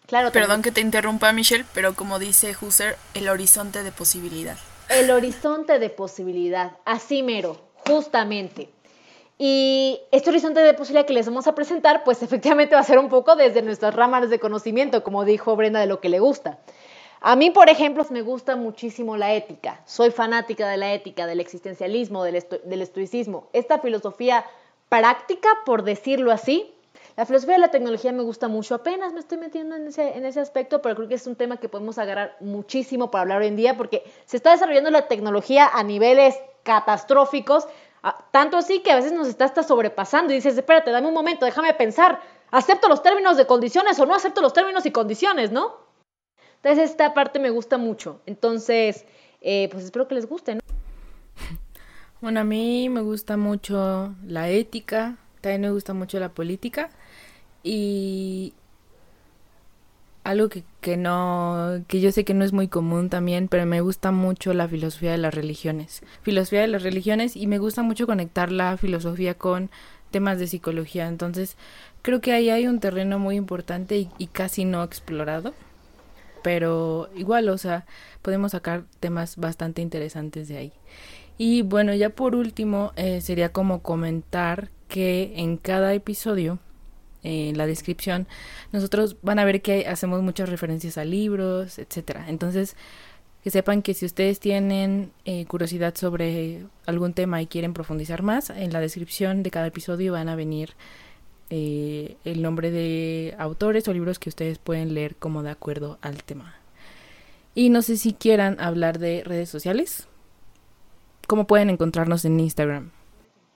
Claro. 0.07 0.33
Perdón 0.33 0.61
que 0.61 0.73
te 0.73 0.81
interrumpa, 0.81 1.31
Michelle, 1.31 1.63
pero 1.73 1.93
como 1.93 2.19
dice 2.19 2.53
Husserl, 2.61 2.97
el 3.13 3.29
horizonte 3.29 3.81
de 3.81 3.93
posibilidad. 3.93 4.57
El 4.89 5.09
horizonte 5.09 5.79
de 5.79 5.89
posibilidad, 5.89 6.73
así 6.83 7.23
mero, 7.23 7.61
justamente. 7.87 8.67
Y 9.37 10.01
este 10.11 10.31
horizonte 10.31 10.59
de 10.59 10.73
posibilidad 10.73 11.07
que 11.07 11.13
les 11.13 11.27
vamos 11.27 11.47
a 11.47 11.55
presentar, 11.55 12.03
pues 12.03 12.21
efectivamente 12.23 12.75
va 12.75 12.81
a 12.81 12.83
ser 12.83 12.99
un 12.99 13.07
poco 13.07 13.37
desde 13.37 13.61
nuestras 13.61 13.95
ramas 13.95 14.29
de 14.29 14.37
conocimiento, 14.37 15.01
como 15.01 15.23
dijo 15.23 15.55
Brenda, 15.55 15.79
de 15.79 15.87
lo 15.87 16.01
que 16.01 16.09
le 16.09 16.19
gusta. 16.19 16.59
A 17.19 17.35
mí, 17.35 17.49
por 17.49 17.69
ejemplo, 17.69 18.05
me 18.09 18.21
gusta 18.21 18.55
muchísimo 18.55 19.17
la 19.17 19.33
ética. 19.33 19.81
Soy 19.85 20.11
fanática 20.11 20.67
de 20.67 20.77
la 20.77 20.93
ética, 20.93 21.25
del 21.25 21.39
existencialismo, 21.39 22.23
del, 22.23 22.35
estoicismo. 22.81 23.49
Esta 23.53 23.79
filosofía 23.79 24.45
práctica, 24.89 25.49
por 25.65 25.83
decirlo 25.83 26.31
así. 26.31 26.73
La 27.15 27.25
filosofía 27.25 27.55
de 27.55 27.61
la 27.61 27.71
tecnología 27.71 28.11
me 28.11 28.21
gusta 28.21 28.47
mucho. 28.47 28.75
Apenas 28.75 29.13
me 29.13 29.19
estoy 29.19 29.39
metiendo 29.39 29.75
en 29.75 29.87
ese, 29.87 30.39
aspecto, 30.39 30.81
pero 30.83 30.95
creo 30.95 31.07
que 31.07 31.15
es 31.15 31.25
un 31.25 31.35
tema 31.35 31.57
que 31.57 31.69
podemos 31.69 31.97
agarrar 31.97 32.37
muchísimo 32.39 33.09
para 33.09 33.23
hablar 33.23 33.41
hoy 33.41 33.47
en 33.47 33.55
día 33.55 33.75
porque 33.75 34.03
se 34.25 34.37
está 34.37 34.51
desarrollando 34.51 34.91
la 34.91 35.07
tecnología 35.07 35.67
a 35.73 35.81
niveles 35.83 36.39
catastróficos. 36.61 37.67
Tanto 38.29 38.57
así 38.57 38.81
que 38.81 38.91
a 38.91 38.95
veces 38.95 39.11
nos 39.11 39.27
está 39.27 39.45
hasta 39.45 39.63
sobrepasando 39.63 40.31
y 40.31 40.35
dices, 40.35 40.55
espérate, 40.55 40.91
dame 40.91 41.07
un 41.07 41.15
momento, 41.15 41.45
déjame 41.45 41.73
pensar. 41.73 42.21
¿Acepto 42.51 42.87
los 42.87 43.01
términos 43.01 43.35
de 43.35 43.47
condiciones 43.47 43.99
o 43.99 44.05
no 44.05 44.13
acepto 44.13 44.39
los 44.41 44.53
términos 44.53 44.85
y 44.85 44.91
condiciones, 44.91 45.51
no? 45.51 45.86
Entonces 46.67 46.89
esta 46.89 47.13
parte 47.13 47.39
me 47.39 47.49
gusta 47.49 47.77
mucho. 47.77 48.19
Entonces, 48.25 49.05
eh, 49.39 49.69
pues 49.71 49.85
espero 49.85 50.09
que 50.09 50.15
les 50.15 50.27
guste. 50.27 50.55
¿no? 50.55 50.61
Bueno, 52.19 52.41
a 52.41 52.43
mí 52.43 52.89
me 52.89 52.99
gusta 52.99 53.37
mucho 53.37 54.13
la 54.25 54.49
ética, 54.49 55.17
también 55.39 55.61
me 55.61 55.71
gusta 55.71 55.93
mucho 55.93 56.19
la 56.19 56.29
política 56.29 56.89
y 57.63 58.53
algo 60.25 60.49
que, 60.49 60.65
que 60.81 60.97
no, 60.97 61.85
que 61.87 62.01
yo 62.01 62.11
sé 62.11 62.25
que 62.25 62.33
no 62.33 62.43
es 62.43 62.51
muy 62.51 62.67
común 62.67 63.09
también, 63.09 63.47
pero 63.47 63.65
me 63.65 63.79
gusta 63.79 64.11
mucho 64.11 64.53
la 64.53 64.67
filosofía 64.67 65.11
de 65.11 65.19
las 65.19 65.33
religiones. 65.33 66.01
Filosofía 66.21 66.61
de 66.61 66.67
las 66.67 66.83
religiones 66.83 67.37
y 67.37 67.47
me 67.47 67.59
gusta 67.59 67.81
mucho 67.81 68.07
conectar 68.07 68.51
la 68.51 68.75
filosofía 68.75 69.35
con 69.35 69.69
temas 70.11 70.37
de 70.37 70.47
psicología. 70.47 71.07
Entonces, 71.07 71.55
creo 72.01 72.19
que 72.19 72.33
ahí 72.33 72.49
hay 72.49 72.67
un 72.67 72.81
terreno 72.81 73.19
muy 73.19 73.37
importante 73.37 74.09
y, 74.17 74.27
casi 74.27 74.65
no 74.65 74.83
explorado. 74.83 75.53
Pero 76.43 77.09
igual, 77.15 77.49
o 77.49 77.57
sea, 77.57 77.85
podemos 78.21 78.51
sacar 78.51 78.85
temas 78.99 79.37
bastante 79.37 79.81
interesantes 79.81 80.47
de 80.47 80.57
ahí. 80.57 80.73
Y 81.37 81.61
bueno, 81.61 81.93
ya 81.93 82.09
por 82.09 82.35
último, 82.35 82.93
eh, 82.95 83.21
sería 83.21 83.51
como 83.51 83.81
comentar 83.81 84.69
que 84.87 85.33
en 85.35 85.57
cada 85.57 85.93
episodio, 85.93 86.59
en 87.23 87.57
la 87.57 87.67
descripción, 87.67 88.27
nosotros 88.71 89.17
van 89.21 89.39
a 89.39 89.45
ver 89.45 89.61
que 89.61 89.87
hacemos 89.87 90.21
muchas 90.21 90.49
referencias 90.49 90.97
a 90.97 91.05
libros, 91.05 91.77
etcétera. 91.77 92.25
Entonces, 92.29 92.75
que 93.43 93.51
sepan 93.51 93.81
que 93.81 93.93
si 93.93 94.05
ustedes 94.05 94.39
tienen 94.39 95.11
eh, 95.25 95.45
curiosidad 95.45 95.95
sobre 95.95 96.65
algún 96.85 97.13
tema 97.13 97.41
y 97.41 97.47
quieren 97.47 97.73
profundizar 97.73 98.23
más, 98.23 98.49
en 98.49 98.73
la 98.73 98.81
descripción 98.81 99.43
de 99.43 99.51
cada 99.51 99.67
episodio 99.67 100.13
van 100.13 100.29
a 100.29 100.35
venir 100.35 100.71
eh, 101.49 102.17
el 102.25 102.41
nombre 102.41 102.71
de 102.71 103.35
autores 103.39 103.87
o 103.87 103.93
libros 103.93 104.19
que 104.19 104.29
ustedes 104.29 104.57
pueden 104.57 104.93
leer 104.93 105.15
como 105.15 105.43
de 105.43 105.51
acuerdo 105.51 105.97
al 106.01 106.23
tema. 106.23 106.55
Y 107.55 107.69
no 107.69 107.81
sé 107.81 107.97
si 107.97 108.13
quieran 108.13 108.59
hablar 108.59 108.99
de 108.99 109.23
redes 109.25 109.49
sociales. 109.49 110.07
¿Cómo 111.27 111.47
pueden 111.47 111.69
encontrarnos 111.69 112.23
en 112.25 112.39
Instagram? 112.39 112.91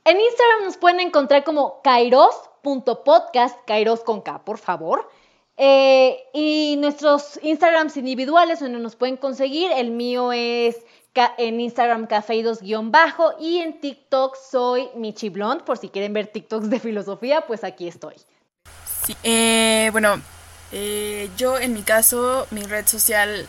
En 0.06 0.20
Instagram 0.20 0.64
nos 0.66 0.78
pueden 0.78 1.00
encontrar 1.00 1.44
como 1.44 1.82
kairos.podcast, 1.84 3.60
kairos 3.68 4.02
con 4.02 4.22
K, 4.22 4.44
por 4.44 4.58
favor. 4.58 5.10
Eh, 5.58 6.18
y 6.34 6.78
nuestros 6.80 7.40
Instagrams 7.44 7.96
individuales 7.98 8.60
donde 8.60 8.80
nos 8.80 8.96
pueden 8.96 9.18
conseguir, 9.18 9.72
el 9.72 9.92
mío 9.92 10.32
es 10.32 10.84
en 11.14 11.60
Instagram 11.60 12.08
cafeidos-bajo 12.08 13.34
y 13.40 13.58
en 13.58 13.82
TikTok 13.82 14.36
soy 14.50 14.90
Michi 14.96 15.30
Blond, 15.30 15.64
por 15.64 15.78
si 15.78 15.90
quieren 15.90 16.14
ver 16.14 16.28
TikToks 16.28 16.70
de 16.70 16.80
filosofía, 16.80 17.42
pues 17.42 17.64
aquí 17.64 17.88
estoy. 17.88 18.16
Sí, 19.06 19.16
eh, 19.24 19.90
bueno, 19.92 20.22
eh, 20.72 21.30
yo 21.38 21.58
en 21.58 21.74
mi 21.74 21.82
caso, 21.82 22.48
mi 22.52 22.64
red 22.64 22.88
social, 22.88 23.48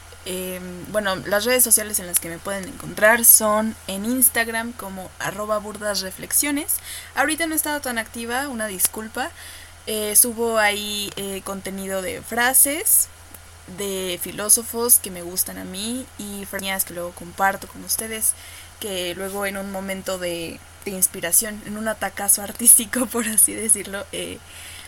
bueno, 0.89 1.17
las 1.17 1.45
redes 1.45 1.63
sociales 1.65 1.99
en 2.01 2.07
las 2.07 2.21
que 2.21 2.29
me 2.29 2.39
pueden 2.39 2.65
encontrar 2.65 3.25
son 3.25 3.77
en 3.87 4.05
Instagram 4.07 4.73
como 4.73 5.11
arroba 5.19 5.59
burdas 5.59 6.01
reflexiones. 6.01 6.79
Ahorita 7.15 7.47
no 7.47 7.55
he 7.55 7.57
estado 7.57 7.81
tan 7.81 7.99
activa, 7.99 8.49
una 8.49 8.67
disculpa. 8.67 9.31
Eh, 9.87 10.15
subo 10.15 10.59
ahí 10.59 11.11
contenido 11.45 12.03
de 12.03 12.23
frases 12.23 13.09
de 13.77 14.19
filósofos 14.23 14.99
que 14.99 15.11
me 15.11 15.23
gustan 15.23 15.59
a 15.59 15.65
mí 15.65 16.07
y 16.19 16.45
frases 16.45 16.85
que 16.85 16.95
luego 16.95 17.13
comparto 17.13 17.67
con 17.69 17.85
ustedes 17.85 18.35
que 18.81 19.15
luego 19.15 19.47
en 19.47 19.57
un 19.57 19.71
momento 19.71 20.19
de, 20.19 20.59
inspiración, 20.87 21.63
en 21.67 21.77
un 21.77 21.87
atacazo 21.87 22.43
artístico 22.49 23.07
por 23.07 23.27
así 23.29 23.55
decirlo, 23.55 24.05
eh, 24.13 24.39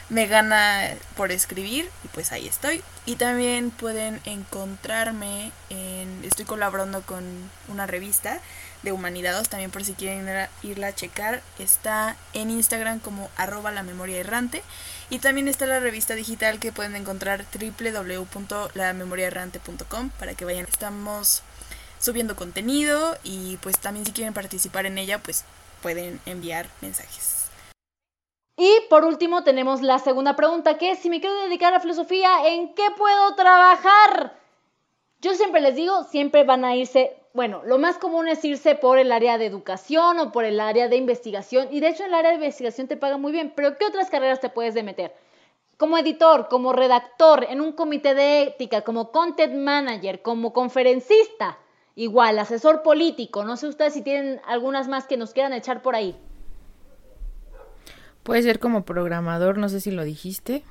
me 0.09 0.27
gana 0.27 0.95
por 1.17 1.31
escribir 1.33 1.91
y 2.05 2.09
pues 2.09 2.33
ahí 2.33 2.47
estoy. 2.47 2.83
Y 3.07 3.17
también 3.17 3.71
pueden 3.71 4.21
encontrarme 4.25 5.51
en, 5.71 6.23
estoy 6.25 6.45
colaborando 6.45 7.01
con 7.03 7.25
una 7.69 7.87
revista 7.87 8.41
de 8.83 8.93
humanidades, 8.93 9.49
también 9.49 9.71
por 9.71 9.83
si 9.85 9.95
quieren 9.95 10.29
irla 10.63 10.89
a 10.89 10.95
checar, 10.95 11.43
está 11.59 12.17
en 12.35 12.51
Instagram 12.51 13.01
como 13.01 13.31
arroba 13.37 13.73
la 13.73 13.83
memoria 13.83 14.19
errante 14.19 14.63
y 15.11 15.21
también 15.21 15.49
está 15.49 15.65
la 15.67 15.81
revista 15.81 16.15
digital 16.15 16.59
que 16.59 16.71
pueden 16.71 16.95
encontrar 16.95 17.47
www.lamemoriaerrante.com 17.53 20.11
para 20.19 20.35
que 20.35 20.45
vayan. 20.45 20.67
Estamos 20.71 21.43
subiendo 21.99 22.37
contenido 22.37 23.17
y 23.25 23.57
pues 23.59 23.79
también 23.79 24.05
si 24.05 24.13
quieren 24.13 24.35
participar 24.35 24.85
en 24.87 24.99
ella 24.99 25.19
pues 25.19 25.45
pueden 25.83 26.21
enviar 26.27 26.69
mensajes. 26.83 27.44
Y 28.57 28.71
por 28.89 29.05
último 29.05 29.43
tenemos 29.43 29.83
la 29.83 29.99
segunda 29.99 30.37
pregunta 30.37 30.79
que 30.79 30.93
es 30.93 30.99
si 31.01 31.11
me 31.11 31.21
quiero 31.21 31.37
dedicar 31.43 31.75
a 31.75 31.81
filosofía, 31.81 32.49
¿en 32.49 32.75
qué 32.75 32.85
puedo 32.97 33.35
trabajar? 33.35 34.39
Yo 35.21 35.35
siempre 35.35 35.61
les 35.61 35.75
digo, 35.75 36.05
siempre 36.05 36.45
van 36.45 36.65
a 36.65 36.77
irse 36.77 37.25
bueno, 37.35 37.63
lo 37.65 37.79
más 37.79 37.99
común 37.99 38.29
es 38.29 38.45
irse 38.45 38.77
por 38.77 38.97
el 38.97 39.11
área 39.11 39.39
de 39.39 39.47
educación 39.47 40.21
o 40.21 40.31
por 40.31 40.45
el 40.45 40.61
área 40.61 40.87
de 40.87 40.95
investigación. 40.95 41.67
Y 41.73 41.81
de 41.81 41.89
hecho 41.89 42.05
el 42.05 42.15
área 42.15 42.31
de 42.31 42.37
investigación 42.37 42.87
te 42.87 42.97
paga 42.97 43.19
muy 43.19 43.33
bien. 43.33 43.53
Pero 43.57 43.77
¿qué 43.77 43.87
otras 43.87 44.09
carreras 44.09 44.39
te 44.39 44.51
puedes 44.51 44.81
meter? 44.85 45.13
Como 45.77 45.99
editor, 45.99 46.47
como 46.47 46.73
redactor, 46.73 47.45
en 47.51 47.61
un 47.61 47.73
comité 47.73 48.15
de 48.15 48.45
ética, 48.45 48.83
como 48.83 49.11
content 49.11 49.53
manager, 49.53 50.23
como 50.23 50.53
conferencista. 50.53 51.59
Igual, 51.97 52.39
asesor 52.39 52.85
político. 52.85 53.43
No 53.43 53.57
sé 53.57 53.67
ustedes 53.67 53.95
si 53.95 54.03
tienen 54.03 54.41
algunas 54.47 54.87
más 54.87 55.09
que 55.09 55.17
nos 55.17 55.33
quieran 55.33 55.55
echar 55.55 55.83
por 55.83 55.97
ahí. 55.97 56.17
Puede 58.25 58.43
ser 58.43 58.59
como 58.59 58.85
programador, 58.85 59.59
no 59.59 59.69
sé 59.69 59.81
si 59.81 59.93
lo 59.93 60.03
dijiste. 60.03 60.65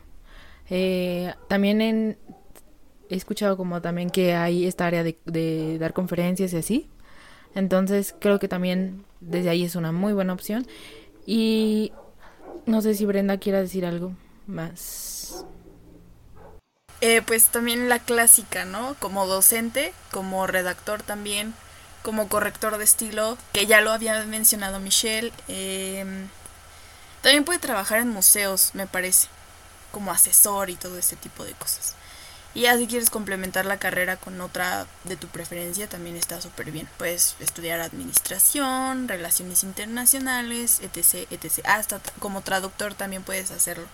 Eh, 0.69 1.33
también 1.47 1.81
en 1.81 2.17
he 3.09 3.15
escuchado 3.15 3.57
como 3.57 3.81
también 3.81 4.09
que 4.09 4.33
hay 4.33 4.65
esta 4.65 4.87
área 4.87 5.03
de, 5.03 5.77
dar 5.79 5.93
conferencias 5.93 6.51
y 6.53 6.57
así. 6.57 6.89
Entonces 7.55 8.15
creo 8.19 8.39
que 8.39 8.47
también 8.47 9.05
desde 9.21 9.49
ahí 9.49 9.63
es 9.63 9.75
una 9.75 9.91
muy 9.91 10.13
buena 10.13 10.33
opción. 10.33 10.67
Y 11.25 11.93
no 12.65 12.81
sé 12.81 12.95
si 12.95 13.05
Brenda 13.05 13.37
quiera 13.37 13.61
decir 13.61 13.85
algo 13.85 14.13
más. 14.47 15.45
Eh, 17.01 17.21
pues 17.21 17.49
también 17.49 17.87
la 17.87 17.99
clásica, 17.99 18.65
¿no? 18.65 18.95
Como 18.99 19.27
docente, 19.27 19.93
como 20.11 20.47
redactor 20.47 21.03
también, 21.03 21.53
como 22.01 22.29
corrector 22.29 22.77
de 22.77 22.85
estilo, 22.85 23.37
que 23.51 23.67
ya 23.67 23.81
lo 23.81 23.91
había 23.91 24.23
mencionado 24.25 24.79
Michelle. 24.79 25.31
Em, 25.47 26.29
también 27.23 27.45
puede 27.45 27.57
trabajar 27.57 27.99
en 27.99 28.09
museos, 28.09 28.71
me 28.73 28.85
parece, 28.85 29.29
como 29.91 30.11
asesor 30.11 30.69
y 30.69 30.75
todo 30.75 30.97
ese 30.97 31.15
tipo 31.15 31.45
de 31.45 31.53
cosas. 31.53 31.95
Y 32.53 32.63
ya 32.63 32.77
si 32.77 32.85
quieres 32.85 33.09
complementar 33.09 33.65
la 33.65 33.79
carrera 33.79 34.17
con 34.17 34.39
otra 34.41 34.85
de 35.05 35.15
tu 35.15 35.27
preferencia, 35.27 35.87
también 35.87 36.17
está 36.17 36.41
súper 36.41 36.69
bien. 36.69 36.87
Puedes 36.97 37.37
estudiar 37.39 37.79
administración, 37.79 39.07
relaciones 39.07 39.63
internacionales, 39.63 40.81
etc, 40.81 41.31
etc. 41.31 41.65
Hasta 41.65 42.01
como 42.19 42.41
traductor 42.41 42.93
también 42.93 43.23
puedes 43.23 43.51
hacerlo. 43.51 43.87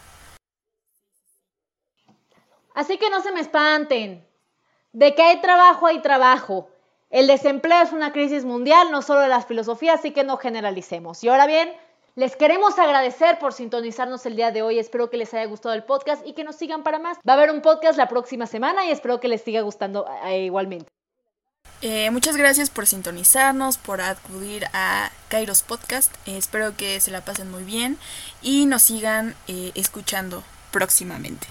Así 2.73 2.97
que 2.97 3.11
no 3.11 3.21
se 3.21 3.31
me 3.31 3.41
espanten. 3.41 4.27
De 4.91 5.13
que 5.13 5.21
hay 5.21 5.39
trabajo, 5.39 5.85
hay 5.85 6.01
trabajo. 6.01 6.69
El 7.11 7.27
desempleo 7.27 7.83
es 7.83 7.91
una 7.91 8.11
crisis 8.11 8.43
mundial, 8.43 8.91
no 8.91 9.03
solo 9.03 9.21
de 9.21 9.29
las 9.29 9.45
filosofías, 9.45 9.99
así 9.99 10.11
que 10.11 10.23
no 10.23 10.37
generalicemos. 10.37 11.23
Y 11.23 11.29
ahora 11.29 11.45
bien, 11.45 11.71
les 12.19 12.35
queremos 12.35 12.77
agradecer 12.77 13.39
por 13.39 13.53
sintonizarnos 13.53 14.25
el 14.25 14.35
día 14.35 14.51
de 14.51 14.61
hoy. 14.61 14.77
Espero 14.77 15.09
que 15.09 15.15
les 15.15 15.33
haya 15.33 15.45
gustado 15.45 15.73
el 15.73 15.85
podcast 15.85 16.27
y 16.27 16.33
que 16.33 16.43
nos 16.43 16.57
sigan 16.57 16.83
para 16.83 16.99
más. 16.99 17.17
Va 17.27 17.33
a 17.33 17.37
haber 17.37 17.49
un 17.49 17.61
podcast 17.61 17.97
la 17.97 18.09
próxima 18.09 18.45
semana 18.45 18.85
y 18.85 18.91
espero 18.91 19.21
que 19.21 19.29
les 19.29 19.41
siga 19.41 19.61
gustando 19.61 20.05
eh, 20.25 20.43
igualmente. 20.43 20.91
Eh, 21.81 22.11
muchas 22.11 22.35
gracias 22.35 22.69
por 22.69 22.87
sintonizarnos, 22.87 23.77
por 23.77 24.01
acudir 24.01 24.65
a 24.73 25.11
Kairos 25.29 25.61
Podcast. 25.61 26.13
Eh, 26.25 26.35
espero 26.35 26.75
que 26.75 26.99
se 26.99 27.09
la 27.09 27.21
pasen 27.21 27.49
muy 27.49 27.63
bien 27.63 27.97
y 28.41 28.65
nos 28.65 28.81
sigan 28.81 29.33
escuchando 29.47 30.43
próximamente. 30.71 31.47